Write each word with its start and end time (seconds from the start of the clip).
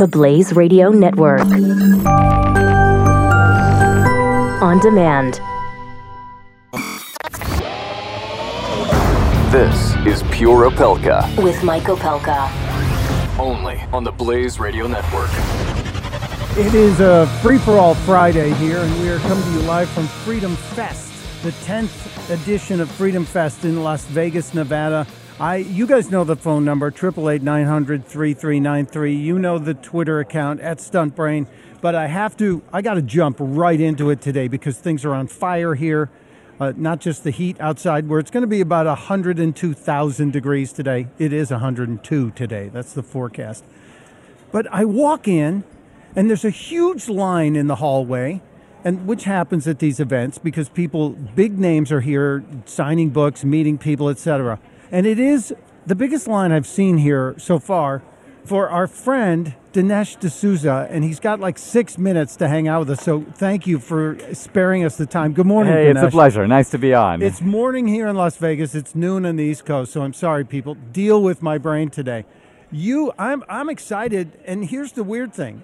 The 0.00 0.08
Blaze 0.08 0.54
Radio 0.54 0.88
Network. 0.88 1.42
On 4.62 4.78
demand. 4.78 5.42
This 9.52 9.94
is 10.06 10.22
Pure 10.30 10.70
Opelka, 10.70 11.44
With 11.44 11.62
Mike 11.62 11.82
Opelka. 11.82 12.48
only 13.38 13.78
on 13.92 14.02
the 14.02 14.10
Blaze 14.10 14.58
Radio 14.58 14.86
Network. 14.86 15.28
It 16.56 16.72
is 16.72 17.00
a 17.00 17.26
free 17.42 17.58
for 17.58 17.72
all 17.72 17.94
Friday 17.94 18.54
here, 18.54 18.78
and 18.78 19.02
we 19.02 19.10
are 19.10 19.18
coming 19.18 19.44
to 19.44 19.50
you 19.50 19.60
live 19.66 19.90
from 19.90 20.06
Freedom 20.06 20.56
Fest, 20.56 21.12
the 21.42 21.50
10th 21.66 22.30
edition 22.30 22.80
of 22.80 22.90
Freedom 22.90 23.26
Fest 23.26 23.66
in 23.66 23.82
Las 23.82 24.06
Vegas, 24.06 24.54
Nevada. 24.54 25.06
I, 25.40 25.56
you 25.56 25.86
guys 25.86 26.10
know 26.10 26.22
the 26.22 26.36
phone 26.36 26.66
number, 26.66 26.88
888 26.88 27.42
900 27.42 28.04
3393. 28.04 29.14
You 29.14 29.38
know 29.38 29.58
the 29.58 29.72
Twitter 29.72 30.20
account 30.20 30.60
at 30.60 30.76
Stuntbrain. 30.80 31.46
But 31.80 31.94
I 31.94 32.08
have 32.08 32.36
to, 32.36 32.60
I 32.74 32.82
got 32.82 32.94
to 32.94 33.02
jump 33.02 33.38
right 33.40 33.80
into 33.80 34.10
it 34.10 34.20
today 34.20 34.48
because 34.48 34.76
things 34.76 35.02
are 35.02 35.14
on 35.14 35.28
fire 35.28 35.74
here. 35.76 36.10
Uh, 36.60 36.74
not 36.76 37.00
just 37.00 37.24
the 37.24 37.30
heat 37.30 37.58
outside, 37.58 38.06
where 38.06 38.20
it's 38.20 38.30
going 38.30 38.42
to 38.42 38.46
be 38.46 38.60
about 38.60 38.84
102,000 38.84 40.30
degrees 40.30 40.74
today. 40.74 41.06
It 41.18 41.32
is 41.32 41.50
102 41.50 42.32
today. 42.32 42.68
That's 42.68 42.92
the 42.92 43.02
forecast. 43.02 43.64
But 44.52 44.66
I 44.70 44.84
walk 44.84 45.26
in, 45.26 45.64
and 46.14 46.28
there's 46.28 46.44
a 46.44 46.50
huge 46.50 47.08
line 47.08 47.56
in 47.56 47.66
the 47.66 47.76
hallway, 47.76 48.42
and 48.84 49.06
which 49.06 49.24
happens 49.24 49.66
at 49.66 49.78
these 49.78 50.00
events 50.00 50.36
because 50.36 50.68
people, 50.68 51.10
big 51.10 51.58
names 51.58 51.90
are 51.90 52.02
here, 52.02 52.44
signing 52.66 53.08
books, 53.08 53.42
meeting 53.42 53.78
people, 53.78 54.10
etc. 54.10 54.58
And 54.92 55.06
it 55.06 55.18
is 55.18 55.54
the 55.86 55.94
biggest 55.94 56.26
line 56.26 56.52
I've 56.52 56.66
seen 56.66 56.98
here 56.98 57.34
so 57.38 57.58
far 57.58 58.02
for 58.44 58.68
our 58.68 58.86
friend 58.86 59.54
Dinesh 59.72 60.18
D'Souza, 60.18 60.88
and 60.90 61.04
he's 61.04 61.20
got 61.20 61.38
like 61.38 61.58
six 61.58 61.96
minutes 61.96 62.34
to 62.36 62.48
hang 62.48 62.66
out 62.66 62.80
with 62.80 62.90
us. 62.90 63.04
So 63.04 63.24
thank 63.34 63.68
you 63.68 63.78
for 63.78 64.18
sparing 64.34 64.84
us 64.84 64.96
the 64.96 65.06
time. 65.06 65.32
Good 65.32 65.46
morning, 65.46 65.72
Hey, 65.72 65.90
it's 65.90 66.02
a 66.02 66.10
pleasure. 66.10 66.46
Nice 66.48 66.70
to 66.70 66.78
be 66.78 66.92
on. 66.92 67.22
It's 67.22 67.40
morning 67.40 67.86
here 67.86 68.08
in 68.08 68.16
Las 68.16 68.36
Vegas. 68.36 68.74
It's 68.74 68.96
noon 68.96 69.24
on 69.24 69.36
the 69.36 69.44
East 69.44 69.64
Coast, 69.64 69.92
so 69.92 70.02
I'm 70.02 70.12
sorry, 70.12 70.44
people. 70.44 70.74
Deal 70.74 71.22
with 71.22 71.40
my 71.40 71.56
brain 71.56 71.90
today. 71.90 72.24
You, 72.72 73.12
I'm, 73.16 73.44
I'm 73.48 73.68
excited, 73.68 74.38
and 74.44 74.64
here's 74.64 74.92
the 74.92 75.04
weird 75.04 75.32
thing. 75.32 75.62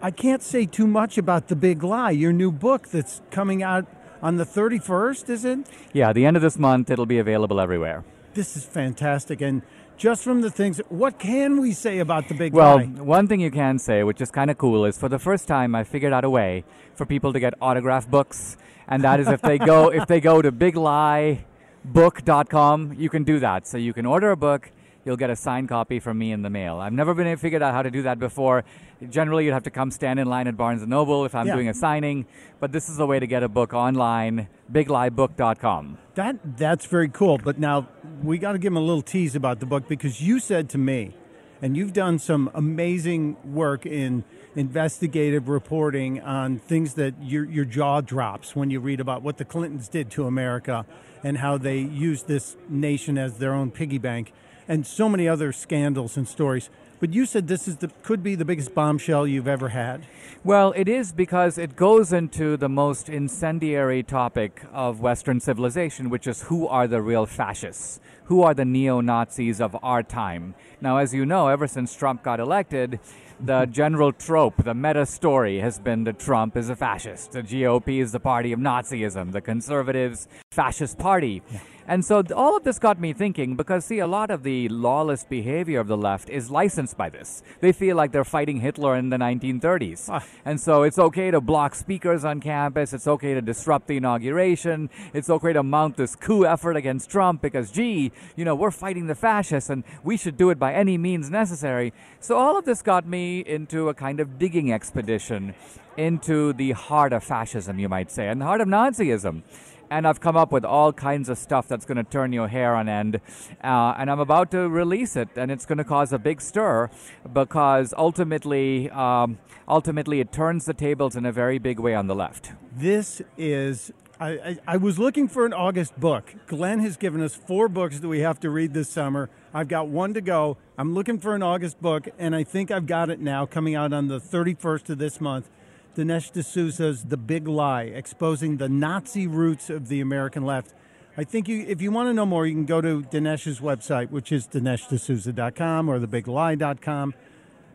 I 0.00 0.12
can't 0.12 0.42
say 0.42 0.66
too 0.66 0.86
much 0.86 1.18
about 1.18 1.48
the 1.48 1.56
Big 1.56 1.82
Lie, 1.82 2.12
your 2.12 2.32
new 2.32 2.52
book 2.52 2.88
that's 2.88 3.22
coming 3.32 3.62
out 3.62 3.86
on 4.22 4.36
the 4.36 4.44
31st. 4.46 5.30
Is 5.30 5.44
it? 5.44 5.58
yeah, 5.92 6.12
the 6.12 6.24
end 6.26 6.36
of 6.36 6.42
this 6.42 6.58
month, 6.58 6.90
it'll 6.90 7.06
be 7.06 7.18
available 7.18 7.60
everywhere. 7.60 8.04
This 8.32 8.56
is 8.56 8.64
fantastic, 8.64 9.40
and 9.40 9.62
just 9.96 10.22
from 10.22 10.40
the 10.40 10.50
things, 10.50 10.80
what 10.88 11.18
can 11.18 11.60
we 11.60 11.72
say 11.72 11.98
about 11.98 12.28
the 12.28 12.34
Big 12.34 12.52
Well, 12.52 12.76
Lie? 12.76 12.84
one 12.84 13.26
thing 13.26 13.40
you 13.40 13.50
can 13.50 13.76
say, 13.78 14.04
which 14.04 14.20
is 14.20 14.30
kind 14.30 14.52
of 14.52 14.56
cool, 14.56 14.84
is 14.84 14.96
for 14.96 15.08
the 15.08 15.18
first 15.18 15.48
time, 15.48 15.74
I 15.74 15.82
figured 15.82 16.12
out 16.12 16.24
a 16.24 16.30
way 16.30 16.64
for 16.94 17.04
people 17.04 17.32
to 17.32 17.40
get 17.40 17.54
autograph 17.60 18.08
books, 18.08 18.56
and 18.86 19.02
that 19.02 19.18
is 19.18 19.26
if 19.26 19.42
they 19.42 19.58
go 19.58 19.88
if 19.88 20.06
they 20.06 20.20
go 20.20 20.40
to 20.42 20.52
bigliebook.com, 20.52 22.94
you 22.96 23.10
can 23.10 23.24
do 23.24 23.40
that. 23.40 23.66
So 23.66 23.78
you 23.78 23.92
can 23.92 24.06
order 24.06 24.30
a 24.30 24.36
book. 24.36 24.70
You'll 25.04 25.16
get 25.16 25.30
a 25.30 25.36
signed 25.36 25.68
copy 25.68 25.98
from 25.98 26.18
me 26.18 26.30
in 26.30 26.42
the 26.42 26.50
mail. 26.50 26.76
I've 26.76 26.92
never 26.92 27.14
been 27.14 27.26
able 27.26 27.38
to 27.38 27.40
figure 27.40 27.62
out 27.62 27.74
how 27.74 27.82
to 27.82 27.90
do 27.90 28.02
that 28.02 28.18
before. 28.18 28.64
Generally, 29.08 29.46
you'd 29.46 29.52
have 29.52 29.62
to 29.62 29.70
come 29.70 29.90
stand 29.90 30.18
in 30.20 30.28
line 30.28 30.46
at 30.46 30.56
Barnes 30.56 30.82
and 30.82 30.90
Noble 30.90 31.24
if 31.24 31.34
I'm 31.34 31.46
Yeah. 31.46 31.54
doing 31.54 31.68
a 31.68 31.74
signing, 31.74 32.26
but 32.58 32.72
this 32.72 32.88
is 32.88 32.98
a 32.98 33.06
way 33.06 33.18
to 33.18 33.26
get 33.26 33.42
a 33.42 33.48
book 33.48 33.72
online. 33.72 34.48
Bigliebook.com. 34.72 35.98
That 36.14 36.56
that's 36.58 36.86
very 36.86 37.08
cool. 37.08 37.38
But 37.38 37.58
now 37.58 37.88
we 38.22 38.38
got 38.38 38.52
to 38.52 38.58
give 38.58 38.72
him 38.72 38.76
a 38.76 38.80
little 38.80 39.02
tease 39.02 39.34
about 39.34 39.60
the 39.60 39.66
book 39.66 39.88
because 39.88 40.20
you 40.20 40.38
said 40.38 40.68
to 40.70 40.78
me, 40.78 41.14
and 41.62 41.76
you've 41.76 41.92
done 41.92 42.18
some 42.18 42.50
amazing 42.54 43.36
work 43.44 43.84
in 43.86 44.24
investigative 44.56 45.48
reporting 45.48 46.20
on 46.20 46.58
things 46.58 46.94
that 46.94 47.14
your 47.22 47.44
your 47.44 47.64
jaw 47.64 48.00
drops 48.00 48.54
when 48.56 48.70
you 48.70 48.80
read 48.80 49.00
about 49.00 49.22
what 49.22 49.38
the 49.38 49.44
Clintons 49.44 49.88
did 49.88 50.10
to 50.10 50.26
America 50.26 50.84
and 51.22 51.38
how 51.38 51.56
they 51.58 51.78
used 51.78 52.28
this 52.28 52.56
nation 52.68 53.18
as 53.18 53.38
their 53.38 53.52
own 53.54 53.70
piggy 53.70 53.98
bank, 53.98 54.32
and 54.68 54.86
so 54.86 55.08
many 55.08 55.28
other 55.28 55.52
scandals 55.52 56.16
and 56.16 56.26
stories. 56.26 56.70
But 57.00 57.14
you 57.14 57.24
said 57.24 57.48
this 57.48 57.66
is 57.66 57.78
the 57.78 57.88
could 58.02 58.22
be 58.22 58.34
the 58.34 58.44
biggest 58.44 58.74
bombshell 58.74 59.26
you've 59.26 59.48
ever 59.48 59.70
had. 59.70 60.06
Well, 60.44 60.74
it 60.76 60.86
is 60.86 61.12
because 61.12 61.56
it 61.56 61.74
goes 61.74 62.12
into 62.12 62.58
the 62.58 62.68
most 62.68 63.08
incendiary 63.08 64.02
topic 64.02 64.62
of 64.70 65.00
Western 65.00 65.40
civilization, 65.40 66.10
which 66.10 66.26
is 66.26 66.42
who 66.42 66.68
are 66.68 66.86
the 66.86 67.00
real 67.00 67.24
fascists? 67.24 68.00
Who 68.24 68.42
are 68.42 68.52
the 68.52 68.66
neo 68.66 69.00
Nazis 69.00 69.62
of 69.62 69.74
our 69.82 70.02
time? 70.02 70.54
Now, 70.82 70.98
as 70.98 71.14
you 71.14 71.24
know, 71.24 71.48
ever 71.48 71.66
since 71.66 71.94
Trump 71.94 72.22
got 72.22 72.38
elected, 72.38 73.00
the 73.40 73.64
general 73.70 74.12
trope, 74.12 74.62
the 74.62 74.74
meta 74.74 75.06
story 75.06 75.58
has 75.60 75.78
been 75.78 76.04
that 76.04 76.18
Trump 76.18 76.54
is 76.54 76.68
a 76.68 76.76
fascist. 76.76 77.32
The 77.32 77.42
GOP 77.42 78.02
is 78.02 78.12
the 78.12 78.20
party 78.20 78.52
of 78.52 78.60
Nazism, 78.60 79.32
the 79.32 79.40
conservatives, 79.40 80.28
fascist 80.50 80.98
party. 80.98 81.42
And 81.86 82.04
so 82.04 82.22
all 82.34 82.56
of 82.56 82.64
this 82.64 82.78
got 82.78 83.00
me 83.00 83.12
thinking 83.12 83.56
because, 83.56 83.84
see, 83.84 83.98
a 83.98 84.06
lot 84.06 84.30
of 84.30 84.42
the 84.42 84.68
lawless 84.68 85.24
behavior 85.24 85.80
of 85.80 85.88
the 85.88 85.96
left 85.96 86.30
is 86.30 86.50
licensed 86.50 86.96
by 86.96 87.10
this. 87.10 87.42
They 87.60 87.72
feel 87.72 87.96
like 87.96 88.12
they're 88.12 88.24
fighting 88.24 88.60
Hitler 88.60 88.96
in 88.96 89.10
the 89.10 89.16
1930s. 89.16 90.08
Ah. 90.08 90.24
And 90.44 90.60
so 90.60 90.82
it's 90.82 90.98
okay 90.98 91.30
to 91.30 91.40
block 91.40 91.74
speakers 91.74 92.24
on 92.24 92.40
campus. 92.40 92.92
It's 92.92 93.06
okay 93.06 93.34
to 93.34 93.42
disrupt 93.42 93.86
the 93.88 93.96
inauguration. 93.96 94.90
It's 95.12 95.30
okay 95.30 95.52
to 95.52 95.62
mount 95.62 95.96
this 95.96 96.14
coup 96.16 96.46
effort 96.46 96.76
against 96.76 97.10
Trump 97.10 97.42
because, 97.42 97.70
gee, 97.70 98.12
you 98.36 98.44
know, 98.44 98.54
we're 98.54 98.70
fighting 98.70 99.06
the 99.06 99.14
fascists 99.14 99.70
and 99.70 99.84
we 100.04 100.16
should 100.16 100.36
do 100.36 100.50
it 100.50 100.58
by 100.58 100.74
any 100.74 100.96
means 100.98 101.30
necessary. 101.30 101.92
So 102.20 102.36
all 102.36 102.58
of 102.58 102.64
this 102.64 102.82
got 102.82 103.06
me 103.06 103.40
into 103.40 103.88
a 103.88 103.94
kind 103.94 104.20
of 104.20 104.38
digging 104.38 104.72
expedition 104.72 105.54
into 105.96 106.52
the 106.52 106.72
heart 106.72 107.12
of 107.12 107.22
fascism, 107.22 107.78
you 107.78 107.88
might 107.88 108.10
say, 108.10 108.28
and 108.28 108.40
the 108.40 108.44
heart 108.44 108.60
of 108.60 108.68
Nazism 108.68 109.42
and 109.90 110.06
I've 110.06 110.20
come 110.20 110.36
up 110.36 110.52
with 110.52 110.64
all 110.64 110.92
kinds 110.92 111.28
of 111.28 111.36
stuff 111.36 111.66
that's 111.68 111.84
going 111.84 111.96
to 111.96 112.04
turn 112.04 112.32
your 112.32 112.48
hair 112.48 112.74
on 112.74 112.88
end. 112.88 113.20
Uh, 113.62 113.94
and 113.98 114.10
I'm 114.10 114.20
about 114.20 114.50
to 114.52 114.68
release 114.68 115.16
it, 115.16 115.28
and 115.36 115.50
it's 115.50 115.66
going 115.66 115.78
to 115.78 115.84
cause 115.84 116.12
a 116.12 116.18
big 116.18 116.40
stir 116.40 116.88
because 117.32 117.92
ultimately, 117.98 118.88
um, 118.90 119.38
ultimately, 119.68 120.20
it 120.20 120.32
turns 120.32 120.64
the 120.64 120.74
tables 120.74 121.16
in 121.16 121.26
a 121.26 121.32
very 121.32 121.58
big 121.58 121.80
way 121.80 121.94
on 121.94 122.06
the 122.06 122.14
left. 122.14 122.52
This 122.74 123.20
is. 123.36 123.92
I, 124.20 124.28
I, 124.28 124.58
I 124.68 124.76
was 124.76 124.98
looking 124.98 125.28
for 125.28 125.46
an 125.46 125.54
August 125.54 125.98
book. 125.98 126.34
Glenn 126.46 126.80
has 126.80 126.98
given 126.98 127.22
us 127.22 127.34
four 127.34 127.68
books 127.68 128.00
that 128.00 128.08
we 128.08 128.20
have 128.20 128.38
to 128.40 128.50
read 128.50 128.74
this 128.74 128.90
summer. 128.90 129.30
I've 129.54 129.68
got 129.68 129.88
one 129.88 130.12
to 130.12 130.20
go. 130.20 130.58
I'm 130.76 130.92
looking 130.92 131.18
for 131.18 131.34
an 131.34 131.42
August 131.42 131.80
book, 131.80 132.06
and 132.18 132.36
I 132.36 132.44
think 132.44 132.70
I've 132.70 132.84
got 132.86 133.08
it 133.08 133.18
now, 133.18 133.46
coming 133.46 133.74
out 133.74 133.94
on 133.94 134.08
the 134.08 134.20
31st 134.20 134.90
of 134.90 134.98
this 134.98 135.22
month. 135.22 135.48
Dinesh 135.96 136.30
D'Souza's 136.32 137.04
The 137.04 137.16
Big 137.16 137.48
Lie, 137.48 137.82
exposing 137.84 138.58
the 138.58 138.68
Nazi 138.68 139.26
roots 139.26 139.70
of 139.70 139.88
the 139.88 140.00
American 140.00 140.44
left. 140.44 140.72
I 141.16 141.24
think 141.24 141.48
you, 141.48 141.64
if 141.66 141.82
you 141.82 141.90
want 141.90 142.08
to 142.08 142.14
know 142.14 142.24
more, 142.24 142.46
you 142.46 142.54
can 142.54 142.64
go 142.64 142.80
to 142.80 143.02
Dinesh's 143.02 143.60
website, 143.60 144.10
which 144.10 144.30
is 144.30 144.46
DineshD'Souza.com 144.46 145.88
or 145.88 145.98
TheBigLie.com. 145.98 147.14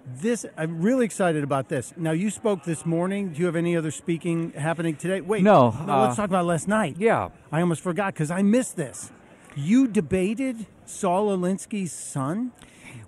This, 0.08 0.46
I'm 0.56 0.82
really 0.82 1.04
excited 1.04 1.44
about 1.44 1.68
this. 1.68 1.94
Now, 1.98 2.12
you 2.12 2.30
spoke 2.30 2.64
this 2.64 2.86
morning. 2.86 3.34
Do 3.34 3.40
you 3.40 3.48
have 3.48 3.56
any 3.56 3.76
other 3.76 3.92
speaking 3.92 4.52
happening 4.54 4.96
today? 4.96 5.20
Wait, 5.20 5.44
No, 5.44 5.72
no 5.72 5.94
uh, 5.94 6.06
let's 6.06 6.16
talk 6.16 6.30
about 6.30 6.46
last 6.46 6.68
night. 6.68 6.96
Yeah. 6.98 7.30
I 7.52 7.60
almost 7.62 7.82
forgot 7.82 8.14
because 8.14 8.32
I 8.32 8.42
missed 8.42 8.78
this. 8.78 9.12
You 9.56 9.88
debated 9.88 10.68
Saul 10.86 11.36
Alinsky's 11.36 11.92
son. 11.92 12.52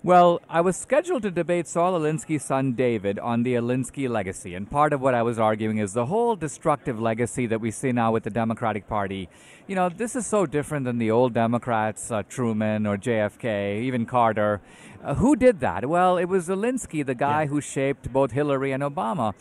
Well, 0.08 0.40
I 0.48 0.62
was 0.62 0.74
scheduled 0.78 1.20
to 1.24 1.30
debate 1.30 1.68
Saul 1.68 2.00
Alinsky's 2.00 2.42
son 2.42 2.72
David 2.72 3.18
on 3.18 3.42
the 3.42 3.56
Alinsky 3.56 4.08
legacy, 4.08 4.54
and 4.54 4.70
part 4.70 4.94
of 4.94 5.02
what 5.02 5.12
I 5.12 5.22
was 5.22 5.38
arguing 5.38 5.76
is 5.76 5.92
the 5.92 6.06
whole 6.06 6.34
destructive 6.34 6.98
legacy 6.98 7.44
that 7.44 7.60
we 7.60 7.70
see 7.70 7.92
now 7.92 8.10
with 8.10 8.22
the 8.22 8.30
Democratic 8.30 8.88
Party. 8.88 9.28
You 9.66 9.74
know, 9.74 9.90
this 9.90 10.16
is 10.16 10.26
so 10.26 10.46
different 10.46 10.86
than 10.86 10.96
the 10.96 11.10
old 11.10 11.34
Democrats, 11.34 12.10
uh, 12.10 12.22
Truman 12.22 12.86
or 12.86 12.96
JFK, 12.96 13.82
even 13.82 14.06
Carter. 14.06 14.62
Uh, 15.04 15.16
who 15.16 15.36
did 15.36 15.60
that? 15.60 15.84
Well, 15.84 16.16
it 16.16 16.24
was 16.24 16.48
Alinsky, 16.48 17.04
the 17.04 17.14
guy 17.14 17.44
who 17.44 17.60
shaped 17.60 18.10
both 18.10 18.32
Hillary 18.32 18.72
and 18.72 18.82
Obama. 18.82 19.34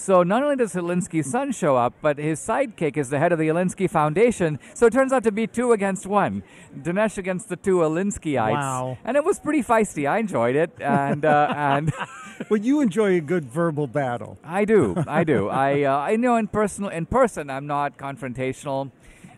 So 0.00 0.22
not 0.22 0.42
only 0.42 0.56
does 0.56 0.72
Alinsky's 0.72 1.30
son 1.30 1.52
show 1.52 1.76
up, 1.76 1.92
but 2.00 2.16
his 2.16 2.40
sidekick 2.40 2.96
is 2.96 3.10
the 3.10 3.18
head 3.18 3.32
of 3.32 3.38
the 3.38 3.48
Alinsky 3.48 3.88
Foundation. 3.88 4.58
So 4.74 4.86
it 4.86 4.92
turns 4.92 5.12
out 5.12 5.24
to 5.24 5.32
be 5.32 5.46
two 5.46 5.72
against 5.72 6.06
one. 6.06 6.42
Dinesh 6.74 7.18
against 7.18 7.50
the 7.50 7.56
two 7.56 7.78
Alinskyites. 7.78 8.52
Wow. 8.52 8.98
And 9.04 9.16
it 9.16 9.24
was 9.24 9.38
pretty 9.38 9.62
feisty. 9.62 10.08
I 10.08 10.18
enjoyed 10.18 10.56
it. 10.56 10.70
And, 10.80 11.24
uh, 11.24 11.52
and 11.56 11.92
Well, 12.48 12.60
you 12.60 12.80
enjoy 12.80 13.16
a 13.16 13.20
good 13.20 13.44
verbal 13.44 13.86
battle. 13.86 14.38
I 14.42 14.64
do. 14.64 14.96
I 15.06 15.24
do. 15.24 15.50
I, 15.50 15.82
uh, 15.82 15.98
I 15.98 16.16
know 16.16 16.36
in, 16.36 16.48
personal, 16.48 16.90
in 16.90 17.04
person 17.04 17.50
I'm 17.50 17.66
not 17.66 17.98
confrontational. 17.98 18.90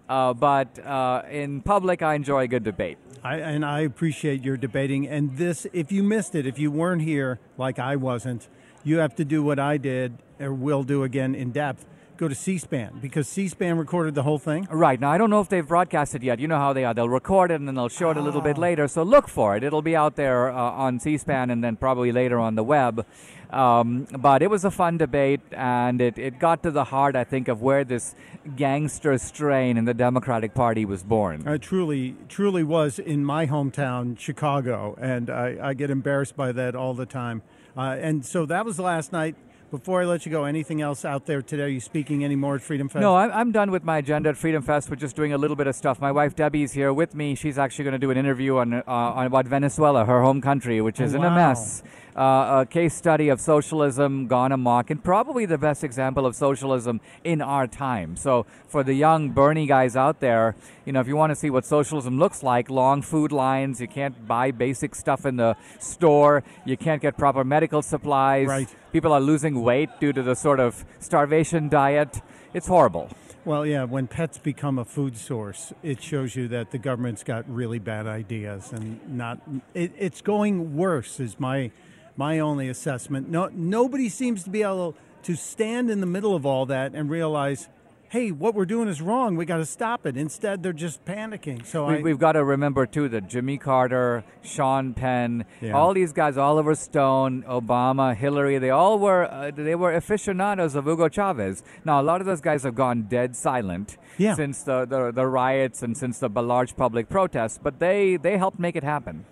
Uh, 0.09 0.33
but 0.35 0.79
uh, 0.85 1.23
in 1.31 1.63
public, 1.63 2.03
I 2.03 2.15
enjoy 2.15 2.43
a 2.43 2.49
good 2.49 2.65
debate. 2.65 2.99
I, 3.25 3.37
and 3.39 3.65
I 3.65 3.81
appreciate 3.81 4.45
your 4.45 4.57
debating. 4.57 5.09
And 5.09 5.37
this, 5.37 5.67
if 5.73 5.91
you 5.91 6.03
missed 6.03 6.35
it, 6.35 6.47
if 6.47 6.59
you 6.59 6.71
weren't 6.71 7.03
here 7.03 7.41
like 7.57 7.79
I 7.79 7.97
wasn't, 7.97 8.49
you 8.85 8.99
have 8.99 9.15
to 9.17 9.25
do 9.25 9.43
what 9.43 9.59
I 9.59 9.77
did 9.77 10.19
or 10.41 10.53
will 10.53 10.83
do 10.83 11.03
again 11.05 11.35
in 11.35 11.53
depth. 11.53 11.87
go 12.19 12.29
to 12.29 12.35
C-SPAN 12.37 12.99
because 13.01 13.27
C-SPAN 13.27 13.77
recorded 13.79 14.15
the 14.15 14.23
whole 14.23 14.39
thing. 14.39 14.69
Right. 14.71 15.01
Now, 15.01 15.11
I 15.11 15.19
don't 15.19 15.31
know 15.31 15.41
if 15.41 15.49
they've 15.49 15.67
broadcast 15.67 16.15
it 16.15 16.23
yet. 16.23 16.39
You 16.39 16.47
know 16.47 16.59
how 16.59 16.73
they 16.73 16.85
are. 16.85 16.95
They'll 16.95 17.09
record 17.09 17.51
it 17.51 17.57
and 17.57 17.67
then 17.67 17.75
they'll 17.75 17.89
show 17.89 18.11
it 18.11 18.17
a 18.17 18.21
little 18.21 18.41
Ah. 18.41 18.45
bit 18.45 18.59
later. 18.59 18.87
So 18.87 19.03
look 19.03 19.27
for 19.29 19.57
it. 19.57 19.65
It'll 19.65 19.83
be 19.83 19.97
out 19.97 20.15
there 20.15 20.51
uh, 20.51 20.55
on 20.85 21.01
C 21.01 21.17
SPAN 21.17 21.51
and 21.51 21.65
then 21.65 21.75
probably 21.77 22.13
later 22.13 22.39
on 22.39 22.55
the 22.55 22.63
web. 22.63 23.05
Um, 23.51 24.07
but 24.19 24.41
it 24.43 24.51
was 24.51 24.65
a 24.65 24.71
fun 24.71 24.99
debate 24.99 25.41
and 25.53 26.01
it, 26.01 26.17
it 26.17 26.39
got 26.39 26.63
to 26.63 26.71
the 26.71 26.85
heart, 26.85 27.17
I 27.17 27.25
think, 27.25 27.49
of 27.49 27.61
where 27.61 27.83
this 27.85 28.15
gangster 28.57 29.19
strain 29.19 29.77
in 29.77 29.85
the 29.85 29.95
Democratic 29.95 30.55
Party 30.55 30.85
was 30.85 31.03
born. 31.03 31.47
It 31.47 31.61
truly, 31.63 32.15
truly 32.29 32.63
was 32.63 32.99
in 32.99 33.25
my 33.25 33.47
hometown, 33.47 34.19
Chicago, 34.19 34.97
and 35.01 35.29
I, 35.29 35.57
I 35.61 35.75
get 35.75 35.91
embarrassed 35.91 36.37
by 36.37 36.53
that 36.53 36.75
all 36.77 36.95
the 36.95 37.07
time. 37.07 37.43
Uh, 37.77 37.97
and 38.01 38.25
so 38.25 38.47
that 38.47 38.65
was 38.65 38.79
last 38.79 39.13
night. 39.13 39.37
Before 39.71 40.03
I 40.03 40.05
let 40.05 40.27
you 40.27 40.31
go, 40.31 40.45
anything 40.45 40.83
else 40.83 41.03
out 41.03 41.25
there 41.25 41.41
today? 41.41 41.63
Are 41.63 41.67
you 41.67 41.81
speaking 41.81 42.25
any 42.25 42.37
more 42.37 42.57
at 42.57 42.61
Freedom 42.61 42.91
Fest? 42.91 43.01
No, 43.01 43.17
I'm, 43.17 43.33
I'm 43.33 43.53
done 43.53 43.71
with 43.71 43.85
my 43.85 43.97
agenda 43.97 44.29
at 44.29 44.37
Freedom 44.37 44.63
Fest. 44.63 44.91
We're 44.91 44.97
just 44.97 45.17
doing 45.17 45.33
a 45.33 45.39
little 45.39 45.57
bit 45.57 45.67
of 45.67 45.75
stuff. 45.75 45.99
My 45.99 46.13
wife 46.13 46.37
Debbie's 46.37 46.73
here 46.73 46.93
with 46.93 47.15
me. 47.15 47.35
She's 47.35 47.57
actually 47.57 47.85
going 47.85 47.93
to 47.93 47.99
do 47.99 48.11
an 48.11 48.19
interview 48.19 48.59
on 48.59 48.75
uh, 48.75 48.83
on 48.87 49.25
about 49.25 49.47
Venezuela, 49.47 50.05
her 50.05 50.21
home 50.21 50.43
country, 50.43 50.83
which 50.83 51.01
is 51.01 51.15
in 51.15 51.25
a 51.25 51.31
mess. 51.31 51.83
Uh, 52.15 52.61
a 52.63 52.67
case 52.67 52.95
study 52.95 53.31
of 53.31 53.41
socialism 53.41 54.27
gone 54.27 54.53
amok, 54.53 54.91
and 54.91 55.03
probably 55.03 55.47
the 55.47 55.57
best 55.57 55.83
example 55.83 56.27
of 56.27 56.37
socialism 56.37 57.01
in 57.25 57.41
our 57.41 57.67
time. 57.67 58.17
So, 58.17 58.45
for 58.69 58.83
the 58.83 58.93
young 58.93 59.31
Bernie 59.31 59.67
guys 59.67 59.97
out 59.97 60.21
there, 60.21 60.55
you 60.85 60.93
know, 60.93 61.01
if 61.01 61.09
you 61.09 61.17
want 61.17 61.31
to 61.31 61.37
see 61.37 61.49
what 61.49 61.65
socialism 61.65 62.19
looks 62.19 62.43
like, 62.43 62.69
long 62.69 63.01
food 63.01 63.33
lines, 63.33 63.81
you 63.81 63.89
can't 63.89 64.27
buy 64.29 64.51
basic 64.51 64.95
stuff 64.95 65.25
in 65.25 65.37
the 65.37 65.57
store, 65.79 66.45
you 66.67 66.77
can't 66.77 67.01
get 67.01 67.17
proper 67.17 67.45
medical 67.45 67.81
supplies. 67.81 68.47
Right. 68.47 68.69
People 68.93 69.15
are 69.15 69.21
losing 69.21 69.63
weight 69.63 69.89
due 69.99 70.13
to 70.13 70.23
the 70.23 70.35
sort 70.35 70.61
of 70.61 70.85
starvation 71.01 71.71
diet. 71.71 72.21
It's 72.53 72.67
horrible. 72.67 73.09
Well, 73.45 73.67
yeah, 73.67 73.85
when 73.85 74.07
pets 74.07 74.39
become 74.39 74.79
a 74.79 74.85
food 74.85 75.17
source, 75.17 75.73
it 75.83 76.01
shows 76.01 76.37
you 76.37 76.47
that 76.49 76.71
the 76.71 76.79
government's 76.79 77.25
got 77.25 77.49
really 77.49 77.81
bad 77.81 78.07
ideas 78.07 78.71
and 78.71 79.01
not. 79.09 79.41
It, 79.75 79.93
it's 79.99 80.21
going 80.21 80.77
worse, 80.77 81.19
is 81.19 81.41
my 81.41 81.73
my 82.17 82.39
only 82.39 82.69
assessment. 82.69 83.29
No, 83.29 83.49
nobody 83.53 84.09
seems 84.09 84.45
to 84.45 84.51
be 84.51 84.63
able 84.63 84.95
to 85.25 85.35
stand 85.37 85.91
in 85.91 86.01
the 86.01 86.07
middle 86.07 86.35
of 86.35 86.45
all 86.45 86.67
that 86.67 86.95
and 86.95 87.09
realize, 87.09 87.69
hey, 88.11 88.31
what 88.31 88.55
we're 88.55 88.67
doing 88.67 88.89
is 88.89 89.01
wrong. 89.01 89.37
We 89.37 89.47
got 89.47 89.57
to 89.59 89.65
stop 89.65 90.05
it. 90.05 90.17
Instead, 90.19 90.63
they're 90.63 90.75
just 90.75 91.03
panicking. 91.07 91.65
So 91.65 91.87
I, 91.87 91.97
We, 91.97 92.03
we've 92.03 92.19
got 92.19 92.33
to 92.33 92.45
remember 92.45 92.85
too 92.85 93.09
that 93.09 93.29
Jimmy 93.29 93.57
Carter, 93.57 94.25
Sean 94.43 94.93
Penn, 94.93 95.47
Yeah. 95.63 95.73
all 95.73 95.95
these 95.95 96.13
guys, 96.13 96.37
Oliver 96.37 96.75
Stone, 96.75 97.45
Obama, 97.49 98.15
Hillary, 98.15 98.59
they 98.59 98.69
all 98.69 98.99
were 98.99 99.25
uh, 99.33 99.51
they 99.55 99.75
were 99.77 99.95
aficionados 99.95 100.75
of 100.75 100.85
Hugo 100.85 101.09
Chavez. 101.09 101.63
Now 101.87 102.03
a 102.03 102.05
lot 102.05 102.21
of 102.21 102.27
those 102.27 102.43
guys 102.43 102.65
have 102.65 102.75
gone 102.75 103.03
dead 103.09 103.35
silent 103.35 103.97
Yeah. 104.19 104.35
since 104.35 104.63
the, 104.65 104.85
the 104.85 105.11
the 105.13 105.27
riots 105.27 105.83
and 105.83 105.97
since 105.97 106.19
the 106.19 106.29
large 106.29 106.77
public 106.77 107.09
protests, 107.09 107.59
but 107.63 107.79
they 107.79 108.17
they 108.19 108.37
helped 108.37 108.59
make 108.59 108.77
it 108.77 108.85
happen. 108.85 109.25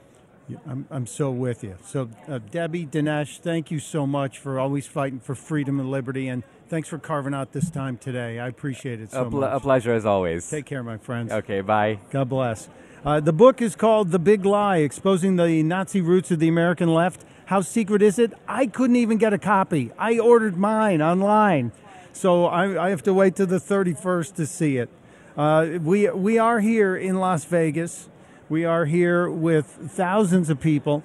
I'm, 0.67 0.87
I'm 0.91 1.07
so 1.07 1.31
with 1.31 1.63
you. 1.65 1.77
So, 1.85 2.09
uh, 2.29 2.39
Debbie, 2.51 2.87
Dinesh, 2.87 3.39
thank 3.39 3.71
you 3.71 3.79
so 3.79 4.07
much 4.07 4.39
for 4.39 4.59
always 4.59 4.87
fighting 4.87 5.21
for 5.21 5.35
freedom 5.35 5.81
and 5.81 5.91
liberty, 5.91 6.29
and 6.29 6.43
thanks 6.69 6.89
for 6.89 6.99
carving 6.99 7.35
out 7.35 7.53
this 7.53 7.71
time 7.71 7.97
today. 7.97 8.39
I 8.39 8.49
appreciate 8.49 9.01
it 9.01 9.11
so 9.11 9.27
a, 9.27 9.31
pl- 9.31 9.41
much. 9.41 9.53
a 9.53 9.61
pleasure 9.61 9.93
as 9.93 10.07
always. 10.07 10.49
Take 10.49 10.67
care, 10.67 10.83
my 10.83 10.97
friends. 10.99 11.33
Okay, 11.33 11.61
bye. 11.61 11.99
God 12.11 12.29
bless. 12.29 12.69
Uh, 13.05 13.19
the 13.21 13.33
book 13.33 13.63
is 13.63 13.77
called 13.77 14.11
The 14.11 14.19
Big 14.19 14.45
Lie 14.45 14.79
Exposing 14.79 15.37
the 15.37 15.63
Nazi 15.63 16.01
Roots 16.01 16.31
of 16.31 16.39
the 16.39 16.49
American 16.49 16.93
Left. 16.93 17.25
How 17.47 17.63
secret 17.63 18.03
is 18.03 18.19
it? 18.19 18.33
I 18.47 18.67
couldn't 18.67 18.97
even 18.97 19.19
get 19.19 19.33
a 19.33 19.39
copy. 19.39 19.91
I 19.99 20.19
ordered 20.19 20.57
mine 20.57 21.01
online. 21.01 21.73
So 22.13 22.47
I, 22.47 22.87
I 22.87 22.91
have 22.91 23.03
to 23.05 23.15
wait 23.15 23.37
till 23.37 23.47
the 23.47 23.57
31st 23.57 24.35
to 24.35 24.47
see 24.47 24.77
it. 24.77 24.91
Uh, 25.37 25.79
we, 25.83 26.11
we 26.11 26.39
are 26.39 26.61
here 26.61 26.95
in 26.95 27.17
Las 27.17 27.45
Vegas. 27.45 28.09
We 28.51 28.65
are 28.65 28.85
here 28.85 29.31
with 29.31 29.67
thousands 29.67 30.51
of 30.51 30.59
people 30.59 31.05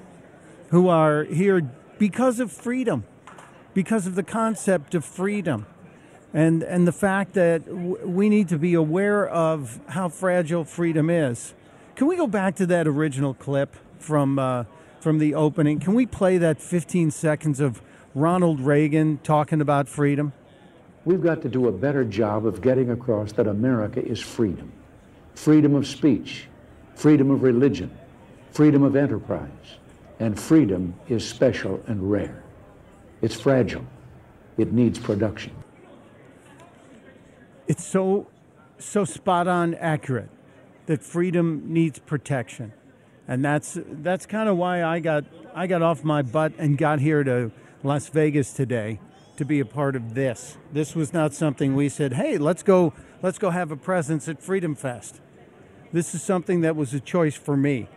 who 0.72 0.90
are 0.90 1.26
here 1.26 1.62
because 2.00 2.40
of 2.40 2.52
freedom, 2.52 3.04
because 3.76 4.08
of 4.08 4.16
the 4.16 4.24
concept 4.24 4.96
of 4.96 5.06
freedom 5.06 5.68
and 6.34 6.64
and 6.64 6.88
the 6.88 6.92
fact 6.92 7.34
that 7.34 7.68
w- 7.68 8.00
we 8.04 8.30
need 8.30 8.50
to 8.50 8.58
be 8.58 8.74
aware 8.74 9.28
of 9.28 9.80
how 9.90 10.10
fragile 10.10 10.64
freedom 10.64 11.12
is. 11.12 11.54
Can 11.96 12.08
we 12.08 12.18
go 12.18 12.26
back 12.26 12.56
to 12.56 12.66
that 12.66 12.88
original 12.88 13.36
clip 13.36 13.76
from 14.00 14.40
uh, 14.40 14.64
from 15.00 15.20
the 15.20 15.36
opening? 15.36 15.80
Can 15.80 15.94
we 15.94 16.08
play 16.08 16.40
that 16.40 16.60
15 16.60 17.12
seconds 17.12 17.60
of 17.60 17.80
Ronald 18.16 18.60
Reagan 18.60 19.20
talking 19.22 19.62
about 19.62 19.88
freedom? 19.88 20.34
We've 21.06 21.22
got 21.22 21.44
to 21.44 21.50
do 21.50 21.68
a 21.68 21.72
better 21.72 22.04
job 22.04 22.48
of 22.48 22.60
getting 22.62 22.90
across 22.90 23.34
that 23.34 23.46
America 23.46 24.04
is 24.04 24.20
freedom 24.20 24.72
freedom 25.36 25.76
of 25.76 25.86
speech, 25.86 26.48
freedom 26.96 27.30
of 27.32 27.44
religion, 27.44 27.96
freedom 28.52 28.84
of 28.84 28.96
enterprise, 28.96 29.50
and 30.20 30.40
freedom 30.40 30.96
is 31.10 31.28
special 31.28 31.82
and 31.88 32.10
rare. 32.10 32.42
It's 33.22 33.36
fragile, 33.36 33.86
it 34.58 34.72
needs 34.72 34.98
production. 34.98 35.54
It's 37.68 37.84
so 37.84 38.28
so 38.78 39.06
spot 39.06 39.48
on 39.48 39.74
accurate 39.76 40.30
that 40.86 41.02
freedom 41.02 41.64
needs 41.66 42.00
protection. 42.00 42.74
And 43.28 43.44
that's 43.44 43.78
that's 43.84 44.26
kind 44.26 44.48
of 44.48 44.58
why 44.58 44.84
I 44.84 45.00
got 45.00 45.26
I 45.54 45.68
got 45.68 45.82
off 45.82 46.04
my 46.04 46.22
butt 46.22 46.54
and 46.58 46.78
got 46.78 47.00
here 47.00 47.24
to 47.24 47.52
Las 47.84 48.08
Vegas 48.10 48.54
today 48.54 49.00
to 49.38 49.46
be 49.46 49.60
a 49.60 49.66
part 49.66 49.96
of 49.96 50.14
this. 50.14 50.58
This 50.72 50.96
was 50.96 51.12
not 51.12 51.34
something 51.34 51.76
we 51.76 51.90
said, 51.90 52.14
"Hey, 52.14 52.38
let's 52.38 52.62
go 52.62 52.94
let's 53.22 53.40
go 53.40 53.50
have 53.50 53.72
a 53.72 53.78
presence 53.78 54.30
at 54.30 54.42
Freedom 54.42 54.76
Fest." 54.76 55.22
This 55.92 56.16
is 56.16 56.24
something 56.24 56.62
that 56.62 56.76
was 56.76 56.94
a 56.94 57.00
choice 57.00 57.36
for 57.36 57.56
me. 57.56 57.88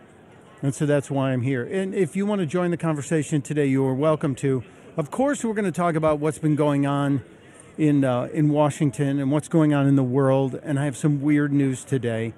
And 0.61 0.75
so 0.75 0.85
that's 0.85 1.09
why 1.09 1.31
I'm 1.31 1.41
here. 1.41 1.63
And 1.63 1.95
if 1.95 2.15
you 2.15 2.25
want 2.25 2.39
to 2.39 2.45
join 2.45 2.71
the 2.71 2.77
conversation 2.77 3.41
today, 3.41 3.65
you 3.65 3.85
are 3.85 3.93
welcome 3.93 4.35
to. 4.35 4.63
Of 4.95 5.09
course, 5.09 5.43
we're 5.43 5.53
going 5.53 5.65
to 5.65 5.71
talk 5.71 5.95
about 5.95 6.19
what's 6.19 6.39
been 6.39 6.55
going 6.55 6.85
on 6.85 7.23
in 7.77 8.03
uh, 8.03 8.27
in 8.33 8.49
Washington 8.49 9.19
and 9.19 9.31
what's 9.31 9.47
going 9.47 9.73
on 9.73 9.87
in 9.87 9.95
the 9.95 10.03
world. 10.03 10.59
And 10.61 10.77
I 10.79 10.85
have 10.85 10.97
some 10.97 11.21
weird 11.21 11.51
news 11.51 11.83
today. 11.83 12.33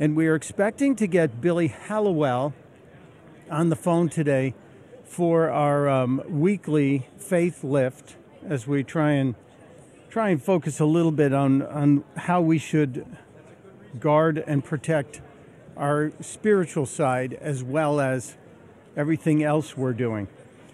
And 0.00 0.16
we 0.16 0.26
are 0.26 0.34
expecting 0.34 0.96
to 0.96 1.06
get 1.06 1.40
Billy 1.40 1.68
Hallowell 1.68 2.54
on 3.50 3.68
the 3.68 3.76
phone 3.76 4.08
today 4.08 4.54
for 5.04 5.50
our 5.50 5.88
um, 5.88 6.22
weekly 6.28 7.08
faith 7.18 7.62
lift 7.62 8.16
as 8.48 8.66
we 8.66 8.82
try 8.82 9.12
and 9.12 9.34
try 10.08 10.30
and 10.30 10.42
focus 10.42 10.80
a 10.80 10.84
little 10.86 11.12
bit 11.12 11.32
on 11.32 11.62
on 11.62 12.04
how 12.16 12.40
we 12.40 12.58
should 12.58 13.04
guard 14.00 14.42
and 14.46 14.64
protect 14.64 15.20
our 15.76 16.12
spiritual 16.20 16.86
side 16.86 17.34
as 17.34 17.62
well 17.62 18.00
as 18.00 18.36
everything 18.96 19.42
else 19.42 19.76
we're 19.76 19.92
doing. 19.92 20.28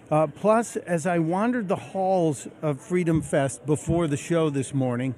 Uh, 0.09 0.27
plus, 0.27 0.75
as 0.75 1.07
I 1.07 1.19
wandered 1.19 1.67
the 1.67 1.75
halls 1.77 2.47
of 2.61 2.81
Freedom 2.81 3.21
Fest 3.21 3.65
before 3.65 4.07
the 4.07 4.17
show 4.17 4.49
this 4.49 4.73
morning, 4.73 5.15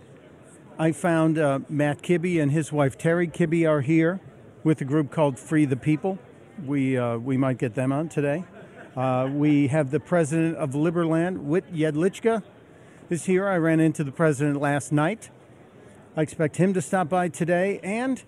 I 0.78 0.92
found 0.92 1.38
uh, 1.38 1.60
Matt 1.68 2.02
Kibbe 2.02 2.42
and 2.42 2.52
his 2.52 2.72
wife 2.72 2.98
Terry 2.98 3.28
Kibbe 3.28 3.68
are 3.68 3.82
here 3.82 4.20
with 4.64 4.82
a 4.82 4.86
group 4.86 5.12
called 5.12 5.40
Free 5.40 5.66
the 5.66 5.76
People. 5.76 6.20
We, 6.66 6.98
uh, 6.98 7.18
we 7.18 7.38
might 7.38 7.58
get 7.58 7.76
them 7.76 7.92
on 7.92 8.10
today. 8.10 8.44
Uh, 8.96 9.28
we 9.32 9.68
have 9.70 9.90
the 9.90 10.00
president 10.00 10.58
of 10.58 10.72
Liberland, 10.72 11.40
Whit 11.40 11.74
Jedlicka, 11.74 12.44
is 13.10 13.26
here. 13.26 13.48
I 13.48 13.58
ran 13.58 13.80
into 13.80 14.04
the 14.04 14.12
president 14.12 14.62
last 14.62 14.92
night. 14.92 15.30
I 16.16 16.22
expect 16.22 16.58
him 16.58 16.76
to 16.76 16.82
stop 16.82 17.10
by 17.10 17.28
today. 17.28 17.80
And 17.84 18.22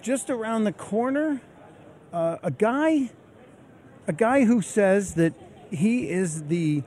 just 0.00 0.30
around 0.30 0.64
the 0.64 0.72
corner, 0.72 1.40
uh, 2.12 2.36
a 2.42 2.52
guy, 2.52 3.10
a 4.06 4.12
guy 4.12 4.44
who 4.44 4.62
says 4.62 5.14
that 5.14 5.34
he 5.70 6.08
is 6.08 6.44
the 6.44 6.82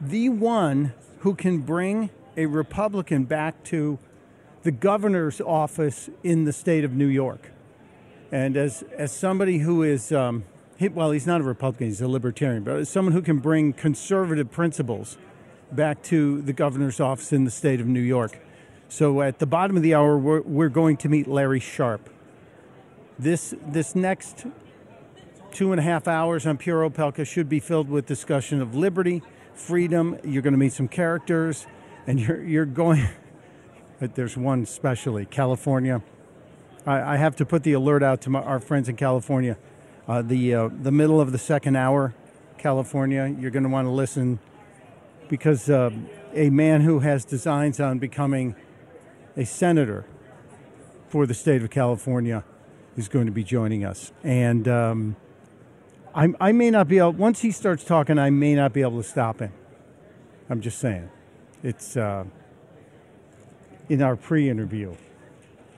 the 0.00 0.28
one 0.28 0.92
who 1.20 1.34
can 1.34 1.58
bring 1.58 2.10
a 2.36 2.46
Republican 2.46 3.24
back 3.24 3.64
to 3.64 3.98
the 4.62 4.70
governor's 4.70 5.40
office 5.40 6.08
in 6.22 6.44
the 6.44 6.52
state 6.52 6.84
of 6.84 6.92
New 6.92 7.06
York. 7.06 7.50
And 8.30 8.56
as 8.56 8.84
as 8.96 9.10
somebody 9.10 9.58
who 9.58 9.82
is, 9.82 10.12
um, 10.12 10.44
he, 10.76 10.88
well, 10.88 11.10
he's 11.10 11.26
not 11.26 11.40
a 11.40 11.44
Republican; 11.44 11.88
he's 11.88 12.00
a 12.00 12.06
libertarian, 12.06 12.62
but 12.62 12.76
as 12.76 12.88
someone 12.88 13.12
who 13.12 13.22
can 13.22 13.38
bring 13.38 13.72
conservative 13.72 14.52
principles 14.52 15.18
back 15.72 16.00
to 16.04 16.42
the 16.42 16.52
governor's 16.52 17.00
office 17.00 17.32
in 17.32 17.44
the 17.44 17.50
state 17.50 17.80
of 17.80 17.88
New 17.88 18.00
York. 18.00 18.38
So 18.88 19.20
at 19.20 19.38
the 19.38 19.46
bottom 19.46 19.76
of 19.76 19.82
the 19.82 19.94
hour, 19.94 20.16
we're, 20.16 20.40
we're 20.40 20.70
going 20.70 20.96
to 20.98 21.08
meet 21.10 21.28
Larry 21.28 21.60
Sharpe. 21.60 22.08
This 23.18 23.54
this 23.66 23.94
next 23.94 24.46
two 25.50 25.72
and 25.72 25.80
a 25.80 25.82
half 25.82 26.08
hours 26.08 26.46
on 26.46 26.56
Pure 26.56 26.88
Opelka 26.88 27.26
should 27.26 27.48
be 27.48 27.60
filled 27.60 27.88
with 27.90 28.06
discussion 28.06 28.62
of 28.62 28.74
liberty, 28.74 29.22
freedom. 29.54 30.18
You're 30.24 30.42
going 30.42 30.52
to 30.52 30.58
meet 30.58 30.72
some 30.72 30.88
characters, 30.88 31.66
and 32.06 32.18
you're 32.18 32.42
you're 32.42 32.64
going. 32.64 33.06
There's 34.14 34.36
one 34.36 34.62
especially 34.62 35.26
California. 35.26 36.00
I, 36.86 37.14
I 37.14 37.16
have 37.16 37.34
to 37.36 37.44
put 37.44 37.64
the 37.64 37.72
alert 37.72 38.02
out 38.02 38.20
to 38.22 38.30
my, 38.30 38.40
our 38.40 38.60
friends 38.60 38.88
in 38.88 38.96
California. 38.96 39.58
Uh, 40.06 40.22
the 40.22 40.54
uh, 40.54 40.68
the 40.72 40.92
middle 40.92 41.20
of 41.20 41.32
the 41.32 41.38
second 41.38 41.76
hour, 41.76 42.14
California. 42.56 43.34
You're 43.38 43.50
going 43.50 43.64
to 43.64 43.68
want 43.68 43.86
to 43.86 43.92
listen 43.92 44.38
because 45.28 45.68
uh, 45.68 45.90
a 46.32 46.48
man 46.48 46.80
who 46.80 47.00
has 47.00 47.24
designs 47.24 47.80
on 47.80 47.98
becoming 47.98 48.54
a 49.36 49.44
senator 49.44 50.04
for 51.08 51.26
the 51.26 51.34
state 51.34 51.62
of 51.62 51.70
California 51.70 52.44
is 52.96 53.08
going 53.08 53.26
to 53.26 53.32
be 53.32 53.44
joining 53.44 53.84
us. 53.84 54.12
And 54.22 54.66
um, 54.68 55.16
I, 56.14 56.28
I 56.40 56.52
may 56.52 56.70
not 56.70 56.88
be 56.88 56.98
able, 56.98 57.12
once 57.12 57.40
he 57.40 57.50
starts 57.50 57.84
talking, 57.84 58.18
I 58.18 58.30
may 58.30 58.54
not 58.54 58.72
be 58.72 58.82
able 58.82 59.00
to 59.02 59.08
stop 59.08 59.40
him. 59.40 59.52
I'm 60.50 60.60
just 60.60 60.78
saying. 60.78 61.08
It's 61.62 61.96
uh, 61.96 62.24
in 63.88 64.02
our 64.02 64.16
pre 64.16 64.48
interview. 64.48 64.94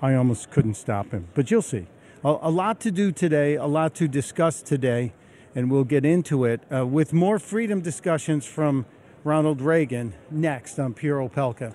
I 0.02 0.14
almost 0.14 0.50
couldn't 0.50 0.74
stop 0.74 1.10
him, 1.10 1.28
but 1.34 1.50
you'll 1.50 1.62
see. 1.62 1.86
A, 2.24 2.28
a, 2.42 2.50
lot 2.50 2.80
to 2.80 2.90
do 2.90 3.12
today, 3.12 3.56
a 3.56 3.66
lot 3.66 3.94
to 3.96 4.08
discuss 4.08 4.62
today, 4.62 5.12
and 5.54 5.70
we'll 5.70 5.84
get 5.84 6.04
into 6.04 6.44
it 6.44 6.62
uh, 6.72 6.86
with 6.86 7.12
more 7.12 7.38
freedom 7.38 7.80
discussions 7.80 8.46
from 8.46 8.86
Ronald 9.24 9.60
Reagan 9.60 10.14
next 10.30 10.78
on 10.78 10.94
Pure 10.94 11.28
Opelka. 11.28 11.74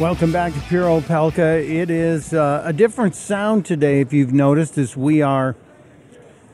Welcome 0.00 0.32
back 0.32 0.54
to 0.54 0.60
Pure 0.60 1.02
Opelka. 1.02 1.62
It 1.62 1.90
is 1.90 2.32
uh, 2.32 2.62
a 2.64 2.72
different 2.72 3.14
sound 3.14 3.66
today, 3.66 4.00
if 4.00 4.14
you've 4.14 4.32
noticed, 4.32 4.78
as 4.78 4.96
we 4.96 5.20
are 5.20 5.56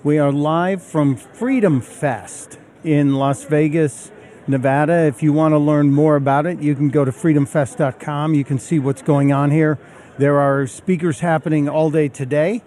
we 0.02 0.18
are 0.18 0.32
live 0.32 0.82
from 0.82 1.14
Freedom 1.14 1.80
Fest 1.80 2.58
in 2.82 3.14
Las 3.14 3.44
Vegas, 3.44 4.10
Nevada. 4.48 5.06
If 5.06 5.22
you 5.22 5.32
want 5.32 5.52
to 5.52 5.58
learn 5.58 5.92
more 5.92 6.16
about 6.16 6.46
it, 6.46 6.60
you 6.60 6.74
can 6.74 6.88
go 6.88 7.04
to 7.04 7.12
freedomfest.com. 7.12 8.34
You 8.34 8.42
can 8.42 8.58
see 8.58 8.80
what's 8.80 9.02
going 9.02 9.32
on 9.32 9.52
here. 9.52 9.78
There 10.18 10.40
are 10.40 10.66
speakers 10.66 11.20
happening 11.20 11.68
all 11.68 11.92
day 11.92 12.08
today 12.08 12.64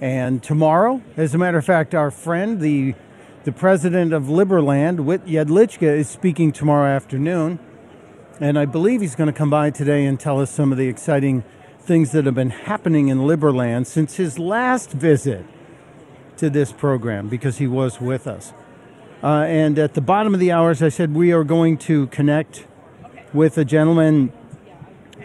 and 0.00 0.42
tomorrow. 0.42 1.02
As 1.14 1.34
a 1.34 1.38
matter 1.38 1.58
of 1.58 1.66
fact, 1.66 1.94
our 1.94 2.10
friend, 2.10 2.58
the 2.58 2.94
the 3.44 3.52
president 3.52 4.14
of 4.14 4.24
Liberland, 4.24 5.00
Whit 5.00 5.26
Jedlicka, 5.26 5.94
is 5.94 6.08
speaking 6.08 6.52
tomorrow 6.52 6.88
afternoon. 6.88 7.58
And 8.42 8.58
I 8.58 8.64
believe 8.64 9.02
he's 9.02 9.14
going 9.14 9.28
to 9.28 9.32
come 9.32 9.50
by 9.50 9.70
today 9.70 10.04
and 10.04 10.18
tell 10.18 10.40
us 10.40 10.50
some 10.50 10.72
of 10.72 10.76
the 10.76 10.88
exciting 10.88 11.44
things 11.78 12.10
that 12.10 12.26
have 12.26 12.34
been 12.34 12.50
happening 12.50 13.06
in 13.06 13.18
Liberland 13.18 13.86
since 13.86 14.16
his 14.16 14.36
last 14.36 14.90
visit 14.90 15.46
to 16.38 16.50
this 16.50 16.72
program 16.72 17.28
because 17.28 17.58
he 17.58 17.68
was 17.68 18.00
with 18.00 18.26
us. 18.26 18.52
Uh, 19.22 19.44
and 19.46 19.78
at 19.78 19.94
the 19.94 20.00
bottom 20.00 20.34
of 20.34 20.40
the 20.40 20.50
hour, 20.50 20.72
as 20.72 20.82
I 20.82 20.88
said, 20.88 21.14
we 21.14 21.30
are 21.30 21.44
going 21.44 21.78
to 21.86 22.08
connect 22.08 22.66
with 23.32 23.56
a 23.58 23.64
gentleman 23.64 24.32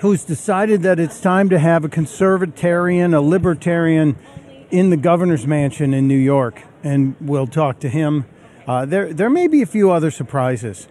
who's 0.02 0.24
decided 0.24 0.84
that 0.84 1.00
it's 1.00 1.20
time 1.20 1.50
to 1.50 1.58
have 1.58 1.84
a 1.84 1.90
conservatarian, 1.90 3.16
a 3.16 3.20
libertarian 3.20 4.16
in 4.70 4.92
the 4.92 4.98
governor's 4.98 5.48
mansion 5.48 5.92
in 5.92 6.08
New 6.08 6.20
York 6.20 6.62
and 6.84 7.16
we'll 7.20 7.48
talk 7.48 7.80
to 7.80 7.90
him. 7.90 8.26
Uh, 8.68 8.86
there, 8.86 9.12
there 9.12 9.32
may 9.32 9.48
be 9.48 9.64
a 9.64 9.66
few 9.66 9.90
other 9.90 10.12
surprises, 10.12 10.88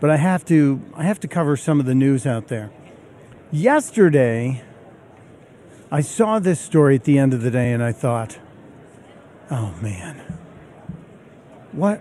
but 0.00 0.10
I 0.10 0.16
have 0.16 0.44
to, 0.46 0.80
I 0.94 1.04
have 1.04 1.20
to 1.20 1.28
cover 1.28 1.56
some 1.56 1.78
of 1.78 1.86
the 1.86 1.94
news 1.94 2.26
out 2.26 2.48
there. 2.48 2.70
Yesterday, 3.52 4.62
I 5.92 6.00
saw 6.00 6.38
this 6.38 6.60
story 6.60 6.94
at 6.94 7.04
the 7.04 7.18
end 7.18 7.34
of 7.34 7.42
the 7.42 7.50
day, 7.50 7.72
and 7.72 7.82
I 7.82 7.92
thought, 7.92 8.38
"Oh 9.50 9.74
man, 9.82 10.22
what, 11.72 12.00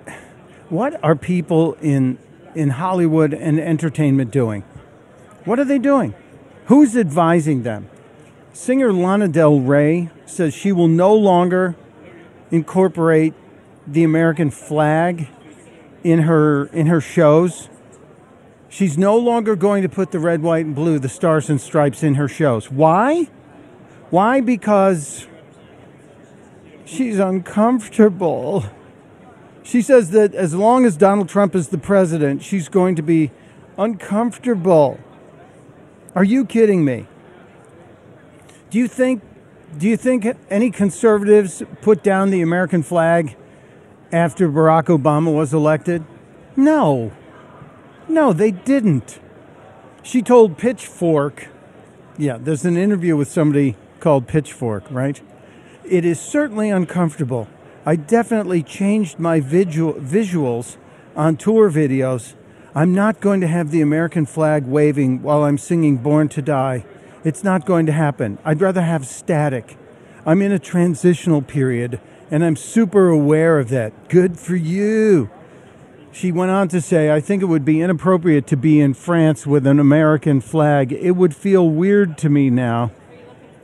what 0.69 1.03
are 1.03 1.15
people 1.15 1.73
in 1.81 2.17
in 2.55 2.69
Hollywood 2.69 3.33
and 3.33 3.59
entertainment 3.59 4.31
doing? 4.31 4.63
What 5.45 5.59
are 5.59 5.65
they 5.65 5.79
doing? 5.79 6.13
Who's 6.65 6.95
advising 6.95 7.63
them?" 7.63 7.89
Singer 8.53 8.91
Lana 8.93 9.27
Del 9.27 9.59
Rey 9.59 10.09
says 10.25 10.53
she 10.53 10.71
will 10.71 10.87
no 10.87 11.13
longer 11.13 11.75
incorporate 12.51 13.33
the 13.87 14.03
American 14.03 14.51
flag 14.51 15.27
in 16.03 16.19
her 16.19 16.65
in 16.67 16.87
her 16.87 17.01
shows. 17.01 17.69
She's 18.69 18.97
no 18.97 19.17
longer 19.17 19.55
going 19.55 19.81
to 19.81 19.89
put 19.89 20.11
the 20.11 20.19
red, 20.19 20.43
white, 20.43 20.65
and 20.65 20.75
blue, 20.75 20.99
the 20.99 21.09
stars 21.09 21.49
and 21.49 21.59
stripes 21.59 22.03
in 22.03 22.15
her 22.15 22.27
shows. 22.27 22.69
Why? 22.69 23.27
Why? 24.11 24.41
Because 24.41 25.27
she's 26.85 27.17
uncomfortable. 27.17 28.65
She 29.63 29.81
says 29.81 30.11
that 30.11 30.33
as 30.33 30.53
long 30.53 30.85
as 30.85 30.95
Donald 30.97 31.29
Trump 31.29 31.55
is 31.55 31.69
the 31.69 31.77
president, 31.77 32.43
she's 32.43 32.69
going 32.69 32.95
to 32.95 33.01
be 33.01 33.31
uncomfortable. 33.77 34.99
Are 36.15 36.23
you 36.23 36.45
kidding 36.45 36.85
me? 36.85 37.07
Do 38.69 38.77
you 38.77 38.87
think 38.87 39.23
do 39.77 39.87
you 39.87 39.97
think 39.97 40.25
any 40.49 40.71
conservatives 40.71 41.61
put 41.81 42.03
down 42.03 42.31
the 42.31 42.41
American 42.41 42.81
flag 42.81 43.35
after 44.11 44.49
Barack 44.49 44.85
Obama 44.85 45.33
was 45.33 45.53
elected? 45.53 46.03
No. 46.55 47.11
No, 48.09 48.33
they 48.33 48.49
didn't. 48.49 49.19
She 50.01 50.23
told 50.23 50.57
Pitchfork, 50.57 51.47
yeah, 52.17 52.37
there's 52.39 52.65
an 52.65 52.75
interview 52.75 53.15
with 53.15 53.29
somebody 53.29 53.75
called 53.99 54.27
Pitchfork, 54.27 54.83
right? 54.89 55.21
It 55.85 56.03
is 56.03 56.19
certainly 56.19 56.71
uncomfortable. 56.71 57.47
I 57.85 57.95
definitely 57.95 58.63
changed 58.63 59.19
my 59.19 59.39
visual, 59.39 59.93
visuals 59.93 60.77
on 61.15 61.37
tour 61.37 61.69
videos. 61.69 62.33
I'm 62.73 62.95
not 62.95 63.19
going 63.19 63.41
to 63.41 63.47
have 63.47 63.69
the 63.69 63.81
American 63.81 64.25
flag 64.25 64.65
waving 64.65 65.21
while 65.21 65.43
I'm 65.43 65.59
singing 65.59 65.97
Born 65.97 66.29
to 66.29 66.41
Die. 66.41 66.83
It's 67.23 67.43
not 67.43 67.65
going 67.65 67.85
to 67.85 67.91
happen. 67.91 68.39
I'd 68.43 68.61
rather 68.61 68.81
have 68.81 69.05
static. 69.05 69.77
I'm 70.25 70.41
in 70.41 70.51
a 70.51 70.59
transitional 70.59 71.43
period 71.43 71.99
and 72.31 72.43
I'm 72.43 72.55
super 72.55 73.09
aware 73.09 73.59
of 73.59 73.69
that. 73.69 74.09
Good 74.09 74.39
for 74.39 74.55
you. 74.55 75.29
She 76.11 76.31
went 76.31 76.51
on 76.51 76.67
to 76.69 76.81
say, 76.81 77.11
I 77.11 77.19
think 77.21 77.41
it 77.43 77.45
would 77.45 77.65
be 77.65 77.81
inappropriate 77.81 78.47
to 78.47 78.57
be 78.57 78.79
in 78.81 78.93
France 78.93 79.45
with 79.45 79.67
an 79.67 79.79
American 79.79 80.41
flag. 80.41 80.91
It 80.91 81.11
would 81.11 81.35
feel 81.35 81.69
weird 81.69 82.17
to 82.19 82.29
me 82.29 82.49
now. 82.49 82.91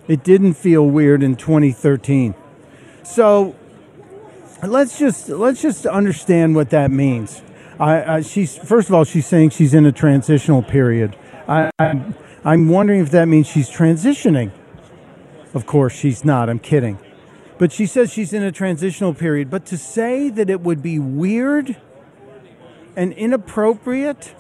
It 0.08 0.24
didn't 0.24 0.54
feel 0.54 0.88
weird 0.88 1.24
in 1.24 1.36
2013. 1.36 2.36
So 3.04 3.56
let's 4.64 5.00
just 5.00 5.30
let's 5.30 5.62
just 5.62 5.86
understand 5.86 6.56
what 6.56 6.70
that 6.70 6.92
means. 6.92 7.42
I, 7.80 8.16
I, 8.16 8.22
she's 8.22 8.56
first 8.58 8.90
of 8.90 8.96
all, 8.96 9.04
she's 9.04 9.26
saying 9.26 9.50
she's 9.50 9.74
in 9.74 9.86
a 9.86 9.92
transitional 9.92 10.62
period. 10.62 11.16
I, 11.48 11.72
I, 11.80 12.14
I'm 12.44 12.70
wondering 12.70 13.02
if 13.02 13.10
that 13.12 13.26
means 13.28 13.48
she's 13.48 13.70
transitioning. 13.70 14.52
Of 15.54 15.66
course, 15.66 15.94
she's 15.94 16.24
not. 16.24 16.50
I'm 16.50 16.60
kidding. 16.60 17.00
But 17.58 17.72
she 17.72 17.86
says 17.86 18.12
she's 18.12 18.34
in 18.34 18.44
a 18.44 18.52
transitional 18.52 19.14
period. 19.14 19.50
But 19.50 19.66
to 19.68 19.78
say 19.78 20.30
that 20.30 20.50
it 20.50 20.62
would 20.62 20.84
be 20.84 21.00
weird 21.00 21.78
and 22.96 23.14
inappropriate 23.14 24.34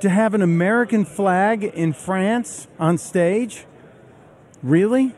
to 0.00 0.10
have 0.10 0.34
an 0.34 0.42
American 0.42 1.04
flag 1.04 1.64
in 1.64 1.92
France 1.92 2.68
on 2.78 2.98
stage? 2.98 3.64
Really? 4.62 5.14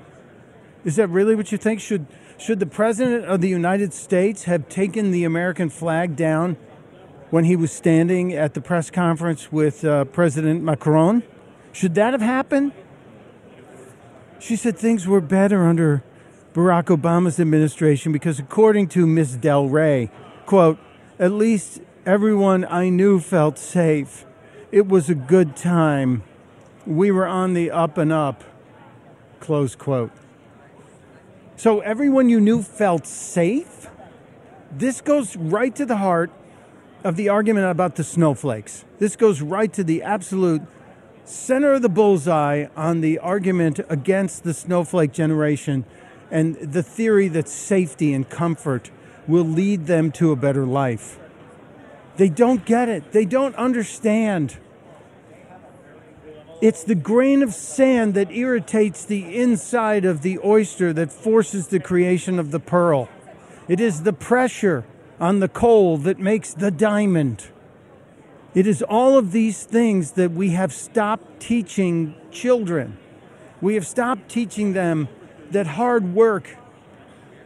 Is 0.84 0.96
that 0.96 1.08
really 1.08 1.34
what 1.34 1.50
you 1.52 1.58
think? 1.58 1.80
Should 1.80 2.06
should 2.38 2.60
the 2.60 2.66
president 2.66 3.24
of 3.24 3.40
the 3.40 3.48
United 3.48 3.92
States 3.92 4.44
have 4.44 4.68
taken 4.68 5.10
the 5.10 5.24
American 5.24 5.70
flag 5.70 6.14
down 6.14 6.56
when 7.30 7.44
he 7.44 7.56
was 7.56 7.72
standing 7.72 8.32
at 8.32 8.54
the 8.54 8.60
press 8.60 8.90
conference 8.90 9.50
with 9.50 9.84
uh, 9.84 10.04
President 10.04 10.62
Macron? 10.62 11.24
Should 11.72 11.96
that 11.96 12.12
have 12.12 12.20
happened? 12.22 12.72
She 14.38 14.54
said 14.54 14.78
things 14.78 15.06
were 15.06 15.20
better 15.20 15.66
under 15.66 16.04
Barack 16.54 16.96
Obama's 16.96 17.40
administration 17.40 18.12
because, 18.12 18.38
according 18.38 18.88
to 18.90 19.04
Ms. 19.04 19.36
Del 19.36 19.68
Rey, 19.68 20.10
quote, 20.46 20.78
at 21.18 21.32
least 21.32 21.80
everyone 22.08 22.64
I 22.64 22.88
knew 22.88 23.20
felt 23.20 23.58
safe. 23.58 24.24
It 24.72 24.88
was 24.88 25.10
a 25.10 25.14
good 25.14 25.54
time. 25.54 26.22
We 26.86 27.10
were 27.10 27.26
on 27.26 27.52
the 27.52 27.70
up 27.70 27.98
and 27.98 28.10
up, 28.10 28.44
close 29.40 29.76
quote. 29.76 30.10
So 31.58 31.80
everyone 31.80 32.30
you 32.30 32.40
knew 32.40 32.62
felt 32.62 33.06
safe? 33.06 33.90
This 34.72 35.02
goes 35.02 35.36
right 35.36 35.76
to 35.76 35.84
the 35.84 35.98
heart 35.98 36.30
of 37.04 37.16
the 37.16 37.28
argument 37.28 37.66
about 37.66 37.96
the 37.96 38.04
snowflakes. 38.04 38.86
This 38.98 39.14
goes 39.14 39.42
right 39.42 39.70
to 39.74 39.84
the 39.84 40.02
absolute 40.02 40.62
center 41.26 41.74
of 41.74 41.82
the 41.82 41.90
bullseye 41.90 42.68
on 42.74 43.02
the 43.02 43.18
argument 43.18 43.80
against 43.90 44.44
the 44.44 44.54
snowflake 44.54 45.12
generation 45.12 45.84
and 46.30 46.54
the 46.56 46.82
theory 46.82 47.28
that 47.28 47.50
safety 47.50 48.14
and 48.14 48.30
comfort 48.30 48.90
will 49.26 49.44
lead 49.44 49.86
them 49.86 50.10
to 50.12 50.32
a 50.32 50.36
better 50.36 50.64
life. 50.64 51.18
They 52.18 52.28
don't 52.28 52.64
get 52.64 52.88
it. 52.88 53.12
They 53.12 53.24
don't 53.24 53.54
understand. 53.54 54.58
It's 56.60 56.82
the 56.82 56.96
grain 56.96 57.44
of 57.44 57.54
sand 57.54 58.14
that 58.14 58.32
irritates 58.32 59.04
the 59.04 59.36
inside 59.36 60.04
of 60.04 60.22
the 60.22 60.40
oyster 60.44 60.92
that 60.92 61.12
forces 61.12 61.68
the 61.68 61.78
creation 61.78 62.40
of 62.40 62.50
the 62.50 62.58
pearl. 62.58 63.08
It 63.68 63.78
is 63.78 64.02
the 64.02 64.12
pressure 64.12 64.84
on 65.20 65.38
the 65.38 65.48
coal 65.48 65.96
that 65.98 66.18
makes 66.18 66.52
the 66.54 66.72
diamond. 66.72 67.46
It 68.52 68.66
is 68.66 68.82
all 68.82 69.16
of 69.16 69.30
these 69.30 69.62
things 69.62 70.12
that 70.12 70.32
we 70.32 70.50
have 70.50 70.72
stopped 70.72 71.38
teaching 71.38 72.16
children. 72.32 72.98
We 73.60 73.74
have 73.74 73.86
stopped 73.86 74.28
teaching 74.28 74.72
them 74.72 75.06
that 75.52 75.68
hard 75.68 76.12
work, 76.12 76.56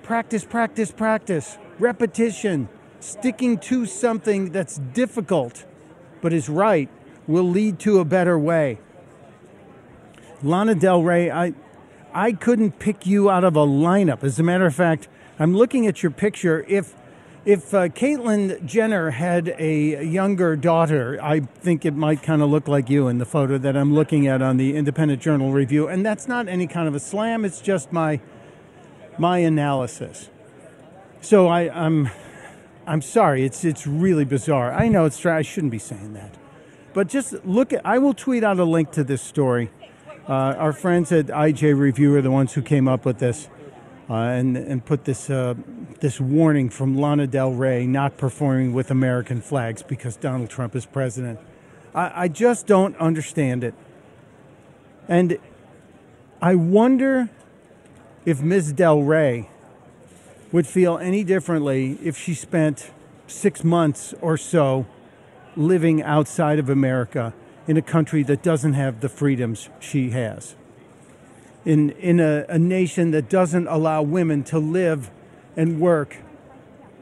practice, 0.02 0.46
practice, 0.46 0.90
practice, 0.90 1.58
repetition, 1.78 2.70
sticking 3.02 3.58
to 3.58 3.86
something 3.86 4.50
that's 4.50 4.78
difficult 4.78 5.64
but 6.20 6.32
is 6.32 6.48
right 6.48 6.88
will 7.26 7.48
lead 7.48 7.78
to 7.80 7.98
a 7.98 8.04
better 8.04 8.38
way. 8.38 8.78
Lana 10.42 10.74
Del 10.74 11.02
Rey, 11.02 11.30
I, 11.30 11.54
I 12.12 12.32
couldn't 12.32 12.78
pick 12.78 13.06
you 13.06 13.30
out 13.30 13.44
of 13.44 13.56
a 13.56 13.66
lineup. 13.66 14.24
As 14.24 14.38
a 14.38 14.42
matter 14.42 14.66
of 14.66 14.74
fact, 14.74 15.08
I'm 15.38 15.54
looking 15.54 15.86
at 15.86 16.02
your 16.02 16.10
picture. 16.10 16.64
If 16.68 16.94
if 17.44 17.74
uh, 17.74 17.88
Caitlyn 17.88 18.64
Jenner 18.64 19.10
had 19.10 19.56
a 19.58 20.04
younger 20.04 20.54
daughter, 20.54 21.18
I 21.20 21.40
think 21.40 21.84
it 21.84 21.92
might 21.92 22.22
kind 22.22 22.40
of 22.40 22.50
look 22.50 22.68
like 22.68 22.88
you 22.88 23.08
in 23.08 23.18
the 23.18 23.24
photo 23.24 23.58
that 23.58 23.76
I'm 23.76 23.92
looking 23.92 24.28
at 24.28 24.40
on 24.40 24.58
the 24.58 24.76
Independent 24.76 25.20
Journal 25.20 25.50
review. 25.50 25.88
And 25.88 26.06
that's 26.06 26.28
not 26.28 26.46
any 26.46 26.68
kind 26.68 26.86
of 26.86 26.94
a 26.94 27.00
slam. 27.00 27.44
It's 27.44 27.60
just 27.60 27.92
my 27.92 28.20
my 29.18 29.38
analysis. 29.38 30.30
So 31.20 31.48
I, 31.48 31.68
I'm 31.70 32.10
I'm 32.86 33.02
sorry. 33.02 33.44
It's 33.44 33.64
it's 33.64 33.86
really 33.86 34.24
bizarre. 34.24 34.72
I 34.72 34.88
know 34.88 35.04
it's 35.04 35.24
I 35.24 35.42
shouldn't 35.42 35.70
be 35.70 35.78
saying 35.78 36.14
that, 36.14 36.34
but 36.92 37.08
just 37.08 37.44
look 37.44 37.72
at. 37.72 37.84
I 37.86 37.98
will 37.98 38.14
tweet 38.14 38.42
out 38.42 38.58
a 38.58 38.64
link 38.64 38.90
to 38.92 39.04
this 39.04 39.22
story. 39.22 39.70
Uh, 40.28 40.32
our 40.32 40.72
friends 40.72 41.12
at 41.12 41.26
IJ 41.26 41.78
Review 41.78 42.14
are 42.16 42.22
the 42.22 42.30
ones 42.30 42.54
who 42.54 42.62
came 42.62 42.88
up 42.88 43.04
with 43.04 43.18
this 43.18 43.48
uh, 44.10 44.14
and 44.14 44.56
and 44.56 44.84
put 44.84 45.04
this 45.04 45.30
uh, 45.30 45.54
this 46.00 46.20
warning 46.20 46.68
from 46.68 46.96
Lana 46.96 47.26
Del 47.26 47.52
Rey 47.52 47.86
not 47.86 48.16
performing 48.16 48.72
with 48.72 48.90
American 48.90 49.40
flags 49.40 49.82
because 49.82 50.16
Donald 50.16 50.50
Trump 50.50 50.74
is 50.74 50.84
president. 50.84 51.38
I, 51.94 52.24
I 52.24 52.28
just 52.28 52.66
don't 52.66 52.96
understand 52.96 53.62
it, 53.62 53.74
and 55.08 55.38
I 56.40 56.56
wonder 56.56 57.30
if 58.24 58.42
Ms. 58.42 58.72
Del 58.72 59.02
Rey 59.02 59.48
would 60.52 60.66
feel 60.66 60.98
any 60.98 61.24
differently 61.24 61.98
if 62.02 62.16
she 62.16 62.34
spent 62.34 62.90
six 63.26 63.64
months 63.64 64.14
or 64.20 64.36
so 64.36 64.86
living 65.56 66.02
outside 66.02 66.58
of 66.58 66.68
America 66.68 67.34
in 67.66 67.76
a 67.76 67.82
country 67.82 68.22
that 68.22 68.42
doesn't 68.42 68.74
have 68.74 69.00
the 69.00 69.08
freedoms 69.08 69.68
she 69.80 70.10
has 70.10 70.54
in, 71.64 71.90
in 71.90 72.20
a, 72.20 72.44
a 72.48 72.58
nation 72.58 73.10
that 73.12 73.28
doesn't 73.28 73.66
allow 73.66 74.02
women 74.02 74.42
to 74.44 74.58
live 74.58 75.10
and 75.56 75.80
work 75.80 76.16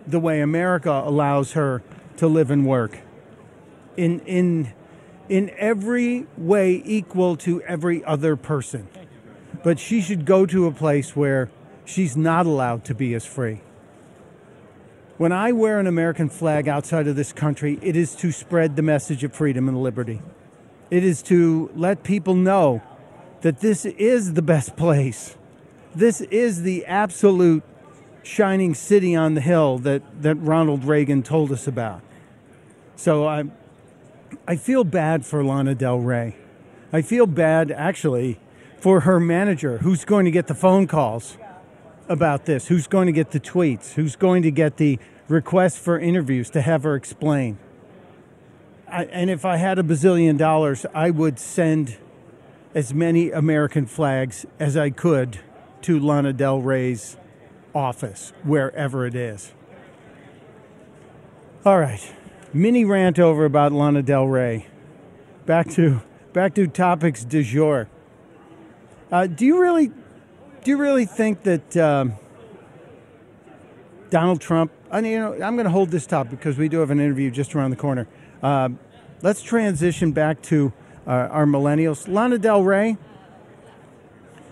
the 0.06 0.18
way 0.18 0.40
America 0.40 1.02
allows 1.04 1.52
her 1.52 1.82
to 2.16 2.26
live 2.26 2.50
and 2.50 2.66
work. 2.66 2.98
In, 3.96 4.20
in, 4.20 4.72
in 5.28 5.50
every 5.56 6.26
way 6.36 6.82
equal 6.84 7.36
to 7.38 7.62
every 7.62 8.04
other 8.04 8.36
person. 8.36 8.88
But 9.62 9.78
she 9.78 10.00
should 10.00 10.24
go 10.24 10.46
to 10.46 10.66
a 10.66 10.72
place 10.72 11.14
where 11.14 11.50
she's 11.90 12.16
not 12.16 12.46
allowed 12.46 12.84
to 12.84 12.94
be 12.94 13.14
as 13.14 13.26
free. 13.26 13.60
When 15.18 15.32
I 15.32 15.52
wear 15.52 15.78
an 15.78 15.86
American 15.86 16.30
flag 16.30 16.66
outside 16.66 17.06
of 17.06 17.16
this 17.16 17.32
country, 17.32 17.78
it 17.82 17.94
is 17.94 18.14
to 18.16 18.32
spread 18.32 18.76
the 18.76 18.82
message 18.82 19.22
of 19.22 19.34
freedom 19.34 19.68
and 19.68 19.82
liberty. 19.82 20.22
It 20.90 21.04
is 21.04 21.22
to 21.24 21.70
let 21.74 22.02
people 22.02 22.34
know 22.34 22.80
that 23.42 23.60
this 23.60 23.84
is 23.84 24.32
the 24.32 24.42
best 24.42 24.76
place. 24.76 25.36
This 25.94 26.20
is 26.22 26.62
the 26.62 26.86
absolute 26.86 27.62
shining 28.22 28.74
city 28.74 29.14
on 29.14 29.34
the 29.34 29.40
hill 29.40 29.78
that, 29.78 30.22
that 30.22 30.36
Ronald 30.36 30.84
Reagan 30.84 31.22
told 31.22 31.52
us 31.52 31.66
about. 31.66 32.00
So 32.96 33.26
I, 33.26 33.44
I 34.46 34.56
feel 34.56 34.84
bad 34.84 35.26
for 35.26 35.44
Lana 35.44 35.74
Del 35.74 35.98
Rey. 35.98 36.36
I 36.92 37.02
feel 37.02 37.26
bad, 37.26 37.70
actually, 37.70 38.38
for 38.78 39.00
her 39.00 39.20
manager 39.20 39.78
who's 39.78 40.04
going 40.04 40.24
to 40.24 40.30
get 40.30 40.46
the 40.46 40.54
phone 40.54 40.86
calls 40.86 41.36
about 42.10 42.44
this, 42.44 42.66
who's 42.66 42.88
going 42.88 43.06
to 43.06 43.12
get 43.12 43.30
the 43.30 43.40
tweets, 43.40 43.92
who's 43.94 44.16
going 44.16 44.42
to 44.42 44.50
get 44.50 44.76
the 44.76 44.98
requests 45.28 45.78
for 45.78 45.98
interviews 45.98 46.50
to 46.50 46.60
have 46.60 46.82
her 46.82 46.96
explain. 46.96 47.56
I, 48.88 49.04
and 49.04 49.30
if 49.30 49.44
I 49.44 49.56
had 49.56 49.78
a 49.78 49.84
bazillion 49.84 50.36
dollars, 50.36 50.84
I 50.92 51.10
would 51.10 51.38
send 51.38 51.96
as 52.74 52.92
many 52.92 53.30
American 53.30 53.86
flags 53.86 54.44
as 54.58 54.76
I 54.76 54.90
could 54.90 55.38
to 55.82 56.00
Lana 56.00 56.32
Del 56.32 56.60
Rey's 56.60 57.16
office, 57.74 58.32
wherever 58.42 59.06
it 59.06 59.14
is. 59.14 59.52
All 61.64 61.78
right, 61.78 62.12
mini 62.52 62.84
rant 62.84 63.20
over 63.20 63.44
about 63.44 63.70
Lana 63.70 64.02
Del 64.02 64.26
Rey. 64.26 64.66
Back 65.46 65.70
to 65.70 66.02
back 66.32 66.54
to 66.54 66.66
topics 66.66 67.24
du 67.24 67.44
jour. 67.44 67.88
Uh, 69.12 69.26
do 69.26 69.46
you 69.46 69.60
really 69.60 69.92
do 70.62 70.70
you 70.70 70.76
really 70.76 71.06
think 71.06 71.42
that 71.44 71.76
um, 71.76 72.14
Donald 74.10 74.40
Trump? 74.40 74.72
I 74.90 75.00
mean, 75.00 75.12
you 75.12 75.18
know, 75.18 75.32
I'm 75.34 75.56
going 75.56 75.64
to 75.64 75.70
hold 75.70 75.90
this 75.90 76.06
topic 76.06 76.32
because 76.32 76.58
we 76.58 76.68
do 76.68 76.80
have 76.80 76.90
an 76.90 77.00
interview 77.00 77.30
just 77.30 77.54
around 77.54 77.70
the 77.70 77.76
corner. 77.76 78.06
Uh, 78.42 78.70
let's 79.22 79.42
transition 79.42 80.12
back 80.12 80.42
to 80.42 80.72
uh, 81.06 81.10
our 81.10 81.46
millennials. 81.46 82.08
Lana 82.08 82.38
Del 82.38 82.62
Rey, 82.62 82.98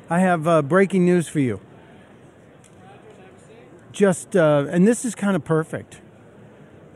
I 0.09 0.21
have 0.21 0.49
uh, 0.49 0.63
breaking 0.63 1.05
news 1.05 1.29
for 1.29 1.41
you. 1.41 1.61
Just, 3.93 4.37
uh, 4.37 4.67
and 4.71 4.87
this 4.87 5.05
is 5.05 5.15
kind 5.15 5.37
of 5.37 5.45
perfect. 5.45 6.01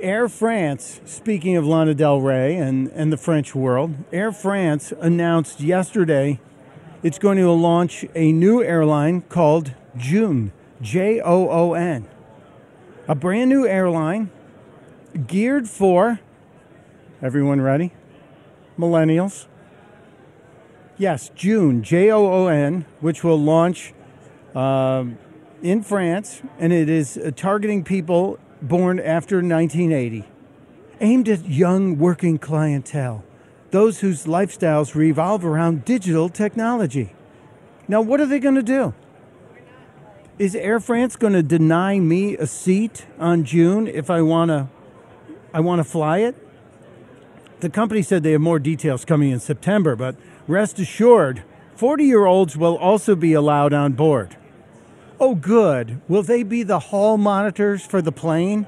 Air 0.01 0.29
France, 0.29 1.01
speaking 1.05 1.57
of 1.57 1.67
Lana 1.67 1.95
Del 1.95 2.21
Rey 2.21 2.57
and, 2.57 2.89
and 2.89 3.13
the 3.13 3.17
French 3.17 3.55
world, 3.55 3.95
Air 4.13 4.33
France 4.33 4.93
announced 5.01 5.61
yesterday 5.61 6.41
it's 7.03 7.19
going 7.19 7.39
to 7.39 7.51
launch 7.51 8.05
a 8.15 8.33
new 8.33 8.63
airline 8.63 9.23
called 9.23 9.73
Joon, 9.97 10.53
J 10.81 11.21
O 11.21 11.49
O 11.49 11.75
N. 11.75 12.09
A 13.09 13.15
brand 13.15 13.51
new 13.51 13.67
airline 13.67 14.31
geared 15.27 15.69
for, 15.69 16.21
everyone 17.21 17.61
ready? 17.61 17.93
Millennials. 18.79 19.47
Yes, 20.97 21.31
Joon, 21.35 21.83
J 21.83 22.11
O 22.11 22.27
O 22.27 22.47
N, 22.47 22.87
which 23.01 23.25
will 23.25 23.39
launch 23.39 23.93
uh, 24.55 25.05
in 25.63 25.83
France, 25.83 26.43
and 26.59 26.73
it 26.73 26.89
is 26.89 27.17
uh, 27.17 27.33
targeting 27.35 27.83
people 27.83 28.39
born 28.61 29.01
after 29.01 29.37
1980, 29.37 30.25
aimed 31.01 31.29
at 31.29 31.49
young 31.49 31.99
working 31.99 32.39
clientele, 32.39 33.25
those 33.73 34.01
whose 34.01 34.27
lifestyles 34.27 34.95
revolve 34.95 35.45
around 35.45 35.85
digital 35.85 36.29
technology. 36.29 37.15
Now, 37.89 38.03
what 38.03 38.21
are 38.21 38.27
they 38.27 38.39
going 38.39 38.55
to 38.55 38.63
do? 38.63 38.95
Is 40.39 40.55
Air 40.55 40.79
France 40.79 41.17
going 41.17 41.33
to 41.33 41.43
deny 41.43 41.99
me 41.99 42.37
a 42.37 42.47
seat 42.47 43.07
on 43.19 43.45
Joon 43.45 43.89
if 43.89 44.11
I 44.11 44.23
want 44.23 44.51
to 44.51 44.69
I 45.55 45.61
want 45.61 45.81
to 45.81 45.85
fly 45.85 46.19
it? 46.19 46.37
The 47.61 47.69
company 47.69 48.03
said 48.03 48.23
they 48.23 48.33
have 48.33 48.41
more 48.41 48.59
details 48.59 49.05
coming 49.05 49.31
in 49.31 49.41
September, 49.41 49.95
but 49.95 50.17
rest 50.49 50.79
assured, 50.79 51.43
40 51.77 52.05
year 52.05 52.25
olds 52.25 52.57
will 52.57 52.77
also 52.77 53.15
be 53.15 53.33
allowed 53.33 53.73
on 53.73 53.93
board. 53.93 54.37
Oh, 55.21 55.35
good. 55.35 56.01
Will 56.09 56.23
they 56.23 56.43
be 56.43 56.63
the 56.63 56.79
hall 56.79 57.17
monitors 57.17 57.87
for 57.87 58.03
the 58.03 58.13
plane? 58.13 58.67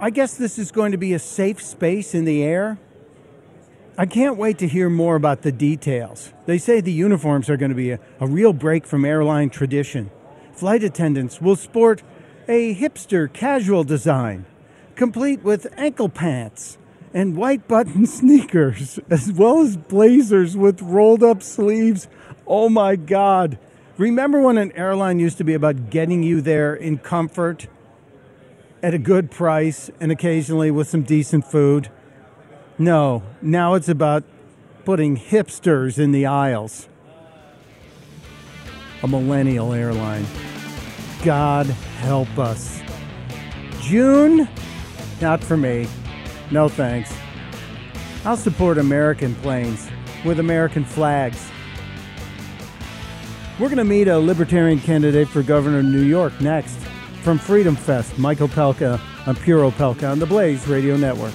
I 0.00 0.10
guess 0.10 0.34
this 0.34 0.58
is 0.58 0.72
going 0.72 0.92
to 0.92 0.98
be 0.98 1.12
a 1.12 1.18
safe 1.18 1.62
space 1.62 2.14
in 2.14 2.24
the 2.24 2.42
air. 2.42 2.78
I 3.98 4.06
can't 4.06 4.38
wait 4.38 4.56
to 4.58 4.68
hear 4.68 4.88
more 4.88 5.16
about 5.16 5.42
the 5.42 5.52
details. 5.52 6.32
They 6.46 6.56
say 6.56 6.80
the 6.80 6.90
uniforms 6.90 7.50
are 7.50 7.58
going 7.58 7.70
to 7.70 7.76
be 7.76 7.90
a, 7.90 8.00
a 8.20 8.26
real 8.26 8.54
break 8.54 8.86
from 8.86 9.04
airline 9.04 9.50
tradition. 9.50 10.10
Flight 10.54 10.82
attendants 10.82 11.42
will 11.42 11.56
sport 11.56 12.02
a 12.48 12.74
hipster 12.74 13.30
casual 13.30 13.84
design, 13.84 14.46
complete 14.96 15.42
with 15.42 15.66
ankle 15.76 16.08
pants 16.08 16.78
and 17.12 17.36
white 17.36 17.68
button 17.68 18.06
sneakers, 18.18 18.98
as 19.10 19.30
well 19.30 19.60
as 19.60 19.76
blazers 19.76 20.56
with 20.56 20.80
rolled 20.80 21.22
up 21.22 21.42
sleeves. 21.42 22.08
Oh 22.46 22.70
my 22.70 22.96
God. 22.96 23.58
Remember 23.98 24.40
when 24.40 24.56
an 24.56 24.72
airline 24.72 25.18
used 25.18 25.36
to 25.36 25.44
be 25.44 25.52
about 25.52 25.90
getting 25.90 26.22
you 26.22 26.40
there 26.40 26.74
in 26.74 26.96
comfort 26.96 27.66
at 28.82 28.94
a 28.94 28.98
good 28.98 29.30
price 29.30 29.90
and 30.00 30.10
occasionally 30.10 30.70
with 30.70 30.88
some 30.88 31.02
decent 31.02 31.44
food? 31.44 31.90
No, 32.78 33.22
now 33.40 33.74
it's 33.74 33.88
about 33.88 34.24
putting 34.84 35.16
hipsters 35.16 35.98
in 35.98 36.12
the 36.12 36.26
aisles. 36.26 36.88
A 39.02 39.08
millennial 39.08 39.72
airline. 39.72 40.26
God 41.24 41.66
help 41.66 42.38
us. 42.38 42.80
Joon? 43.80 44.48
Not 45.20 45.42
for 45.42 45.56
me. 45.56 45.86
No 46.50 46.68
thanks. 46.68 47.12
I'll 48.24 48.36
support 48.36 48.78
American 48.78 49.34
planes. 49.36 49.88
with 50.24 50.38
American 50.38 50.84
flags. 50.84 51.50
We're 53.58 53.66
going 53.68 53.78
to 53.78 53.84
meet 53.84 54.08
a 54.08 54.18
libertarian 54.18 54.78
candidate 54.80 55.28
for 55.28 55.42
governor 55.42 55.80
of 55.80 55.84
New 55.84 56.02
York 56.02 56.40
next. 56.40 56.76
From 57.22 57.38
Freedom 57.38 57.76
Fest, 57.76 58.18
Mike 58.18 58.38
Opelka 58.38 59.00
on 59.26 59.36
Pure 59.36 59.70
Opelka 59.70 60.10
on 60.10 60.18
the 60.18 60.26
Blaze 60.26 60.66
Radio 60.68 60.96
Network. 60.96 61.34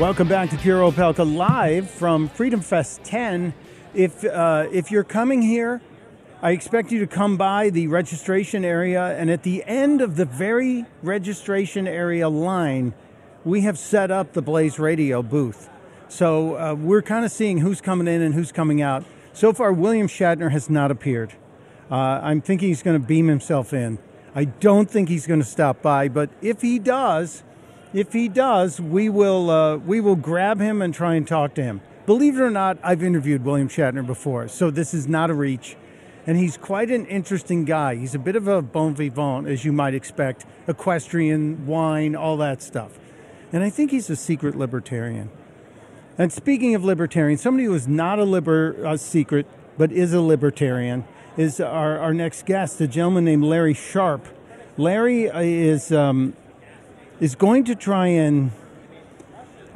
Welcome 0.00 0.26
back 0.26 0.48
to 0.48 0.56
Pure 0.56 0.90
Opelka 0.90 1.36
live 1.36 1.90
from 1.90 2.30
Freedom 2.30 2.62
Fest 2.62 3.04
10. 3.04 3.52
If 3.94 4.24
uh, 4.24 4.66
if 4.72 4.90
you're 4.90 5.04
coming 5.04 5.42
here, 5.42 5.82
I 6.40 6.52
expect 6.52 6.90
you 6.90 7.00
to 7.00 7.06
come 7.06 7.36
by 7.36 7.68
the 7.68 7.88
registration 7.88 8.64
area, 8.64 9.14
and 9.18 9.30
at 9.30 9.42
the 9.42 9.62
end 9.66 10.00
of 10.00 10.16
the 10.16 10.24
very 10.24 10.86
registration 11.02 11.86
area 11.86 12.30
line, 12.30 12.94
we 13.44 13.60
have 13.60 13.78
set 13.78 14.10
up 14.10 14.32
the 14.32 14.40
Blaze 14.40 14.78
Radio 14.78 15.22
booth. 15.22 15.68
So 16.08 16.56
uh, 16.56 16.74
we're 16.74 17.02
kind 17.02 17.26
of 17.26 17.30
seeing 17.30 17.58
who's 17.58 17.82
coming 17.82 18.08
in 18.08 18.22
and 18.22 18.34
who's 18.34 18.50
coming 18.50 18.80
out. 18.80 19.04
So 19.34 19.52
far, 19.52 19.74
William 19.74 20.08
Shatner 20.08 20.50
has 20.52 20.70
not 20.70 20.90
appeared. 20.90 21.34
Uh, 21.90 21.96
I'm 21.96 22.40
thinking 22.40 22.68
he's 22.68 22.82
going 22.82 22.98
to 22.98 23.06
beam 23.06 23.28
himself 23.28 23.74
in. 23.74 23.98
I 24.34 24.46
don't 24.46 24.90
think 24.90 25.10
he's 25.10 25.26
going 25.26 25.40
to 25.40 25.46
stop 25.46 25.82
by, 25.82 26.08
but 26.08 26.30
if 26.40 26.62
he 26.62 26.78
does, 26.78 27.42
if 27.92 28.12
he 28.12 28.28
does, 28.28 28.80
we 28.80 29.08
will 29.08 29.50
uh, 29.50 29.76
we 29.76 30.00
will 30.00 30.16
grab 30.16 30.60
him 30.60 30.82
and 30.82 30.94
try 30.94 31.14
and 31.14 31.26
talk 31.26 31.54
to 31.54 31.62
him. 31.62 31.80
Believe 32.06 32.36
it 32.36 32.42
or 32.42 32.50
not, 32.50 32.78
I've 32.82 33.02
interviewed 33.02 33.44
William 33.44 33.68
Shatner 33.68 34.06
before, 34.06 34.48
so 34.48 34.70
this 34.70 34.92
is 34.92 35.06
not 35.06 35.30
a 35.30 35.34
reach. 35.34 35.76
And 36.26 36.38
he's 36.38 36.56
quite 36.56 36.90
an 36.90 37.06
interesting 37.06 37.64
guy. 37.64 37.96
He's 37.96 38.14
a 38.14 38.18
bit 38.18 38.36
of 38.36 38.46
a 38.46 38.62
bon 38.62 38.94
vivant, 38.94 39.48
as 39.48 39.64
you 39.64 39.72
might 39.72 39.94
expect, 39.94 40.46
equestrian, 40.68 41.66
wine, 41.66 42.14
all 42.14 42.36
that 42.36 42.62
stuff. 42.62 42.98
And 43.52 43.64
I 43.64 43.70
think 43.70 43.90
he's 43.90 44.08
a 44.08 44.16
secret 44.16 44.56
libertarian. 44.56 45.30
And 46.18 46.32
speaking 46.32 46.74
of 46.74 46.84
libertarians, 46.84 47.40
somebody 47.40 47.64
who 47.64 47.74
is 47.74 47.88
not 47.88 48.18
a 48.18 48.24
liber 48.24 48.96
secret 48.98 49.46
but 49.78 49.90
is 49.90 50.12
a 50.12 50.20
libertarian 50.20 51.04
is 51.36 51.60
our, 51.60 51.98
our 51.98 52.14
next 52.14 52.46
guest, 52.46 52.80
a 52.80 52.86
gentleman 52.86 53.24
named 53.24 53.44
Larry 53.44 53.74
Sharpe. 53.74 54.26
Larry 54.76 55.24
is 55.24 55.90
um, 55.92 56.34
is 57.22 57.36
going 57.36 57.62
to 57.62 57.76
try 57.76 58.08
and, 58.08 58.50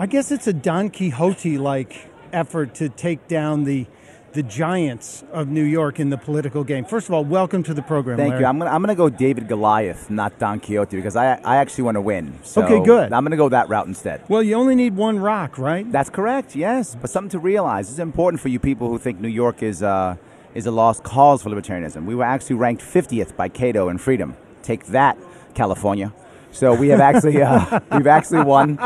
I 0.00 0.06
guess 0.06 0.32
it's 0.32 0.48
a 0.48 0.52
Don 0.52 0.90
Quixote 0.90 1.58
like 1.58 2.10
effort 2.32 2.74
to 2.74 2.88
take 2.88 3.28
down 3.28 3.64
the 3.64 3.86
the 4.32 4.42
giants 4.42 5.24
of 5.32 5.48
New 5.48 5.62
York 5.62 5.98
in 5.98 6.10
the 6.10 6.18
political 6.18 6.62
game. 6.62 6.84
First 6.84 7.08
of 7.08 7.14
all, 7.14 7.24
welcome 7.24 7.62
to 7.62 7.72
the 7.72 7.80
program. 7.80 8.18
Thank 8.18 8.32
Larry. 8.32 8.42
you. 8.42 8.46
I'm 8.46 8.58
gonna 8.58 8.70
I'm 8.70 8.82
gonna 8.82 8.94
go 8.94 9.08
David 9.08 9.48
Goliath, 9.48 10.10
not 10.10 10.38
Don 10.38 10.60
Quixote, 10.60 10.94
because 10.94 11.16
I 11.16 11.36
I 11.36 11.56
actually 11.56 11.84
want 11.84 11.94
to 11.94 12.02
win. 12.02 12.38
So 12.42 12.62
Okay, 12.62 12.84
good. 12.84 13.14
I'm 13.14 13.24
gonna 13.24 13.38
go 13.38 13.48
that 13.48 13.70
route 13.70 13.86
instead. 13.86 14.22
well, 14.28 14.42
you 14.42 14.54
only 14.54 14.74
need 14.74 14.94
one 14.94 15.18
rock, 15.20 15.56
right? 15.56 15.90
That's 15.90 16.10
correct. 16.10 16.54
Yes, 16.54 16.94
but 17.00 17.08
something 17.08 17.30
to 17.30 17.38
realize. 17.38 17.88
It's 17.88 17.98
important 17.98 18.42
for 18.42 18.48
you 18.48 18.58
people 18.58 18.88
who 18.88 18.98
think 18.98 19.20
New 19.20 19.28
York 19.28 19.62
is 19.62 19.82
uh, 19.82 20.16
is 20.52 20.66
a 20.66 20.70
lost 20.70 21.02
cause 21.02 21.42
for 21.42 21.48
libertarianism. 21.48 22.04
We 22.04 22.14
were 22.14 22.24
actually 22.24 22.56
ranked 22.56 22.82
50th 22.82 23.36
by 23.36 23.48
Cato 23.48 23.88
in 23.88 23.96
freedom. 23.96 24.36
Take 24.62 24.86
that, 24.88 25.16
California. 25.54 26.12
So 26.52 26.74
we 26.74 26.88
have 26.88 27.00
actually 27.00 27.42
uh, 27.42 27.80
we've 27.92 28.06
actually 28.06 28.44
won. 28.44 28.78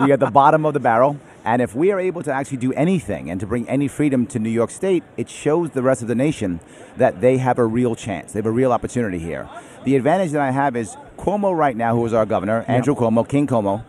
We 0.00 0.12
at 0.12 0.20
the 0.20 0.30
bottom 0.30 0.64
of 0.64 0.74
the 0.74 0.80
barrel. 0.80 1.18
And 1.44 1.62
if 1.62 1.74
we 1.74 1.92
are 1.92 2.00
able 2.00 2.22
to 2.24 2.32
actually 2.32 2.58
do 2.58 2.74
anything 2.74 3.30
and 3.30 3.40
to 3.40 3.46
bring 3.46 3.66
any 3.70 3.88
freedom 3.88 4.26
to 4.26 4.38
New 4.38 4.50
York 4.50 4.70
State, 4.70 5.02
it 5.16 5.30
shows 5.30 5.70
the 5.70 5.82
rest 5.82 6.02
of 6.02 6.08
the 6.08 6.14
nation 6.14 6.60
that 6.98 7.22
they 7.22 7.38
have 7.38 7.58
a 7.58 7.64
real 7.64 7.94
chance. 7.94 8.32
They 8.32 8.38
have 8.40 8.46
a 8.46 8.50
real 8.50 8.70
opportunity 8.70 9.18
here. 9.18 9.48
The 9.84 9.96
advantage 9.96 10.32
that 10.32 10.42
I 10.42 10.50
have 10.50 10.76
is 10.76 10.94
Cuomo 11.16 11.56
right 11.56 11.74
now, 11.74 11.94
who 11.94 12.04
is 12.04 12.12
our 12.12 12.26
governor, 12.26 12.66
Andrew 12.68 12.94
Cuomo, 12.94 13.26
King 13.26 13.46
Cuomo. 13.46 13.82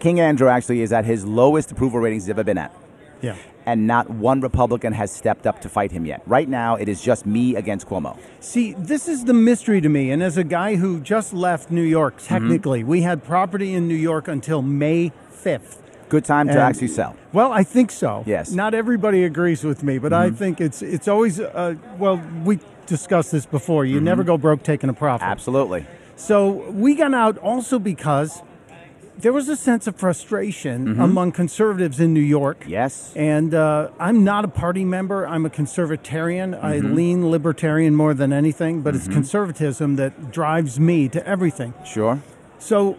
King 0.00 0.18
Andrew 0.18 0.48
actually 0.48 0.80
is 0.82 0.92
at 0.92 1.04
his 1.04 1.24
lowest 1.24 1.70
approval 1.70 2.00
ratings 2.00 2.24
he's 2.24 2.30
ever 2.30 2.42
been 2.42 2.58
at. 2.58 2.74
yeah. 3.20 3.36
And 3.68 3.86
not 3.86 4.08
one 4.08 4.40
Republican 4.40 4.94
has 4.94 5.12
stepped 5.12 5.46
up 5.46 5.60
to 5.60 5.68
fight 5.68 5.92
him 5.92 6.06
yet. 6.06 6.22
Right 6.24 6.48
now, 6.48 6.76
it 6.76 6.88
is 6.88 7.02
just 7.02 7.26
me 7.26 7.54
against 7.54 7.86
Cuomo. 7.86 8.16
See, 8.40 8.72
this 8.78 9.08
is 9.08 9.26
the 9.26 9.34
mystery 9.34 9.82
to 9.82 9.90
me. 9.90 10.10
And 10.10 10.22
as 10.22 10.38
a 10.38 10.42
guy 10.44 10.76
who 10.76 11.00
just 11.00 11.34
left 11.34 11.70
New 11.70 11.82
York, 11.82 12.16
Mm-hmm. 12.16 12.26
technically, 12.34 12.82
we 12.82 13.02
had 13.02 13.22
property 13.22 13.74
in 13.74 13.86
New 13.86 13.94
York 13.94 14.26
until 14.26 14.62
May 14.62 15.12
5th. 15.44 15.76
Good 16.08 16.24
time 16.24 16.46
to 16.46 16.52
And- 16.52 16.60
actually 16.62 16.88
sell. 16.88 17.14
Well, 17.34 17.52
I 17.52 17.62
think 17.62 17.90
so. 17.90 18.24
Yes. 18.26 18.48
Mm-hmm. 18.48 18.56
Not 18.56 18.72
everybody 18.72 19.22
agrees 19.24 19.62
with 19.64 19.82
me, 19.82 19.98
but 19.98 20.14
I 20.14 20.30
think 20.30 20.62
it's 20.62 20.80
it's 20.80 21.06
always 21.06 21.38
uh, 21.38 21.74
well. 21.98 22.16
We 22.46 22.60
discussed 22.86 23.32
this 23.32 23.44
before. 23.44 23.84
You 23.84 24.00
never 24.00 24.24
go 24.24 24.38
broke 24.38 24.62
taking 24.62 24.88
a 24.88 24.94
profit. 24.94 25.24
Mm-hmm. 25.24 25.32
Absolutely. 25.32 25.86
So 26.16 26.70
we 26.70 26.94
got 26.94 27.12
out 27.12 27.36
also 27.36 27.78
because 27.78 28.40
there 29.18 29.32
was 29.32 29.48
a 29.48 29.56
sense 29.56 29.86
of 29.86 29.96
frustration 29.96 31.00
among 31.00 31.32
conservatives 31.32 31.98
in 32.00 32.14
New 32.14 32.20
York. 32.20 32.60
Mm-hmm. 32.60 32.70
Yes. 32.70 33.12
And 33.16 33.52
uh, 33.54 33.90
I'm 33.98 34.24
not 34.24 34.44
a 34.44 34.48
party 34.48 34.84
member. 34.84 35.26
I'm 35.26 35.44
a 35.44 35.50
conservatarian. 35.50 36.54
I 36.62 36.78
Mm-hmm. 36.78 36.94
lean 36.94 37.30
libertarian 37.30 37.94
more 37.96 38.14
than 38.14 38.32
anything, 38.32 38.82
but 38.82 38.94
it's 38.94 39.08
conservatism 39.08 39.96
that 39.96 40.30
drives 40.30 40.78
me 40.78 41.08
to 41.08 41.26
everything. 41.26 41.74
Sure. 41.84 42.22
So 42.58 42.96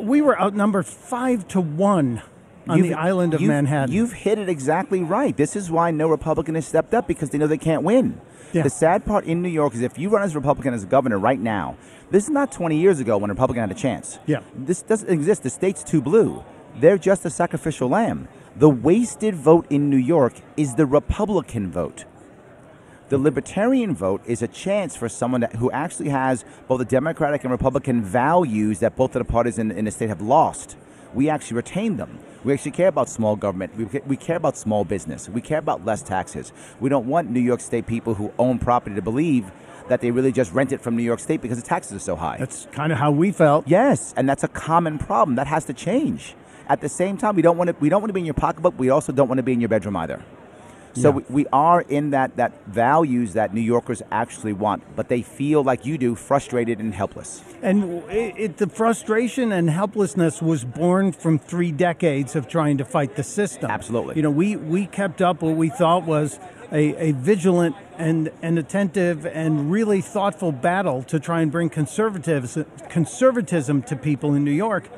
we 0.00 0.20
were 0.20 0.40
outnumbered 0.40 0.86
five 0.86 1.46
to 1.48 1.60
one 1.60 2.22
on 2.68 2.78
You've- 2.78 2.88
the 2.90 2.94
island 2.98 3.34
of 3.34 3.40
Manhattan. 3.40 3.94
You've 3.94 4.12
hit 4.12 4.38
it 4.38 4.48
exactly 4.48 5.02
right. 5.02 5.36
This 5.36 5.54
is 5.56 5.70
why 5.70 5.90
no 5.90 6.08
Republican 6.08 6.54
has 6.56 6.66
stepped 6.66 6.94
up 6.94 7.06
because 7.06 7.30
they 7.30 7.38
know 7.38 7.46
they 7.46 7.58
can't 7.58 7.82
win. 7.82 8.20
Yeah. 8.52 8.62
The 8.62 8.70
sad 8.70 9.04
part 9.04 9.24
in 9.24 9.42
New 9.42 9.48
York 9.48 9.74
is 9.74 9.82
if 9.82 9.98
you 9.98 10.08
run 10.08 10.22
as 10.22 10.34
a 10.34 10.38
Republican 10.38 10.74
as 10.74 10.82
a 10.82 10.86
governor 10.86 11.18
right 11.18 11.38
now, 11.38 11.76
this 12.10 12.24
is 12.24 12.30
not 12.30 12.50
20 12.50 12.76
years 12.76 12.98
ago 13.00 13.16
when 13.18 13.30
a 13.30 13.34
Republican 13.34 13.60
had 13.60 13.70
a 13.70 13.80
chance. 13.80 14.18
Yeah. 14.26 14.40
This 14.54 14.82
doesn't 14.82 15.08
exist. 15.08 15.42
The 15.42 15.50
state's 15.50 15.84
too 15.84 16.00
blue. 16.00 16.44
They're 16.76 16.98
just 16.98 17.24
a 17.24 17.30
sacrificial 17.30 17.88
lamb. 17.88 18.28
The 18.56 18.68
wasted 18.68 19.34
vote 19.34 19.66
in 19.70 19.90
New 19.90 19.96
York 19.96 20.34
is 20.56 20.74
the 20.74 20.86
Republican 20.86 21.70
vote. 21.70 22.04
The 23.08 23.18
libertarian 23.18 23.94
vote 23.94 24.22
is 24.26 24.40
a 24.40 24.48
chance 24.48 24.96
for 24.96 25.08
someone 25.08 25.40
that, 25.40 25.56
who 25.56 25.70
actually 25.72 26.10
has 26.10 26.44
both 26.68 26.78
the 26.78 26.84
Democratic 26.84 27.42
and 27.42 27.50
Republican 27.50 28.02
values 28.02 28.78
that 28.80 28.96
both 28.96 29.16
of 29.16 29.26
the 29.26 29.30
parties 29.30 29.58
in, 29.58 29.72
in 29.72 29.84
the 29.84 29.90
state 29.90 30.08
have 30.08 30.20
lost. 30.20 30.76
We 31.12 31.28
actually 31.28 31.56
retain 31.56 31.96
them. 31.96 32.20
We 32.42 32.52
actually 32.54 32.70
care 32.70 32.88
about 32.88 33.08
small 33.08 33.36
government. 33.36 33.76
We, 33.76 34.00
we 34.06 34.16
care 34.16 34.36
about 34.36 34.56
small 34.56 34.84
business. 34.84 35.28
We 35.28 35.40
care 35.40 35.58
about 35.58 35.84
less 35.84 36.02
taxes. 36.02 36.52
We 36.80 36.88
don't 36.88 37.06
want 37.06 37.30
New 37.30 37.40
York 37.40 37.60
State 37.60 37.86
people 37.86 38.14
who 38.14 38.32
own 38.38 38.58
property 38.58 38.96
to 38.96 39.02
believe 39.02 39.50
that 39.88 40.00
they 40.00 40.10
really 40.10 40.32
just 40.32 40.52
rent 40.52 40.72
it 40.72 40.80
from 40.80 40.96
New 40.96 41.02
York 41.02 41.20
State 41.20 41.42
because 41.42 41.60
the 41.60 41.66
taxes 41.66 41.96
are 41.96 42.04
so 42.04 42.16
high. 42.16 42.38
That's 42.38 42.66
kind 42.72 42.92
of 42.92 42.98
how 42.98 43.10
we 43.10 43.32
felt. 43.32 43.68
Yes, 43.68 44.14
and 44.16 44.28
that's 44.28 44.44
a 44.44 44.48
common 44.48 44.98
problem. 44.98 45.34
That 45.36 45.48
has 45.48 45.64
to 45.66 45.74
change. 45.74 46.34
At 46.68 46.80
the 46.80 46.88
same 46.88 47.16
time, 47.16 47.34
we 47.36 47.42
don't 47.42 47.58
want 47.58 47.68
to 47.68 47.76
we 47.80 47.88
don't 47.88 48.00
want 48.00 48.10
to 48.10 48.14
be 48.14 48.20
in 48.20 48.26
your 48.26 48.34
pocketbook. 48.34 48.78
We 48.78 48.90
also 48.90 49.12
don't 49.12 49.28
want 49.28 49.38
to 49.38 49.42
be 49.42 49.52
in 49.52 49.60
your 49.60 49.68
bedroom 49.68 49.96
either. 49.96 50.22
So 50.94 51.10
Yeah. 51.10 51.14
we, 51.16 51.24
we 51.30 51.46
are 51.52 51.82
in 51.82 52.10
that 52.10 52.36
that 52.36 52.52
values 52.66 53.34
that 53.34 53.54
New 53.54 53.60
Yorkers 53.60 54.02
actually 54.10 54.52
want, 54.52 54.82
but 54.96 55.08
they 55.08 55.22
feel 55.22 55.62
like 55.62 55.86
you 55.86 55.96
do, 55.98 56.14
frustrated 56.14 56.80
and 56.80 56.92
helpless. 56.94 57.42
And 57.62 58.02
it, 58.10 58.34
it, 58.36 58.56
the 58.56 58.68
frustration 58.68 59.52
and 59.52 59.70
helplessness 59.70 60.42
was 60.42 60.64
born 60.64 61.12
from 61.12 61.38
three 61.38 61.70
decades 61.72 62.34
of 62.34 62.48
trying 62.48 62.78
to 62.78 62.84
fight 62.84 63.16
the 63.16 63.22
system. 63.22 63.70
Absolutely. 63.70 64.16
You 64.16 64.22
know, 64.22 64.30
we, 64.30 64.56
we 64.56 64.86
kept 64.86 65.22
up 65.22 65.42
what 65.42 65.56
we 65.56 65.68
thought 65.68 66.04
was 66.04 66.38
a, 66.72 67.10
a 67.10 67.12
vigilant 67.12 67.76
and, 67.98 68.30
and 68.42 68.58
attentive 68.58 69.26
and 69.26 69.70
really 69.70 70.00
thoughtful 70.00 70.52
battle 70.52 71.02
to 71.04 71.20
try 71.20 71.40
and 71.40 71.52
bring 71.52 71.68
conservatives, 71.68 72.58
conservatism 72.88 73.82
to 73.82 73.96
people 73.96 74.34
in 74.34 74.44
New 74.44 74.50
York. 74.50 74.88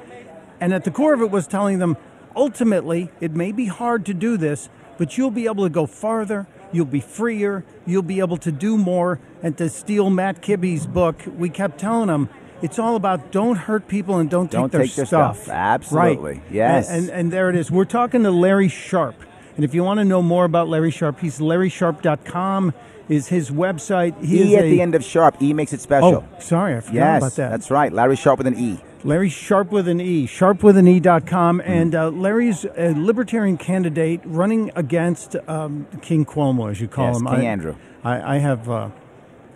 And 0.61 0.73
at 0.73 0.85
the 0.85 0.91
core 0.91 1.15
of 1.15 1.21
it 1.21 1.31
was 1.31 1.47
telling 1.47 1.79
them 1.81 1.97
ultimately, 2.37 3.11
it 3.21 3.33
may 3.35 3.53
be 3.53 3.67
hard 3.67 4.07
to 4.07 4.15
do 4.15 4.37
this, 4.37 4.69
but 4.99 5.17
you'll 5.19 5.31
be 5.31 5.47
able 5.47 5.65
to 5.65 5.71
go 5.71 5.87
farther, 5.87 6.47
you'll 6.73 6.85
be 6.87 7.01
freer, 7.01 7.65
you'll 7.87 8.03
be 8.03 8.21
able 8.21 8.37
to 8.39 8.53
do 8.53 8.77
more. 8.79 9.19
And 9.43 9.57
to 9.59 9.69
steal 9.69 10.11
Matt 10.11 10.41
Kibbe's 10.43 10.87
book, 10.87 11.23
we 11.37 11.49
kept 11.51 11.79
telling 11.79 12.07
them 12.09 12.29
it's 12.63 12.79
all 12.79 12.95
about 12.97 13.33
don't 13.33 13.57
hurt 13.57 13.89
people 13.89 14.19
and 14.19 14.31
don't, 14.31 14.51
Don't 14.51 14.65
take 14.65 14.73
their 14.73 14.87
take 14.87 14.95
their 14.95 15.07
stuff. 15.07 15.43
stuff. 15.45 15.49
Absolutely. 15.55 16.35
Right. 16.35 16.43
Yes. 16.51 16.89
And, 16.89 17.09
and, 17.09 17.11
and 17.11 17.33
there 17.33 17.51
it 17.51 17.57
is. 17.57 17.71
We're 17.71 17.85
talking 17.85 18.23
to 18.23 18.31
Larry 18.31 18.69
Sharpe. 18.69 19.21
And 19.57 19.65
if 19.65 19.75
you 19.75 19.83
want 19.85 19.99
to 19.99 20.05
know 20.05 20.23
more 20.23 20.45
about 20.45 20.69
Larry 20.69 20.91
Sharpe, 20.93 21.19
he's 21.21 21.39
larrysharp.com 21.41 22.73
is 23.09 23.29
his 23.29 23.51
website. 23.51 24.23
He 24.25 24.53
E 24.53 24.57
at 24.57 24.65
a- 24.65 24.71
the 24.71 24.81
end 24.81 24.95
of 24.95 25.05
sharp. 25.05 25.43
E 25.43 25.53
makes 25.53 25.73
it 25.73 25.81
special. 25.81 26.25
Oh, 26.27 26.41
sorry, 26.41 26.77
I 26.77 26.81
forgot 26.81 26.95
yes, 26.95 27.23
about 27.23 27.33
that. 27.37 27.51
that's 27.51 27.71
right. 27.71 27.93
Larry 27.93 28.17
Sharpe 28.17 28.39
with 28.39 28.47
an 28.47 28.57
E. 28.59 28.81
Larry 29.05 29.29
Sharpe 29.29 29.73
with 29.73 29.88
an 29.88 30.01
E, 30.01 30.27
sharpwithan 30.27 30.88
E.com. 30.88 31.59
Mm-hmm. 31.61 31.71
And 31.71 31.95
uh, 31.95 32.09
Larry's 32.11 32.65
a 32.65 32.93
libertarian 32.97 33.57
candidate 33.57 34.21
running 34.25 34.71
against 34.77 35.37
um, 35.49 35.87
King 36.03 36.25
Cuomo, 36.25 36.71
as 36.71 36.81
you 36.81 36.88
call 36.88 37.07
Yes, 37.09 37.21
him. 37.21 37.27
King 37.27 37.35
I, 37.35 37.45
Andrew. 37.45 37.77
I, 38.05 38.37
I 38.37 38.38
have 38.38 38.69
uh, 38.71 38.91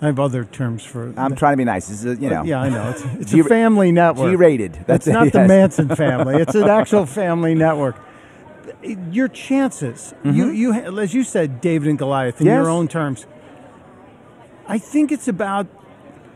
I 0.00 0.06
have 0.06 0.18
other 0.20 0.44
terms 0.44 0.84
for. 0.84 1.14
I'm 1.16 1.34
trying 1.36 1.54
to 1.54 1.56
be 1.58 1.64
nice. 1.64 1.88
This 1.88 2.04
is, 2.04 2.20
you 2.20 2.28
know, 2.28 2.42
yeah, 2.44 2.60
I 2.60 2.68
know. 2.68 2.90
It's, 2.90 3.04
it's 3.20 3.30
G- 3.32 3.40
a 3.40 3.44
family 3.44 3.92
network. 3.92 4.30
G-rated. 4.32 4.72
That's 4.72 4.86
That's 4.86 5.06
it, 5.06 5.12
not 5.12 5.32
the 5.32 5.38
yes. 5.40 5.48
Manson 5.48 5.88
family. 5.96 6.36
It's 6.36 6.54
an 6.54 6.68
actual 6.68 7.06
family 7.06 7.54
network. 7.54 7.96
Your 9.10 9.26
chances, 9.28 10.14
you, 10.22 10.50
you, 10.50 10.72
as 10.72 11.12
you 11.14 11.24
said, 11.24 11.60
David 11.60 11.88
and 11.88 11.98
Goliath, 11.98 12.40
in 12.40 12.46
Mm-hmm. 12.46 12.54
Yes. 12.54 12.62
your 12.62 12.70
own 12.70 12.88
terms. 12.88 13.26
I 14.68 14.78
think 14.78 15.10
it's 15.12 15.28
about 15.28 15.66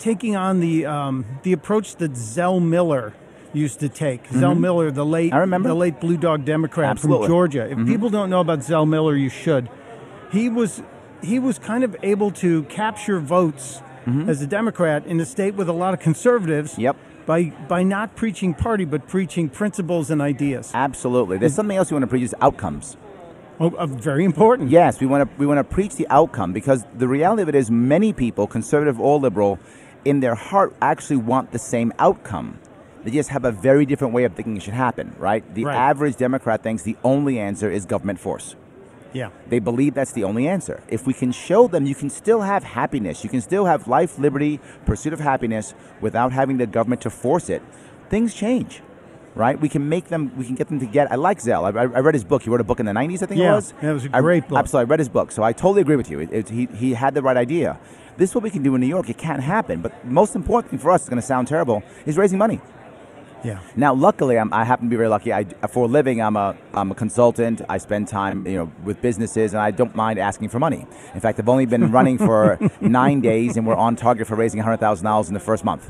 taking 0.01 0.35
on 0.35 0.59
the 0.59 0.87
um, 0.87 1.25
the 1.45 1.53
approach 1.53 1.95
that 1.97 2.17
Zell 2.17 2.59
Miller 2.59 3.13
used 3.53 3.79
to 3.81 3.89
take. 3.89 4.27
Zell 4.33 4.55
Miller, 4.55 4.91
the 4.91 5.05
late, 5.07 5.29
Mm-hmm. 5.31 5.37
I 5.37 5.41
remember. 5.41 5.69
the 5.69 5.75
late 5.75 6.01
Blue 6.01 6.17
Dog 6.17 6.45
Democrat 6.45 6.91
Absolutely. 6.91 7.27
from 7.27 7.33
Georgia. 7.33 7.71
If 7.71 7.79
Mhm. 7.79 7.87
people 7.87 8.09
don't 8.11 8.31
know 8.31 8.41
about 8.41 8.63
Zell 8.65 8.87
Miller, 8.87 9.15
you 9.17 9.29
should. 9.29 9.69
He 10.33 10.49
was 10.49 10.83
he 11.23 11.39
was 11.39 11.59
kind 11.59 11.85
of 11.85 11.95
able 12.03 12.31
to 12.33 12.63
capture 12.65 13.21
votes 13.21 13.83
as 14.27 14.41
a 14.43 14.47
Democrat 14.47 15.07
in 15.07 15.21
a 15.21 15.25
state 15.25 15.55
with 15.55 15.69
a 15.69 15.73
lot 15.73 15.95
of 15.95 16.01
conservatives. 16.01 16.73
Mm-hmm. 16.73 16.81
Yep. 16.81 16.97
By 17.27 17.53
by 17.69 17.83
not 17.85 18.17
preaching 18.17 18.55
party, 18.55 18.85
but 18.85 19.07
preaching 19.07 19.49
principles 19.49 20.11
and 20.11 20.21
ideas. 20.23 20.71
Absolutely. 20.75 21.37
There's 21.39 21.55
something 21.55 21.77
else 21.77 21.91
we 21.91 21.95
want 21.97 22.05
to 22.05 22.09
preach 22.09 22.25
is 22.25 22.35
outcomes. 22.41 22.97
Oh, 23.61 23.69
uh, 23.77 23.87
very 23.87 24.25
important. 24.25 24.71
Yes, 24.71 25.01
we 25.01 25.07
want 25.07 25.29
to 25.29 25.31
we 25.39 25.47
want 25.47 25.59
to 25.59 25.65
preach 25.65 25.95
the 25.97 26.07
outcome 26.09 26.53
because 26.53 26.85
the 26.97 27.07
reality 27.07 27.43
of 27.43 27.49
it 27.49 27.55
is 27.55 27.71
many 27.71 28.13
people, 28.13 28.47
conservative 28.47 28.99
or 28.99 29.19
liberal, 29.21 29.59
in 30.05 30.21
their 30.21 30.35
heart 30.35 30.75
actually 30.81 31.17
want 31.17 31.53
the 31.53 31.59
same 31.59 31.93
outcome. 31.99 32.59
They 33.05 33.11
just 33.11 33.31
have 33.31 33.45
a 33.45 33.53
very 33.53 33.87
different 33.87 34.13
way 34.13 34.25
of 34.25 34.35
thinking 34.35 34.57
it 34.57 34.63
should 34.63 34.75
happen, 34.75 35.15
right? 35.19 35.43
The 35.55 35.65
Right. 35.65 35.77
average 35.77 36.17
Democrat 36.17 36.63
thinks 36.63 36.83
the 36.83 36.97
only 37.03 37.39
answer 37.39 37.71
is 37.71 37.87
government 37.87 38.19
force. 38.19 38.57
Yeah. 39.13 39.31
They 39.49 39.59
believe 39.59 39.95
that's 39.95 40.13
the 40.13 40.25
only 40.25 40.47
answer. 40.47 40.81
If 40.89 41.07
we 41.07 41.15
can 41.15 41.33
show 41.33 41.67
them 41.67 41.87
you 41.87 41.95
can 41.95 42.11
still 42.11 42.43
have 42.43 42.63
happiness, 42.63 43.25
you 43.25 43.31
can 43.31 43.41
still 43.41 43.65
have 43.65 43.89
life, 43.89 44.19
liberty, 44.19 44.61
pursuit 44.87 45.13
of 45.13 45.21
happiness 45.21 45.75
without 46.01 46.33
having 46.33 46.59
the 46.59 46.67
government 46.67 47.01
to 47.03 47.11
force 47.11 47.49
it, 47.51 47.63
things 48.09 48.35
change. 48.35 48.83
Right? 49.37 49.59
We 49.61 49.69
can 49.69 49.88
make 49.88 50.09
them, 50.09 50.37
we 50.37 50.45
can 50.45 50.57
get 50.57 50.69
them 50.69 50.81
to 50.81 50.87
get. 50.87 51.11
I 51.12 51.14
like 51.14 51.40
Zell. 51.40 51.64
I, 51.64 51.71
I 51.71 51.83
I 51.83 52.01
read 52.01 52.14
his 52.14 52.25
book. 52.25 52.43
He 52.43 52.51
wrote 52.51 52.61
a 52.61 52.64
book 52.64 52.81
in 52.81 52.87
the 52.87 52.93
90s, 52.93 53.23
I 53.23 53.27
think 53.27 53.40
Yeah, 53.40 53.53
it 53.53 53.57
was. 53.57 53.75
yeah, 53.81 53.90
it 53.90 53.93
was 53.95 54.05
a 54.07 54.16
I- 54.16 54.21
great 54.21 54.49
book. 54.49 54.59
Absolutely. 54.59 54.88
I 54.88 54.90
read 54.90 54.99
his 54.99 55.09
book. 55.09 55.31
So 55.31 55.43
I 55.45 55.53
totally 55.53 55.83
agree 55.83 55.97
with 55.97 56.11
you. 56.11 56.19
It, 56.19 56.33
it, 56.33 56.49
he, 56.49 56.66
he 56.66 56.95
had 56.95 57.14
the 57.14 57.23
right 57.23 57.37
idea. 57.37 57.79
This 58.16 58.31
is 58.31 58.35
what 58.35 58.43
we 58.43 58.51
can 58.51 58.62
do 58.64 58.75
in 58.75 58.81
New 58.81 58.88
York. 58.88 59.09
It 59.09 59.19
can't 59.19 59.40
happen. 59.43 59.83
But 59.83 60.05
most 60.05 60.35
important 60.35 60.71
thing 60.71 60.81
for 60.81 60.90
us, 60.90 61.03
it's 61.03 61.09
going 61.09 61.21
to 61.21 61.27
sound 61.27 61.47
terrible, 61.47 61.83
is 62.07 62.19
raising 62.19 62.38
money. 62.38 62.61
Yeah. 63.43 63.61
Now, 63.77 63.95
luckily, 63.95 64.37
I'm, 64.38 64.53
I 64.53 64.64
happen 64.64 64.87
to 64.87 64.90
be 64.90 64.97
very 64.97 65.09
lucky. 65.09 65.33
I, 65.33 65.45
for 65.69 65.85
a 65.85 65.88
living, 65.88 66.21
I'm 66.21 66.37
a, 66.37 66.55
I'm 66.75 66.90
a 66.90 66.95
consultant. 66.95 67.62
I 67.71 67.79
spend 67.79 68.09
time, 68.09 68.47
you 68.47 68.57
know, 68.59 68.73
with 68.85 69.01
businesses, 69.01 69.55
and 69.55 69.62
I 69.62 69.71
don't 69.71 69.95
mind 69.95 70.19
asking 70.19 70.51
for 70.51 70.59
money. 70.59 70.87
In 71.14 71.21
fact, 71.21 71.38
I've 71.38 71.49
only 71.49 71.64
been 71.64 71.90
running 71.90 72.19
for 72.19 72.59
nine 72.83 73.23
days, 73.23 73.57
and 73.57 73.66
we're 73.66 73.77
on 73.77 73.97
target 73.97 74.27
for 74.27 74.35
raising 74.35 74.61
$100,000 74.61 75.29
in 75.29 75.35
the 75.35 75.40
first 75.40 75.64
month. 75.64 75.88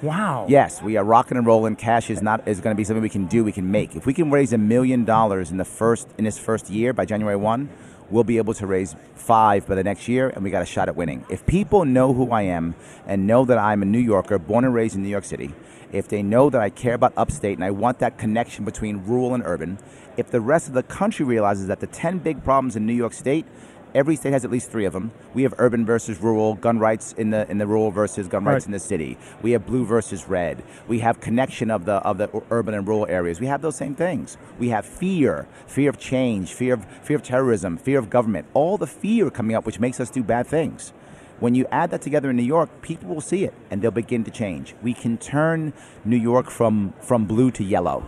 Wow. 0.00 0.46
Yes, 0.48 0.80
we 0.80 0.96
are 0.96 1.02
rocking 1.02 1.36
and 1.36 1.44
rolling. 1.44 1.74
Cash 1.74 2.08
is 2.08 2.22
not 2.22 2.46
is 2.46 2.60
going 2.60 2.74
to 2.74 2.76
be 2.76 2.84
something 2.84 3.02
we 3.02 3.08
can 3.08 3.26
do. 3.26 3.42
We 3.42 3.50
can 3.50 3.68
make. 3.68 3.96
If 3.96 4.06
we 4.06 4.14
can 4.14 4.30
raise 4.30 4.52
a 4.52 4.58
million 4.58 5.04
dollars 5.04 5.50
in 5.50 5.56
the 5.56 5.64
first 5.64 6.08
in 6.18 6.24
this 6.24 6.38
first 6.38 6.70
year 6.70 6.92
by 6.92 7.04
January 7.04 7.34
one, 7.34 7.68
we'll 8.08 8.22
be 8.22 8.38
able 8.38 8.54
to 8.54 8.66
raise 8.66 8.94
five 9.16 9.66
by 9.66 9.74
the 9.74 9.82
next 9.82 10.06
year, 10.06 10.28
and 10.30 10.44
we 10.44 10.50
got 10.50 10.62
a 10.62 10.66
shot 10.66 10.88
at 10.88 10.94
winning. 10.94 11.24
If 11.28 11.44
people 11.46 11.84
know 11.84 12.12
who 12.12 12.30
I 12.30 12.42
am 12.42 12.76
and 13.08 13.26
know 13.26 13.44
that 13.44 13.58
I'm 13.58 13.82
a 13.82 13.86
New 13.86 13.98
Yorker, 13.98 14.38
born 14.38 14.64
and 14.64 14.72
raised 14.72 14.94
in 14.94 15.02
New 15.02 15.08
York 15.08 15.24
City, 15.24 15.52
if 15.90 16.06
they 16.06 16.22
know 16.22 16.48
that 16.48 16.60
I 16.60 16.70
care 16.70 16.94
about 16.94 17.12
upstate 17.16 17.56
and 17.56 17.64
I 17.64 17.72
want 17.72 17.98
that 17.98 18.18
connection 18.18 18.64
between 18.64 19.04
rural 19.04 19.34
and 19.34 19.42
urban, 19.44 19.78
if 20.16 20.30
the 20.30 20.40
rest 20.40 20.68
of 20.68 20.74
the 20.74 20.84
country 20.84 21.26
realizes 21.26 21.66
that 21.66 21.80
the 21.80 21.88
ten 21.88 22.18
big 22.18 22.44
problems 22.44 22.76
in 22.76 22.86
New 22.86 22.94
York 22.94 23.14
State 23.14 23.46
Every 23.94 24.16
state 24.16 24.32
has 24.32 24.44
at 24.44 24.50
least 24.50 24.70
three 24.70 24.84
of 24.84 24.92
them. 24.92 25.12
We 25.34 25.42
have 25.44 25.54
urban 25.58 25.86
versus 25.86 26.20
rural, 26.20 26.54
gun 26.54 26.78
rights 26.78 27.14
in 27.16 27.30
the 27.30 27.50
in 27.50 27.58
the 27.58 27.66
rural 27.66 27.90
versus 27.90 28.28
gun 28.28 28.44
rights 28.44 28.64
Right. 28.64 28.66
in 28.66 28.72
the 28.72 28.78
city. 28.78 29.16
We 29.42 29.52
have 29.52 29.66
blue 29.66 29.84
versus 29.86 30.28
red. 30.28 30.62
We 30.86 30.98
have 31.00 31.20
connection 31.20 31.70
of 31.70 31.84
the 31.84 31.94
of 31.94 32.18
the 32.18 32.28
urban 32.50 32.74
and 32.74 32.86
rural 32.86 33.06
areas. 33.08 33.40
We 33.40 33.46
have 33.46 33.62
those 33.62 33.76
same 33.76 33.94
things. 33.94 34.36
We 34.58 34.68
have 34.68 34.84
fear, 34.84 35.46
fear 35.66 35.88
of 35.90 35.98
change, 35.98 36.52
fear 36.52 36.74
of 36.74 36.86
fear 37.02 37.16
of 37.16 37.22
terrorism, 37.22 37.76
fear 37.78 37.98
of 37.98 38.10
government. 38.10 38.46
All 38.54 38.76
the 38.76 38.86
fear 38.86 39.30
coming 39.30 39.56
up, 39.56 39.64
which 39.66 39.80
makes 39.80 40.00
us 40.00 40.10
do 40.10 40.22
bad 40.22 40.46
things. 40.46 40.92
When 41.40 41.54
you 41.54 41.66
add 41.70 41.90
that 41.92 42.02
together 42.02 42.30
in 42.30 42.36
New 42.36 42.42
York, 42.42 42.68
people 42.82 43.14
will 43.14 43.20
see 43.20 43.44
it 43.44 43.54
and 43.70 43.80
they'll 43.80 43.92
begin 43.92 44.24
to 44.24 44.30
change. 44.30 44.74
We 44.82 44.92
can 44.92 45.16
turn 45.18 45.72
New 46.04 46.16
York 46.16 46.50
from 46.50 46.92
from 47.00 47.24
blue 47.26 47.50
to 47.52 47.64
yellow. 47.64 48.04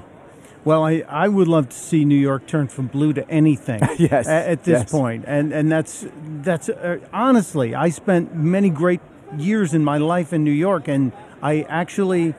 Well, 0.64 0.84
I, 0.84 1.02
I 1.08 1.28
would 1.28 1.48
love 1.48 1.70
to 1.70 1.76
see 1.76 2.04
New 2.04 2.16
York 2.18 2.46
turn 2.46 2.68
from 2.68 2.86
blue 2.88 3.12
to 3.14 3.28
anything. 3.30 3.80
Yes, 3.98 4.26
a- 4.28 4.50
At, 4.50 4.64
this 4.64 4.80
yes. 4.82 4.90
point. 4.90 5.24
and 5.26 5.52
and 5.52 5.70
that's 5.72 6.06
that's 6.42 6.68
uh, 6.68 6.98
honestly, 7.12 7.74
I 7.74 7.88
spent 7.90 8.34
many 8.34 8.70
great 8.70 9.00
years 9.38 9.72
in 9.74 9.82
my 9.84 9.98
life 9.98 10.32
in 10.32 10.44
New 10.44 10.50
York, 10.68 10.88
and 10.88 11.12
I 11.42 11.62
actually 11.68 12.34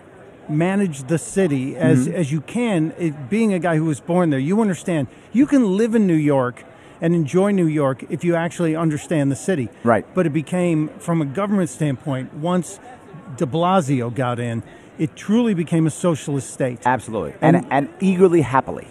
managed 0.50 1.08
the 1.08 1.18
city 1.18 1.76
as 1.78 2.08
Mm-hmm. 2.08 2.16
as 2.22 2.32
you 2.32 2.42
can. 2.42 2.94
It, 2.98 3.30
being 3.30 3.54
a 3.54 3.60
guy 3.60 3.76
who 3.78 3.86
was 3.86 4.00
born 4.00 4.30
there, 4.30 4.40
you 4.40 4.62
understand. 4.62 5.08
You 5.34 5.46
can 5.48 5.78
live 5.78 5.96
in 5.96 6.06
New 6.08 6.14
York 6.36 6.64
and 7.00 7.16
enjoy 7.16 7.52
New 7.52 7.68
York 7.68 8.04
if 8.10 8.24
you 8.24 8.36
actually 8.36 8.76
understand 8.76 9.32
the 9.32 9.36
city. 9.36 9.70
Right. 9.84 10.06
But 10.14 10.26
it 10.28 10.34
became, 10.34 10.90
from 11.00 11.22
a 11.22 11.26
government 11.26 11.70
standpoint, 11.70 12.34
once 12.36 12.80
De 13.38 13.46
Blasio 13.46 14.14
got 14.14 14.40
in. 14.40 14.62
It 15.02 15.16
truly 15.16 15.56
became 15.56 15.88
a 15.88 15.90
socialist 15.90 16.54
state. 16.54 16.82
Absolutely. 16.86 17.34
And 17.42 17.56
And- 17.56 17.66
and, 17.72 17.90
eagerly 18.00 18.42
happily. 18.42 18.88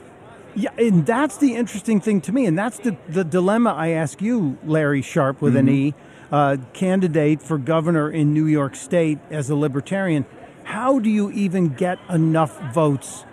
Yeah, 0.57 0.71
and 0.77 1.07
that's 1.07 1.37
the 1.37 1.55
interesting 1.55 2.01
thing 2.01 2.21
to 2.23 2.33
me, 2.33 2.47
and 2.47 2.59
that's 2.59 2.79
the, 2.79 2.97
the 3.09 3.23
dilemma 3.23 3.73
I 3.73 3.91
ask 3.91 4.21
you, 4.21 4.59
Larry 4.67 5.03
Sharpe 5.03 5.41
with 5.41 5.55
an 5.55 5.69
E, 5.69 5.95
uh, 6.33 6.57
candidate 6.73 7.41
for 7.41 7.59
governor 7.59 8.11
in 8.11 8.35
New 8.35 8.47
York 8.47 8.75
State 8.75 9.21
as 9.31 9.51
a 9.51 9.55
libertarian. 9.55 10.25
How 10.65 10.99
do 10.99 11.09
you 11.09 11.31
even 11.31 11.69
get 11.69 11.99
enough 12.09 12.61
votes 12.75 13.25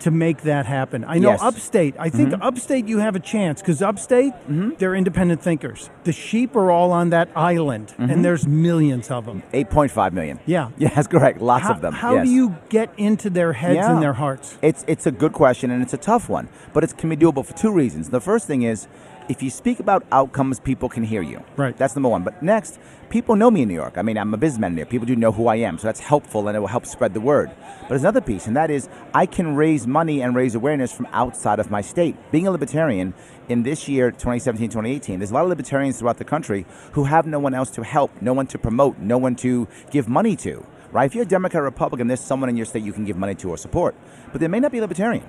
to 0.00 0.10
make 0.10 0.42
that 0.42 0.66
happen? 0.66 1.04
I 1.06 1.18
know 1.18 1.30
Yes. 1.30 1.42
upstate. 1.42 1.94
I 1.98 2.10
think 2.10 2.30
mm-hmm. 2.30 2.42
upstate 2.42 2.88
you 2.88 2.98
have 2.98 3.16
a 3.16 3.20
chance 3.20 3.60
because 3.60 3.82
upstate 3.82 4.32
mm-hmm. 4.32 4.70
they're 4.78 4.94
independent 4.94 5.42
thinkers. 5.42 5.90
The 6.04 6.12
sheep 6.12 6.56
are 6.56 6.70
all 6.70 6.92
on 6.92 7.10
that 7.10 7.28
island, 7.36 7.94
and 7.98 8.10
mm-hmm. 8.10 8.22
there's 8.22 8.46
millions 8.46 9.10
of 9.10 9.26
them. 9.26 9.42
8.5 9.52 10.12
million. 10.12 10.40
Yeah. 10.46 10.70
Yeah, 10.80 10.88
that's 10.94 11.08
correct. 11.08 11.42
Lots 11.42 11.64
How, 11.64 11.74
of 11.74 11.82
them. 11.82 11.92
how 11.92 12.14
yes. 12.14 12.26
do 12.26 12.32
you 12.32 12.56
get 12.70 12.90
into 12.96 13.28
their 13.28 13.52
heads 13.52 13.74
Yeah. 13.74 13.92
and 13.92 14.02
their 14.02 14.14
hearts? 14.14 14.56
It's 14.62 14.82
it's 14.88 15.06
a 15.06 15.10
good 15.10 15.34
question 15.34 15.70
and 15.70 15.82
it's 15.82 15.92
a 15.92 15.98
tough 15.98 16.28
one, 16.28 16.48
but 16.72 16.82
it 16.84 16.96
can 16.96 17.10
be 17.10 17.16
doable 17.16 17.44
for 17.44 17.52
two 17.52 17.70
reasons. 17.70 18.08
The 18.08 18.20
first 18.20 18.46
thing 18.46 18.62
is, 18.62 18.88
if 19.28 19.42
you 19.42 19.50
speak 19.50 19.80
about 19.80 20.04
outcomes, 20.10 20.58
people 20.58 20.88
can 20.88 21.04
hear 21.04 21.22
you. 21.22 21.42
Right. 21.56 21.76
That's 21.76 21.94
number 21.94 22.08
one. 22.08 22.24
But 22.24 22.42
next, 22.42 22.78
people 23.10 23.36
know 23.36 23.50
me 23.50 23.62
in 23.62 23.68
New 23.68 23.74
York. 23.74 23.98
I 23.98 24.02
mean, 24.02 24.18
I'm 24.18 24.32
a 24.34 24.36
businessman 24.36 24.72
in 24.72 24.74
New 24.76 24.80
York. 24.80 24.90
People 24.90 25.06
do 25.06 25.16
know 25.16 25.32
who 25.32 25.46
I 25.46 25.56
am, 25.56 25.78
so 25.78 25.86
that's 25.86 26.00
helpful 26.00 26.48
and 26.48 26.56
it 26.56 26.60
will 26.60 26.68
help 26.68 26.86
spread 26.86 27.14
the 27.14 27.20
word. 27.20 27.50
But 27.82 27.90
there's 27.90 28.02
another 28.02 28.20
piece, 28.20 28.46
and 28.46 28.56
that 28.56 28.70
is 28.70 28.88
I 29.14 29.26
can 29.26 29.54
raise 29.56 29.86
money 29.86 30.22
and 30.22 30.34
raise 30.34 30.54
awareness 30.54 30.92
from 30.92 31.06
outside 31.12 31.58
of 31.58 31.70
my 31.70 31.80
state. 31.80 32.16
Being 32.30 32.46
a 32.46 32.50
libertarian 32.50 33.14
in 33.48 33.62
this 33.62 33.88
year, 33.88 34.10
2017, 34.10 34.68
2018, 34.70 35.18
there's 35.18 35.30
a 35.30 35.34
lot 35.34 35.42
of 35.42 35.48
libertarians 35.48 35.98
throughout 35.98 36.18
the 36.18 36.24
country 36.24 36.66
who 36.92 37.04
have 37.04 37.26
no 37.26 37.38
one 37.38 37.54
else 37.54 37.70
to 37.70 37.82
help, 37.82 38.10
no 38.20 38.32
one 38.32 38.46
to 38.48 38.58
promote, 38.58 38.98
no 38.98 39.18
one 39.18 39.34
to 39.36 39.68
give 39.90 40.08
money 40.08 40.36
to. 40.36 40.64
Right? 40.92 41.06
If 41.06 41.14
you're 41.14 41.22
a 41.22 41.28
Democrat 41.28 41.62
or 41.62 41.64
Republican, 41.64 42.08
there's 42.08 42.20
someone 42.20 42.48
in 42.48 42.56
your 42.56 42.66
state 42.66 42.82
you 42.82 42.92
can 42.92 43.04
give 43.04 43.16
money 43.16 43.36
to 43.36 43.50
or 43.50 43.56
support. 43.56 43.94
But 44.32 44.40
they 44.40 44.48
may 44.48 44.58
not 44.58 44.72
be 44.72 44.80
libertarian. 44.80 45.24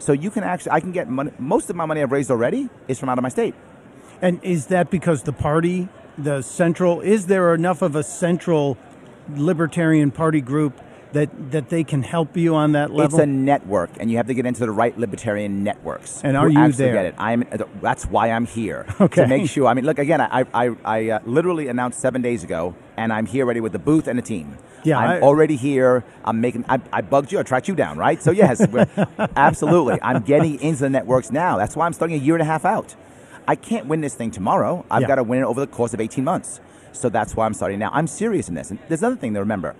So 0.00 0.12
you 0.12 0.30
can 0.30 0.42
actually, 0.42 0.72
I 0.72 0.80
can 0.80 0.92
get 0.92 1.08
money. 1.08 1.30
Most 1.38 1.70
of 1.70 1.76
my 1.76 1.84
money 1.84 2.02
I've 2.02 2.10
raised 2.10 2.30
already 2.30 2.68
is 2.88 2.98
from 2.98 3.10
out 3.10 3.18
of 3.18 3.22
my 3.22 3.28
state. 3.28 3.54
And 4.22 4.42
is 4.42 4.66
that 4.66 4.90
because 4.90 5.22
the 5.22 5.32
party, 5.32 5.88
the 6.16 6.42
central, 6.42 7.00
is 7.02 7.26
there 7.26 7.54
enough 7.54 7.82
of 7.82 7.94
a 7.94 8.02
central 8.02 8.78
libertarian 9.36 10.10
party 10.10 10.40
group 10.40 10.80
that, 11.12 11.50
that 11.52 11.68
they 11.68 11.84
can 11.84 12.02
help 12.02 12.36
you 12.36 12.54
on 12.54 12.72
that 12.72 12.90
level? 12.90 13.18
It's 13.18 13.22
a 13.22 13.26
network, 13.26 13.90
and 13.98 14.10
you 14.10 14.16
have 14.18 14.26
to 14.28 14.34
get 14.34 14.46
into 14.46 14.60
the 14.60 14.70
right 14.70 14.96
libertarian 14.96 15.64
networks. 15.64 16.22
And 16.22 16.36
are 16.36 16.48
you 16.48 16.58
actually 16.58 16.84
there? 16.84 16.92
Get 16.94 17.06
it? 17.06 17.14
I'm. 17.18 17.44
That's 17.80 18.04
why 18.06 18.30
I'm 18.30 18.46
here 18.46 18.86
Okay. 19.00 19.22
to 19.22 19.26
make 19.28 19.48
sure. 19.50 19.66
I 19.66 19.74
mean, 19.74 19.84
look 19.84 19.98
again. 19.98 20.20
I 20.20 20.44
I, 20.54 20.70
I 20.84 21.10
uh, 21.10 21.18
literally 21.24 21.68
announced 21.68 22.00
seven 22.00 22.22
days 22.22 22.44
ago, 22.44 22.74
and 22.96 23.12
I'm 23.12 23.26
here 23.26 23.44
ready 23.46 23.60
with 23.60 23.72
the 23.72 23.78
booth 23.78 24.06
and 24.08 24.18
a 24.18 24.22
team. 24.22 24.56
Yeah, 24.84 24.98
I'm 24.98 25.10
I- 25.10 25.20
already 25.20 25.56
here. 25.56 26.04
I'm 26.24 26.40
making. 26.40 26.64
I, 26.68 26.80
I 26.92 27.00
bugged 27.02 27.32
you. 27.32 27.38
I 27.38 27.42
tracked 27.42 27.68
you 27.68 27.74
down, 27.74 27.98
right? 27.98 28.22
So 28.22 28.30
yes, 28.30 28.60
absolutely. 29.36 29.98
I'm 30.02 30.22
getting 30.22 30.60
into 30.60 30.80
the 30.80 30.90
networks 30.90 31.30
now. 31.30 31.58
That's 31.58 31.76
why 31.76 31.86
I'm 31.86 31.92
starting 31.92 32.16
a 32.20 32.22
year 32.22 32.34
and 32.34 32.42
a 32.42 32.46
half 32.46 32.64
out. 32.64 32.94
I 33.48 33.56
can't 33.56 33.86
win 33.86 34.00
this 34.00 34.14
thing 34.14 34.30
tomorrow. 34.30 34.84
I've 34.90 35.02
Yeah. 35.02 35.08
got 35.08 35.14
to 35.16 35.22
win 35.24 35.40
it 35.40 35.44
over 35.44 35.60
the 35.60 35.66
course 35.66 35.92
of 35.92 36.00
18 36.00 36.22
months. 36.24 36.60
So 36.92 37.08
that's 37.08 37.34
why 37.36 37.46
I'm 37.46 37.54
starting 37.54 37.78
now. 37.78 37.90
I'm 37.92 38.06
serious 38.06 38.48
in 38.48 38.54
this. 38.54 38.70
And 38.70 38.78
there's 38.88 39.00
another 39.02 39.16
thing 39.16 39.34
to 39.34 39.40
remember. 39.40 39.74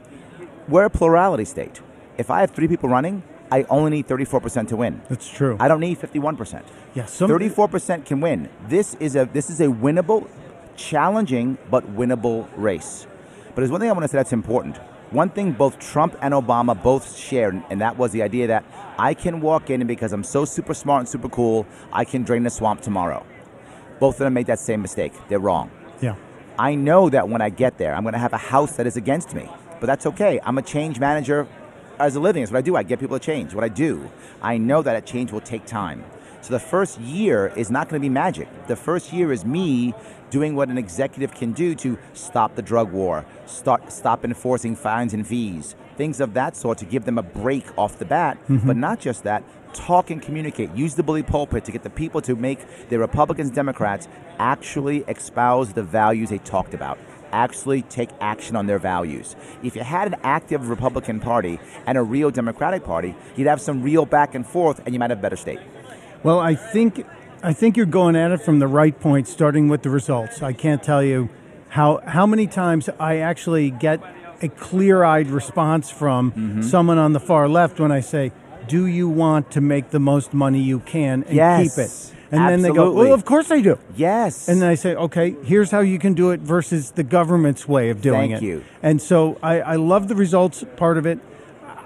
We're 0.70 0.84
a 0.84 0.90
plurality 0.90 1.44
state. 1.44 1.80
If 2.16 2.30
I 2.30 2.40
have 2.40 2.52
three 2.52 2.68
people 2.68 2.88
running, 2.88 3.22
I 3.50 3.64
only 3.64 3.90
need 3.90 4.06
34% 4.06 4.68
to 4.68 4.76
win. 4.76 5.02
That's 5.08 5.28
true. 5.28 5.56
I 5.58 5.66
don't 5.66 5.80
need 5.80 5.98
51%. 5.98 6.62
yeah, 6.94 7.06
some, 7.06 7.28
34% 7.28 8.06
can 8.06 8.20
win. 8.20 8.48
This 8.68 8.94
is 9.00 9.16
a 9.16 9.28
this 9.32 9.50
is 9.50 9.60
a 9.60 9.66
winnable, 9.66 10.28
challenging 10.76 11.58
but 11.70 11.96
winnable 11.96 12.48
race. 12.56 13.08
But 13.48 13.56
there's 13.56 13.70
one 13.70 13.80
thing 13.80 13.90
I 13.90 13.92
want 13.92 14.04
to 14.04 14.08
say 14.08 14.18
that's 14.18 14.32
important. 14.32 14.76
One 15.10 15.28
thing 15.28 15.50
both 15.50 15.80
Trump 15.80 16.16
and 16.22 16.32
Obama 16.32 16.80
both 16.80 17.16
shared, 17.16 17.60
and 17.68 17.80
that 17.80 17.98
was 17.98 18.12
the 18.12 18.22
idea 18.22 18.46
that 18.46 18.64
I 18.96 19.12
can 19.14 19.40
walk 19.40 19.68
in 19.68 19.80
and 19.80 19.88
because 19.88 20.12
I'm 20.12 20.22
so 20.22 20.44
super 20.44 20.72
smart 20.72 21.00
and 21.00 21.08
super 21.08 21.28
cool, 21.28 21.66
I 21.92 22.04
can 22.04 22.22
drain 22.22 22.44
the 22.44 22.50
swamp 22.50 22.80
tomorrow. 22.80 23.26
Both 23.98 24.14
of 24.14 24.20
them 24.20 24.34
made 24.34 24.46
that 24.46 24.60
same 24.60 24.80
mistake. 24.80 25.12
They're 25.28 25.40
wrong. 25.40 25.72
Yeah. 26.00 26.14
I 26.58 26.76
know 26.76 27.10
that 27.10 27.28
when 27.28 27.42
I 27.42 27.48
get 27.48 27.76
there, 27.76 27.92
I'm 27.94 28.02
going 28.02 28.12
to 28.12 28.20
have 28.20 28.32
a 28.32 28.38
house 28.38 28.76
that 28.76 28.86
is 28.86 28.96
against 28.96 29.34
me. 29.34 29.48
But 29.80 29.86
that's 29.86 30.06
okay. 30.06 30.38
I'm 30.44 30.58
a 30.58 30.62
change 30.62 31.00
manager 31.00 31.48
as 31.98 32.14
a 32.16 32.20
living. 32.20 32.42
It's 32.42 32.52
what 32.52 32.58
I 32.58 32.62
do. 32.62 32.76
I 32.76 32.82
get 32.82 33.00
people 33.00 33.18
to 33.18 33.24
change. 33.24 33.54
What 33.54 33.64
I 33.64 33.68
do, 33.68 34.10
I 34.42 34.58
know 34.58 34.82
that 34.82 34.94
a 34.94 35.00
change 35.00 35.32
will 35.32 35.40
take 35.40 35.66
time. 35.66 36.04
So 36.42 36.54
the 36.54 36.60
first 36.60 36.98
year 37.00 37.52
is 37.56 37.70
not 37.70 37.88
going 37.88 38.00
to 38.00 38.04
be 38.04 38.08
magic. 38.08 38.48
The 38.66 38.76
first 38.76 39.12
year 39.12 39.30
is 39.32 39.44
me 39.44 39.94
doing 40.30 40.54
what 40.54 40.68
an 40.68 40.78
executive 40.78 41.34
can 41.34 41.52
do 41.52 41.74
to 41.74 41.98
stop 42.14 42.54
the 42.54 42.62
drug 42.62 42.92
war, 42.92 43.26
start 43.46 43.92
stop 43.92 44.24
enforcing 44.24 44.76
fines 44.76 45.12
and 45.12 45.26
fees, 45.26 45.74
things 45.96 46.20
of 46.20 46.34
that 46.34 46.56
sort 46.56 46.78
to 46.78 46.84
give 46.84 47.04
them 47.04 47.18
a 47.18 47.22
break 47.22 47.66
off 47.76 47.98
the 47.98 48.04
bat. 48.04 48.38
Mm-hmm. 48.48 48.66
But 48.66 48.76
not 48.76 49.00
just 49.00 49.24
that, 49.24 49.44
talk 49.74 50.10
and 50.10 50.22
communicate. 50.22 50.74
Use 50.74 50.94
the 50.94 51.02
bully 51.02 51.22
pulpit 51.22 51.64
to 51.64 51.72
get 51.72 51.82
the 51.82 51.90
people 51.90 52.22
to 52.22 52.34
make 52.36 52.60
the 52.88 52.98
Republicans, 52.98 53.50
Democrats 53.50 54.08
actually 54.38 55.04
espouse 55.08 55.72
the 55.74 55.82
values 55.82 56.30
they 56.30 56.38
talked 56.38 56.72
about. 56.72 56.98
Actually 57.32 57.82
take 57.82 58.10
action 58.20 58.56
on 58.56 58.66
their 58.66 58.78
values. 58.78 59.36
If 59.62 59.76
you 59.76 59.82
had 59.82 60.08
an 60.08 60.16
active 60.22 60.68
Republican 60.68 61.20
Party 61.20 61.60
and 61.86 61.96
a 61.96 62.02
real 62.02 62.30
Democratic 62.30 62.84
Party, 62.84 63.14
you'd 63.36 63.46
have 63.46 63.60
some 63.60 63.82
real 63.82 64.04
back 64.06 64.34
and 64.34 64.46
forth 64.46 64.80
and 64.84 64.94
you 64.94 64.98
might 64.98 65.10
have 65.10 65.18
a 65.18 65.22
better 65.22 65.36
state. 65.36 65.60
Well, 66.22 66.38
I 66.40 66.54
think 66.54 67.06
I 67.42 67.52
think 67.54 67.76
you're 67.76 67.86
going 67.86 68.16
at 68.16 68.30
it 68.32 68.42
from 68.42 68.58
the 68.58 68.66
right 68.66 68.98
point, 68.98 69.26
starting 69.26 69.68
with 69.68 69.82
the 69.82 69.90
results. 69.90 70.42
I 70.42 70.52
can't 70.52 70.82
tell 70.82 71.02
you 71.02 71.28
how 71.70 72.00
how 72.06 72.26
many 72.26 72.46
times 72.46 72.88
I 72.98 73.18
actually 73.18 73.70
get 73.70 74.02
a 74.42 74.48
clear-eyed 74.48 75.28
response 75.28 75.90
from 75.90 76.32
Mm-hmm. 76.32 76.62
someone 76.62 76.98
on 76.98 77.12
the 77.12 77.20
far 77.20 77.48
left 77.48 77.78
when 77.78 77.92
I 77.92 78.00
say, 78.00 78.32
"Do 78.70 78.86
you 78.86 79.08
want 79.08 79.50
to 79.52 79.60
make 79.60 79.90
the 79.90 79.98
most 79.98 80.32
money 80.32 80.60
you 80.60 80.78
can 80.80 81.24
and 81.24 81.36
Yes, 81.36 81.62
keep 81.62 81.84
it?" 81.84 81.90
And 82.32 82.48
then 82.48 82.62
they 82.62 82.70
go, 82.70 82.92
"Well, 82.92 83.12
of 83.12 83.24
course 83.24 83.50
I 83.50 83.60
do." 83.60 83.78
Yes. 83.96 84.48
And 84.48 84.62
then 84.62 84.68
I 84.68 84.76
say, 84.76 84.94
okay, 84.94 85.34
here's 85.44 85.70
how 85.70 85.80
you 85.80 85.98
can 85.98 86.14
do 86.14 86.30
it 86.30 86.40
versus 86.40 86.92
the 86.92 87.02
government's 87.02 87.66
way 87.66 87.90
of 87.90 88.00
doing 88.00 88.30
Thank 88.30 88.42
it. 88.42 88.46
you. 88.46 88.64
And 88.82 89.02
so 89.02 89.36
I, 89.42 89.60
I 89.60 89.76
love 89.76 90.06
the 90.06 90.14
results 90.14 90.64
part 90.76 90.96
of 90.96 91.06
it. 91.06 91.18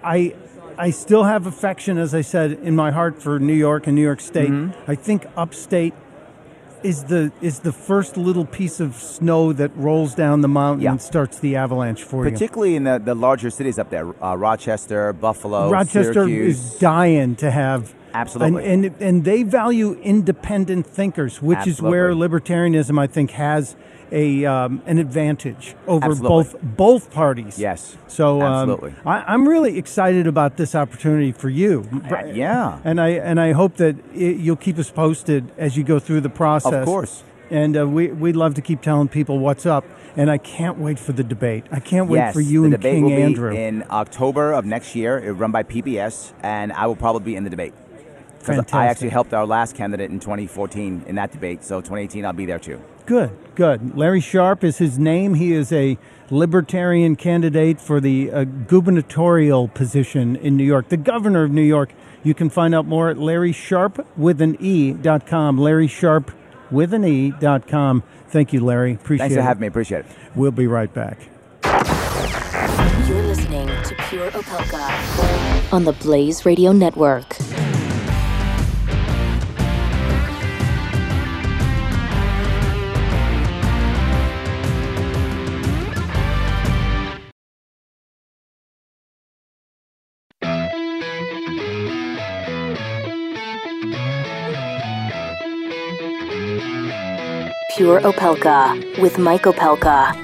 I 0.03 0.35
I 0.77 0.91
still 0.91 1.25
have 1.25 1.47
affection, 1.47 1.99
as 1.99 2.15
I 2.15 2.21
said, 2.21 2.53
in 2.53 2.75
my 2.77 2.91
heart 2.91 3.23
for 3.23 3.39
New 3.39 3.55
York 3.55 3.87
and 3.87 3.95
New 3.97 4.03
York 4.03 4.21
State. 4.21 4.51
Mm-hmm. 4.51 4.91
I 4.91 4.95
think 4.95 5.27
upstate 5.37 5.95
is 6.85 7.05
the 7.05 7.33
is 7.41 7.61
the 7.61 7.73
first 7.73 8.17
little 8.17 8.45
piece 8.45 8.79
of 8.79 8.95
snow 8.95 9.53
that 9.55 9.71
rolls 9.77 10.15
down 10.15 10.43
the 10.43 10.49
mountain 10.49 10.83
Yeah. 10.85 10.93
and 10.93 11.03
starts 11.03 11.39
the 11.41 11.57
avalanche 11.57 12.03
for 12.05 12.25
you. 12.25 12.31
particularly 12.31 12.77
in 12.77 12.85
the, 12.85 12.99
the 13.03 13.15
larger 13.15 13.51
cities 13.51 13.79
up 13.79 13.91
there, 13.91 14.07
uh, 14.23 14.37
Rochester, 14.37 15.13
Buffalo, 15.13 15.71
Rochester 15.71 16.13
Syracuse. 16.13 16.59
is 16.75 16.79
dying 16.79 17.37
to 17.37 17.51
have 17.51 17.95
Absolutely. 18.13 18.65
and, 18.67 18.85
and 18.85 18.95
and 19.03 19.25
they 19.25 19.43
value 19.43 19.95
independent 20.03 20.87
thinkers, 20.87 21.41
which 21.43 21.67
is 21.67 21.81
where 21.83 22.13
libertarianism 22.13 22.99
I 23.01 23.07
think 23.07 23.31
has 23.33 23.75
a 24.13 24.45
um, 24.45 24.83
an 24.87 24.99
advantage 24.99 25.75
over 25.87 26.07
Absolutely. 26.07 26.29
both 26.29 26.63
both 26.63 27.11
parties. 27.11 27.59
Yes. 27.59 27.97
So 28.07 28.43
um, 28.43 28.71
Absolutely. 28.71 28.95
I, 29.05 29.33
I'm 29.33 29.49
really 29.49 29.79
excited 29.79 30.27
about 30.27 30.57
this 30.57 30.75
opportunity 30.75 31.33
for 31.33 31.49
you. 31.49 31.89
Uh, 32.11 32.25
yeah. 32.27 32.81
And 32.85 33.01
I 33.01 33.11
and 33.11 33.41
I 33.41 33.53
hope 33.53 33.77
that 33.77 33.97
i 34.15 34.17
you'll 34.17 34.57
keep 34.57 34.79
us 34.79 34.91
posted 34.91 35.51
as 35.57 35.77
you 35.77 35.85
go 35.85 35.99
through 35.99 36.21
the 36.21 36.31
process. 36.31 36.73
Of 36.73 36.85
course. 36.85 37.23
And 37.51 37.77
uh, 37.77 37.87
we 37.87 38.09
we'd 38.09 38.37
love 38.37 38.55
to 38.55 38.63
keep 38.63 38.83
telling 38.83 39.09
people 39.09 39.39
what's 39.39 39.67
up. 39.67 39.85
And 40.17 40.31
I 40.31 40.39
can't 40.39 40.79
wait 40.79 41.01
for 41.01 41.11
the 41.13 41.25
debate. 41.25 41.65
I 41.73 41.81
can't 41.81 42.09
wait 42.09 42.19
yes, 42.19 42.35
for 42.35 42.41
you 42.41 42.65
and 42.65 42.81
King 42.81 43.11
Andrew. 43.13 43.53
in 43.53 43.85
October 43.91 44.53
of 44.53 44.65
next 44.65 44.95
year. 44.95 45.19
It'll 45.19 45.35
run 45.35 45.51
by 45.51 45.65
PBS, 45.65 46.33
and 46.41 46.73
I 46.73 46.87
will 46.87 46.95
probably 46.95 47.25
be 47.25 47.35
in 47.35 47.43
the 47.43 47.51
debate. 47.51 47.75
'Cause 48.45 48.65
I 48.73 48.87
actually 48.87 49.09
helped 49.09 49.33
our 49.33 49.47
last 49.47 49.75
candidate 49.75 50.11
in 50.11 50.21
2014 50.21 51.05
in 51.07 51.15
that 51.15 51.33
debate, 51.33 51.65
so 51.65 51.81
2018 51.81 52.27
I'll 52.27 52.33
be 52.33 52.47
there 52.47 52.59
too. 52.59 52.81
Good, 53.07 53.37
good. 53.55 53.97
Larry 53.97 54.21
Sharpe 54.21 54.65
is 54.65 54.79
his 54.79 54.99
name. 54.99 55.35
He 55.35 55.53
is 55.53 55.71
a 55.73 55.99
libertarian 56.31 57.17
candidate 57.17 57.79
for 57.81 58.01
the 58.01 58.31
uh, 58.31 58.45
gubernatorial 58.45 59.69
position 59.69 60.37
in 60.37 60.57
New 60.57 60.65
York, 60.65 60.89
the 60.89 60.97
governor 60.97 61.45
of 61.45 61.51
New 61.51 61.63
York. 61.63 61.93
You 62.23 62.33
can 62.33 62.49
find 62.49 62.75
out 62.75 62.87
more 62.87 63.11
at 63.11 63.19
larrysharp 63.19 64.07
with 64.17 64.41
an 64.41 64.57
E 64.59 64.93
dot 64.93 65.27
com. 65.27 65.59
Larry 65.59 65.87
Sharp 65.87 66.33
with 66.71 66.95
an 66.95 67.05
E 67.05 67.33
dot 67.33 67.69
com. 67.69 68.03
Thank 68.29 68.55
you, 68.55 68.65
Larry. 68.65 68.95
Appreciate 68.95 69.25
Thanks 69.25 69.35
it. 69.35 69.39
for 69.39 69.43
having 69.43 69.61
me. 69.61 69.67
Appreciate 69.67 70.07
it. 70.07 70.07
We'll 70.35 70.51
be 70.51 70.67
right 70.67 70.93
back. 70.93 71.19
You're 73.07 73.23
listening 73.25 73.67
to 73.67 73.95
Pure 74.09 74.31
Opelka 74.31 75.73
on 75.75 75.85
the 75.85 75.93
Blaze 75.93 76.47
Radio 76.47 76.73
Network. 76.73 77.37
Pure 97.77 98.03
Opelka 98.03 99.01
with 99.01 99.19
Mike 99.19 99.43
Opelka. 99.43 100.15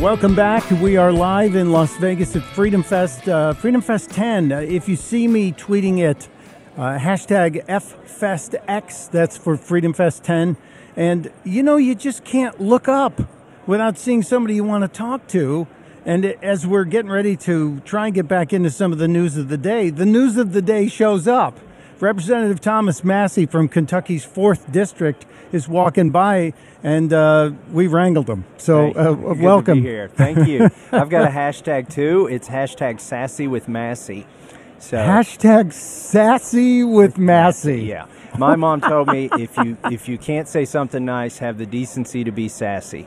Welcome 0.00 0.34
back. 0.34 0.70
We 0.70 0.96
are 0.96 1.12
live 1.12 1.54
in 1.54 1.70
Las 1.70 1.94
Vegas 1.98 2.34
at 2.34 2.42
Freedom 2.42 2.82
Fest, 2.82 3.28
uh, 3.28 3.52
Freedom 3.52 3.82
Fest 3.82 4.08
10. 4.08 4.50
Uh, 4.50 4.60
if 4.60 4.88
you 4.88 4.96
see 4.96 5.28
me 5.28 5.52
tweeting 5.52 5.98
it, 5.98 6.30
uh, 6.78 6.98
hashtag 6.98 7.62
FFestX, 7.66 9.10
that's 9.10 9.36
for 9.36 9.58
Freedom 9.58 9.92
Fest 9.92 10.24
10. 10.24 10.56
And 10.96 11.30
you 11.44 11.62
know, 11.62 11.76
you 11.76 11.94
just 11.94 12.24
can't 12.24 12.58
look 12.58 12.88
up 12.88 13.20
without 13.66 13.98
seeing 13.98 14.22
somebody 14.22 14.54
you 14.54 14.64
want 14.64 14.80
to 14.80 14.88
talk 14.88 15.28
to. 15.28 15.66
And 16.06 16.24
as 16.24 16.66
we're 16.66 16.84
getting 16.84 17.10
ready 17.10 17.36
to 17.36 17.80
try 17.80 18.06
and 18.06 18.14
get 18.14 18.28
back 18.28 18.54
into 18.54 18.70
some 18.70 18.92
of 18.92 18.98
the 18.98 19.08
news 19.08 19.36
of 19.36 19.50
the 19.50 19.58
day, 19.58 19.90
the 19.90 20.06
news 20.06 20.38
of 20.38 20.54
the 20.54 20.62
day 20.62 20.88
shows 20.88 21.28
up. 21.28 21.58
Representative 22.02 22.60
Thomas 22.60 23.04
Massie 23.04 23.46
from 23.46 23.68
Kentucky's 23.68 24.26
4th 24.26 24.72
District 24.72 25.24
is 25.52 25.68
walking 25.68 26.10
by, 26.10 26.52
and 26.82 27.12
uh, 27.12 27.52
we 27.70 27.86
wrangled 27.86 28.28
him. 28.28 28.44
So, 28.56 28.90
uh, 28.90 29.34
welcome. 29.36 29.80
be 29.80 29.88
here. 29.88 30.08
Thank 30.08 30.48
you. 30.48 30.68
I've 30.92 31.08
got 31.08 31.28
a 31.28 31.30
hashtag 31.30 31.88
too. 31.88 32.26
It's 32.26 32.48
hashtag 32.48 32.98
sassy 32.98 33.46
with 33.46 33.68
Massie. 33.68 34.26
So 34.80 34.96
Hashtag 34.96 35.72
sassy 35.72 36.82
with 36.82 37.18
Massie. 37.18 37.84
yeah, 37.84 38.06
my 38.36 38.56
mom 38.56 38.80
told 38.80 39.06
me 39.06 39.28
if 39.38 39.56
you 39.58 39.76
if 39.84 40.08
you 40.08 40.18
can't 40.18 40.48
say 40.48 40.64
something 40.64 41.04
nice, 41.04 41.38
have 41.38 41.56
the 41.56 41.66
decency 41.66 42.24
to 42.24 42.32
be 42.32 42.48
sassy. 42.48 43.06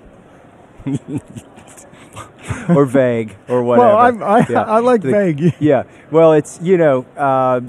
or 2.69 2.85
vague 2.85 3.35
or 3.49 3.61
whatever. 3.61 3.87
Well, 3.89 3.97
I'm, 3.97 4.23
I, 4.23 4.45
Yeah. 4.49 4.61
I 4.61 4.79
like 4.79 5.01
The- 5.01 5.11
vague. 5.11 5.53
Yeah. 5.59 5.83
Well, 6.11 6.31
it's 6.31 6.61
you 6.61 6.77
know, 6.77 7.05
uh, 7.17 7.59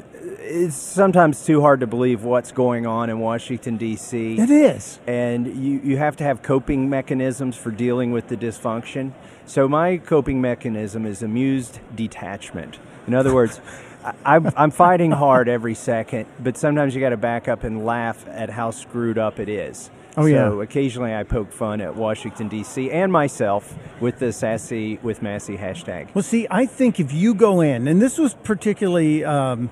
it's 0.46 0.76
sometimes 0.76 1.44
too 1.44 1.60
hard 1.60 1.80
to 1.80 1.86
believe 1.86 2.22
what's 2.22 2.52
going 2.52 2.86
on 2.86 3.10
in 3.10 3.18
Washington 3.18 3.76
D.C. 3.76 4.38
It 4.38 4.50
is. 4.50 4.98
and 5.06 5.46
you, 5.46 5.80
you 5.82 5.96
have 5.96 6.16
to 6.16 6.24
have 6.24 6.42
coping 6.42 6.88
mechanisms 6.88 7.56
for 7.56 7.70
dealing 7.70 8.12
with 8.12 8.28
the 8.28 8.36
dysfunction. 8.36 9.12
So 9.46 9.68
my 9.68 9.98
coping 9.98 10.40
mechanism 10.40 11.04
is 11.06 11.22
amused 11.22 11.80
detachment. 11.94 12.78
In 13.06 13.14
other 13.14 13.34
words, 13.34 13.60
I'm, 14.24 14.52
I'm 14.56 14.70
fighting 14.70 15.10
hard 15.10 15.48
every 15.48 15.74
second, 15.74 16.26
but 16.38 16.56
sometimes 16.56 16.94
you 16.94 17.00
got 17.00 17.10
to 17.10 17.16
back 17.16 17.48
up 17.48 17.64
and 17.64 17.84
laugh 17.84 18.26
at 18.28 18.50
how 18.50 18.70
screwed 18.70 19.18
up 19.18 19.40
it 19.40 19.48
is. 19.48 19.90
Oh, 20.16 20.22
so 20.22 20.26
yeah. 20.28 20.62
occasionally 20.62 21.14
I 21.14 21.24
poke 21.24 21.52
fun 21.52 21.80
at 21.80 21.94
Washington 21.94 22.48
D.C. 22.48 22.90
and 22.90 23.12
myself 23.12 23.74
with 24.00 24.18
the 24.18 24.32
sassy 24.32 24.98
with 25.02 25.20
Massie 25.20 25.58
hashtag. 25.58 26.14
Well, 26.14 26.22
see, 26.22 26.46
I 26.50 26.64
think 26.64 26.98
if 27.00 27.12
you 27.12 27.34
go 27.34 27.60
in, 27.60 27.86
and 27.86 28.00
this 28.00 28.16
was 28.16 28.32
particularly 28.32 29.24
um, 29.24 29.68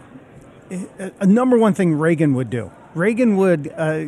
a, 1.20 1.26
number 1.26 1.58
one 1.58 1.74
thing 1.74 1.94
Reagan 1.94 2.34
would 2.34 2.50
do. 2.50 2.70
Reagan 2.94 3.36
would 3.36 3.72
uh, 3.76 4.06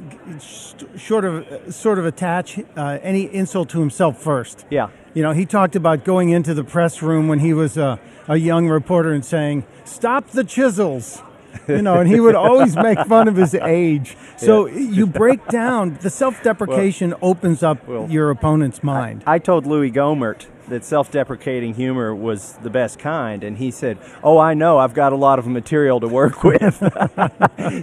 sort 0.96 1.24
of 1.24 1.74
sort 1.74 1.98
of 1.98 2.06
attach 2.06 2.58
uh, 2.76 2.98
any 3.02 3.22
insult 3.34 3.68
to 3.70 3.80
himself 3.80 4.22
first. 4.22 4.64
Yeah. 4.70 4.88
You 5.12 5.22
know, 5.22 5.32
he 5.32 5.44
talked 5.44 5.74
about 5.74 6.04
going 6.04 6.28
into 6.30 6.54
the 6.54 6.62
press 6.62 7.02
room 7.02 7.26
when 7.26 7.40
he 7.40 7.52
was 7.52 7.76
a, 7.76 7.98
a 8.28 8.36
young 8.36 8.68
reporter 8.68 9.12
and 9.12 9.24
saying, 9.24 9.64
"Stop 9.84 10.28
the 10.28 10.44
chisels." 10.44 11.22
You 11.68 11.82
know, 11.82 12.00
and 12.00 12.08
he 12.08 12.20
would 12.20 12.34
always 12.34 12.76
make 12.76 12.98
fun 13.06 13.28
of 13.28 13.36
his 13.36 13.54
age. 13.54 14.16
So 14.38 14.66
you 14.66 15.06
break 15.06 15.46
down 15.48 15.96
the 16.02 16.10
self-deprecation 16.10 17.14
opens 17.22 17.62
up 17.62 17.88
Well, 17.88 18.06
your 18.10 18.28
opponent's 18.30 18.82
mind. 18.82 19.24
I 19.26 19.38
told 19.38 19.66
Louis 19.66 19.90
Gohmert 19.90 20.44
that 20.68 20.84
self-deprecating 20.84 21.72
humor 21.72 22.14
was 22.14 22.52
the 22.62 22.68
best 22.68 22.98
kind, 22.98 23.42
and 23.42 23.56
he 23.56 23.70
said, 23.70 23.96
"Oh, 24.22 24.36
I 24.36 24.52
know. 24.52 24.76
I've 24.76 24.92
got 24.92 25.14
a 25.14 25.16
lot 25.16 25.38
of 25.38 25.46
material 25.46 26.00
to 26.00 26.08
work 26.08 26.44
with." 26.44 26.76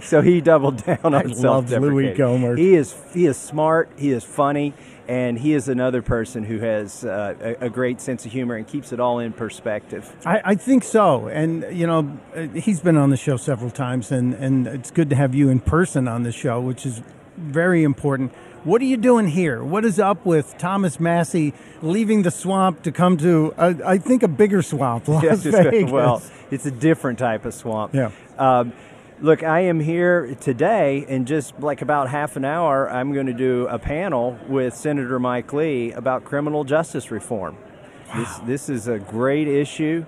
so 0.04 0.20
he 0.20 0.40
doubled 0.40 0.84
down 0.84 0.98
on 1.02 1.14
I 1.14 1.22
love 1.22 1.36
self-deprecating. 1.36 1.92
Louis 1.92 2.14
Gohmert. 2.16 2.58
He 2.58 2.74
is 2.76 2.94
he 3.12 3.26
is 3.26 3.36
smart. 3.36 3.90
He 3.96 4.12
is 4.12 4.22
funny, 4.22 4.74
And 5.06 5.38
he 5.38 5.52
is 5.52 5.68
another 5.68 6.00
person 6.00 6.44
who 6.44 6.58
has 6.60 7.04
uh, 7.04 7.34
a, 7.60 7.66
a 7.66 7.70
great 7.70 8.00
sense 8.00 8.24
of 8.24 8.32
humor 8.32 8.54
and 8.54 8.66
keeps 8.66 8.92
it 8.92 9.00
all 9.00 9.18
in 9.18 9.32
perspective. 9.32 10.10
I, 10.24 10.40
I 10.44 10.54
think 10.54 10.82
so. 10.82 11.28
And, 11.28 11.64
you 11.76 11.86
know, 11.86 12.18
he's 12.54 12.80
been 12.80 12.96
on 12.96 13.10
the 13.10 13.16
show 13.18 13.36
several 13.36 13.70
times, 13.70 14.10
and, 14.10 14.32
and 14.34 14.66
it's 14.66 14.90
good 14.90 15.10
to 15.10 15.16
have 15.16 15.34
you 15.34 15.50
in 15.50 15.60
person 15.60 16.08
on 16.08 16.22
the 16.22 16.32
show, 16.32 16.60
which 16.60 16.86
is 16.86 17.02
very 17.36 17.82
important. 17.82 18.32
What 18.64 18.80
are 18.80 18.86
you 18.86 18.96
doing 18.96 19.28
here? 19.28 19.62
What 19.62 19.84
is 19.84 19.98
up 19.98 20.24
with 20.24 20.56
Thomas 20.56 20.98
Massie 20.98 21.52
leaving 21.82 22.22
the 22.22 22.30
swamp 22.30 22.82
to 22.84 22.92
come 22.92 23.18
to, 23.18 23.52
uh, 23.58 23.74
I 23.84 23.98
think, 23.98 24.22
a 24.22 24.28
bigger 24.28 24.62
swamp, 24.62 25.06
Las 25.08 25.22
Yes, 25.22 25.42
Vegas? 25.42 25.90
well, 25.90 26.22
it's 26.50 26.64
a 26.64 26.70
different 26.70 27.18
type 27.18 27.44
of 27.44 27.52
swamp. 27.52 27.92
Yeah. 27.94 28.10
Um, 28.38 28.72
look, 29.20 29.42
I 29.42 29.60
am 29.60 29.80
here 29.80 30.34
today, 30.40 31.04
in 31.08 31.26
just 31.26 31.58
like 31.60 31.82
about 31.82 32.08
half 32.08 32.36
an 32.36 32.44
hour, 32.44 32.90
I'm 32.90 33.12
going 33.12 33.26
to 33.26 33.32
do 33.32 33.66
a 33.68 33.78
panel 33.78 34.38
with 34.48 34.74
Senator 34.74 35.18
Mike 35.18 35.52
Lee 35.52 35.92
about 35.92 36.24
criminal 36.24 36.64
justice 36.64 37.10
reform. 37.10 37.56
This 38.14 38.38
this 38.46 38.68
is 38.68 38.86
a 38.86 38.98
great 38.98 39.48
issue. 39.48 40.04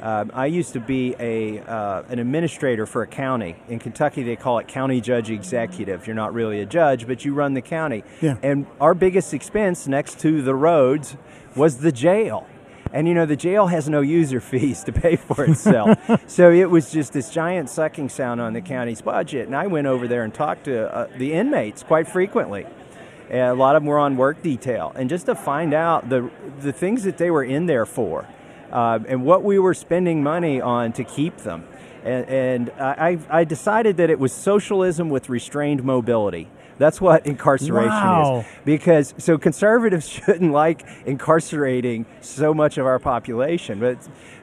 Um, 0.00 0.30
I 0.32 0.46
used 0.46 0.72
to 0.72 0.80
be 0.80 1.14
a 1.18 1.60
uh, 1.60 2.04
an 2.08 2.18
administrator 2.18 2.86
for 2.86 3.02
a 3.02 3.06
county 3.06 3.56
in 3.68 3.78
Kentucky. 3.78 4.22
They 4.22 4.36
call 4.36 4.58
it 4.58 4.68
county 4.68 5.00
judge 5.00 5.30
executive. 5.30 6.06
You're 6.06 6.16
not 6.16 6.32
really 6.32 6.60
a 6.60 6.66
judge, 6.66 7.06
but 7.06 7.24
you 7.24 7.34
run 7.34 7.52
the 7.52 7.60
county. 7.60 8.02
Yeah. 8.22 8.36
And 8.42 8.66
our 8.80 8.94
biggest 8.94 9.34
expense 9.34 9.86
next 9.86 10.18
to 10.20 10.40
the 10.40 10.54
roads 10.54 11.16
was 11.54 11.78
the 11.78 11.92
jail. 11.92 12.46
And 12.92 13.06
you 13.06 13.14
know, 13.14 13.26
the 13.26 13.36
jail 13.36 13.68
has 13.68 13.88
no 13.88 14.00
user 14.00 14.40
fees 14.50 14.84
to 14.84 14.92
pay 14.92 15.16
for 15.16 15.44
itself. 15.44 15.98
so 16.26 16.50
it 16.50 16.70
was 16.70 16.90
just 16.90 17.12
this 17.12 17.30
giant 17.30 17.70
sucking 17.70 18.08
sound 18.08 18.40
on 18.40 18.52
the 18.52 18.60
county's 18.60 19.00
budget. 19.00 19.46
And 19.46 19.56
I 19.56 19.66
went 19.66 19.86
over 19.86 20.08
there 20.08 20.24
and 20.24 20.32
talked 20.34 20.64
to 20.64 20.94
uh, 20.94 21.08
the 21.16 21.32
inmates 21.32 21.82
quite 21.82 22.08
frequently. 22.08 22.66
And 23.28 23.50
a 23.50 23.54
lot 23.54 23.76
of 23.76 23.82
them 23.82 23.88
were 23.88 23.98
on 23.98 24.16
work 24.16 24.42
detail. 24.42 24.92
And 24.96 25.08
just 25.08 25.26
to 25.26 25.34
find 25.34 25.72
out 25.72 26.08
the, 26.08 26.30
the 26.60 26.72
things 26.72 27.04
that 27.04 27.16
they 27.16 27.30
were 27.30 27.44
in 27.44 27.66
there 27.66 27.86
for 27.86 28.26
uh, 28.72 28.98
and 29.06 29.24
what 29.24 29.44
we 29.44 29.58
were 29.58 29.74
spending 29.74 30.22
money 30.22 30.60
on 30.60 30.92
to 30.94 31.04
keep 31.04 31.36
them. 31.38 31.64
And, 32.02 32.28
and 32.28 32.70
I, 32.80 33.18
I 33.28 33.44
decided 33.44 33.98
that 33.98 34.10
it 34.10 34.18
was 34.18 34.32
socialism 34.32 35.10
with 35.10 35.28
restrained 35.28 35.84
mobility. 35.84 36.48
That's 36.80 36.98
what 37.00 37.26
incarceration 37.26 37.90
Wow. 37.90 38.38
is. 38.40 38.46
Because 38.64 39.14
so 39.18 39.36
conservatives 39.38 40.08
shouldn't 40.16 40.50
like 40.52 40.82
incarcerating 41.04 42.06
so 42.22 42.54
much 42.54 42.78
of 42.78 42.86
our 42.86 42.98
population, 42.98 43.78
but 43.78 43.98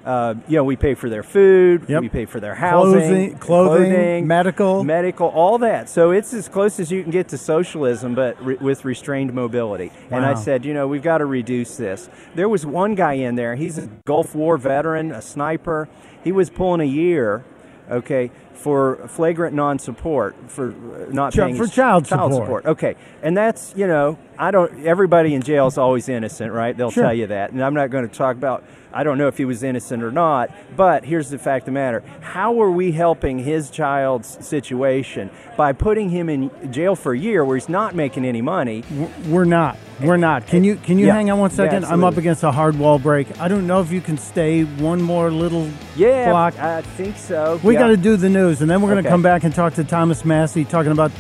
uh, 0.06 0.36
you 0.48 0.56
know 0.56 0.64
we 0.64 0.76
pay 0.76 0.94
for 0.94 1.10
their 1.10 1.24
food, 1.24 1.86
Yep. 1.90 2.02
we 2.02 2.10
pay 2.10 2.26
for 2.26 2.40
their 2.40 2.54
housing, 2.56 3.36
Clothing- 3.38 3.38
clothing, 3.40 4.28
medical. 4.28 4.84
medical, 4.84 5.28
all 5.30 5.58
that. 5.58 5.90
So 5.90 6.12
it's 6.12 6.32
as 6.34 6.48
close 6.48 6.80
as 6.80 6.92
you 6.92 7.02
can 7.02 7.12
get 7.12 7.28
to 7.30 7.38
socialism, 7.40 8.14
but 8.16 8.42
re- 8.46 8.56
with 8.62 8.86
restrained 8.86 9.34
mobility. 9.34 9.92
And 10.12 10.24
I 10.24 10.36
said, 10.36 10.64
you 10.64 10.74
know, 10.76 10.88
we've 10.88 11.02
got 11.04 11.18
to 11.18 11.26
reduce 11.26 11.76
this. 11.76 12.08
There 12.36 12.48
was 12.48 12.66
one 12.66 12.94
guy 12.96 13.14
in 13.14 13.36
there. 13.36 13.56
He's 13.56 13.78
a 13.80 13.88
Gulf 14.06 14.36
War 14.36 14.58
veteran, 14.58 15.12
a 15.12 15.22
sniper. 15.22 15.90
He 16.24 16.32
was 16.32 16.50
pulling 16.52 16.82
a 16.82 16.86
year, 16.86 17.44
okay, 17.90 18.32
for 18.54 18.98
flagrant 19.08 19.56
non-support 19.56 20.36
for 20.48 20.70
uh, 20.70 21.12
not 21.12 21.34
Chi- 21.34 21.44
paying 21.44 21.56
for 21.56 21.64
his- 21.66 21.74
child 22.08 22.08
support. 22.34 22.66
Okay, 22.66 22.96
and 23.22 23.36
that's 23.38 23.74
you 23.76 23.88
know 23.88 24.18
I 24.40 24.52
don't. 24.52 24.86
Everybody 24.86 25.34
in 25.34 25.42
jail 25.42 25.68
is 25.68 25.78
always 25.78 26.08
innocent, 26.10 26.52
right? 26.54 26.76
They'll 26.78 26.92
Sure. 26.92 27.04
tell 27.06 27.14
you 27.14 27.28
that, 27.28 27.52
and 27.52 27.64
I'm 27.64 27.74
not 27.74 27.90
going 27.90 28.08
to 28.08 28.14
talk 28.16 28.36
about. 28.36 28.64
I 28.94 29.04
don't 29.04 29.18
know 29.18 29.28
if 29.28 29.38
he 29.38 29.46
was 29.46 29.64
innocent 29.64 30.02
or 30.02 30.12
not, 30.12 30.50
but 30.76 31.04
here's 31.06 31.30
the 31.30 31.38
fact 31.38 31.64
of 31.64 31.66
the 31.68 31.72
matter: 31.74 32.04
How 32.22 32.60
are 32.62 32.72
we 32.72 32.92
helping 32.92 33.40
his 33.40 33.70
child's 33.70 34.38
situation 34.46 35.30
by 35.58 35.74
putting 35.74 36.10
him 36.10 36.30
in 36.30 36.50
jail 36.72 36.96
for 36.96 37.14
a 37.14 37.18
year 37.18 37.44
where 37.44 37.58
he's 37.58 37.68
not 37.70 37.96
making 37.96 38.26
any 38.26 38.42
money? 38.42 38.84
We're 39.28 39.46
not. 39.46 39.78
We're 40.02 40.18
not. 40.18 40.46
Can 40.48 40.64
you 40.64 40.76
can 40.76 40.98
you 41.00 41.08
Yeah. 41.08 41.14
hang 41.14 41.30
on 41.32 41.40
one 41.40 41.50
second? 41.50 41.84
Yeah. 41.84 41.90
I'm 41.92 42.04
up 42.04 42.18
against 42.18 42.44
a 42.44 42.52
hard 42.52 42.78
wall 42.80 43.00
break. 43.00 43.28
I 43.42 43.48
don't 43.48 43.66
know 43.68 43.82
if 43.82 43.92
you 43.92 44.02
can 44.02 44.18
stay 44.18 44.64
one 44.64 45.02
more 45.02 45.32
little 45.32 45.68
Yeah, 45.96 46.30
block. 46.32 46.60
I 46.60 46.82
think 46.82 47.18
so. 47.18 47.60
We 47.64 47.74
Yeah. 47.74 47.80
got 47.82 47.88
to 47.88 47.98
do 47.98 48.16
the 48.16 48.30
news, 48.30 48.62
and 48.62 48.70
then 48.70 48.82
we're 48.82 48.90
going 48.90 49.04
to 49.04 49.08
Okay. 49.08 49.14
come 49.14 49.24
back 49.24 49.44
and 49.44 49.54
talk 49.54 49.74
to 49.76 49.84
Thomas 49.84 50.24
Massie 50.24 50.64
talking 50.66 50.92
about 50.92 51.12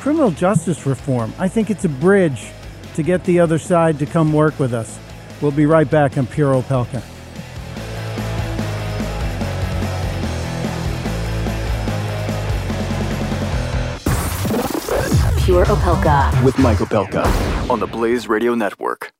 criminal 0.00 0.30
justice 0.30 0.86
reform. 0.86 1.32
I 1.38 1.48
think 1.48 1.70
it's 1.70 1.84
a 1.84 1.88
bridge 1.88 2.52
to 2.96 3.02
get 3.02 3.24
the 3.24 3.40
other 3.40 3.58
side 3.58 3.98
to 3.98 4.06
come 4.06 4.32
work 4.32 4.58
with 4.58 4.72
us. 4.74 4.98
We'll 5.40 5.52
be 5.52 5.66
right 5.66 5.88
back 5.88 6.16
on 6.16 6.26
Pure 6.26 6.54
Opelka. 6.54 7.02
Pure 15.44 15.66
Opelka. 15.66 16.44
With 16.44 16.58
Mike 16.58 16.78
Opelka 16.78 17.70
on 17.70 17.78
the 17.78 17.86
Blaze 17.86 18.28
Radio 18.28 18.54
Network. 18.54 19.15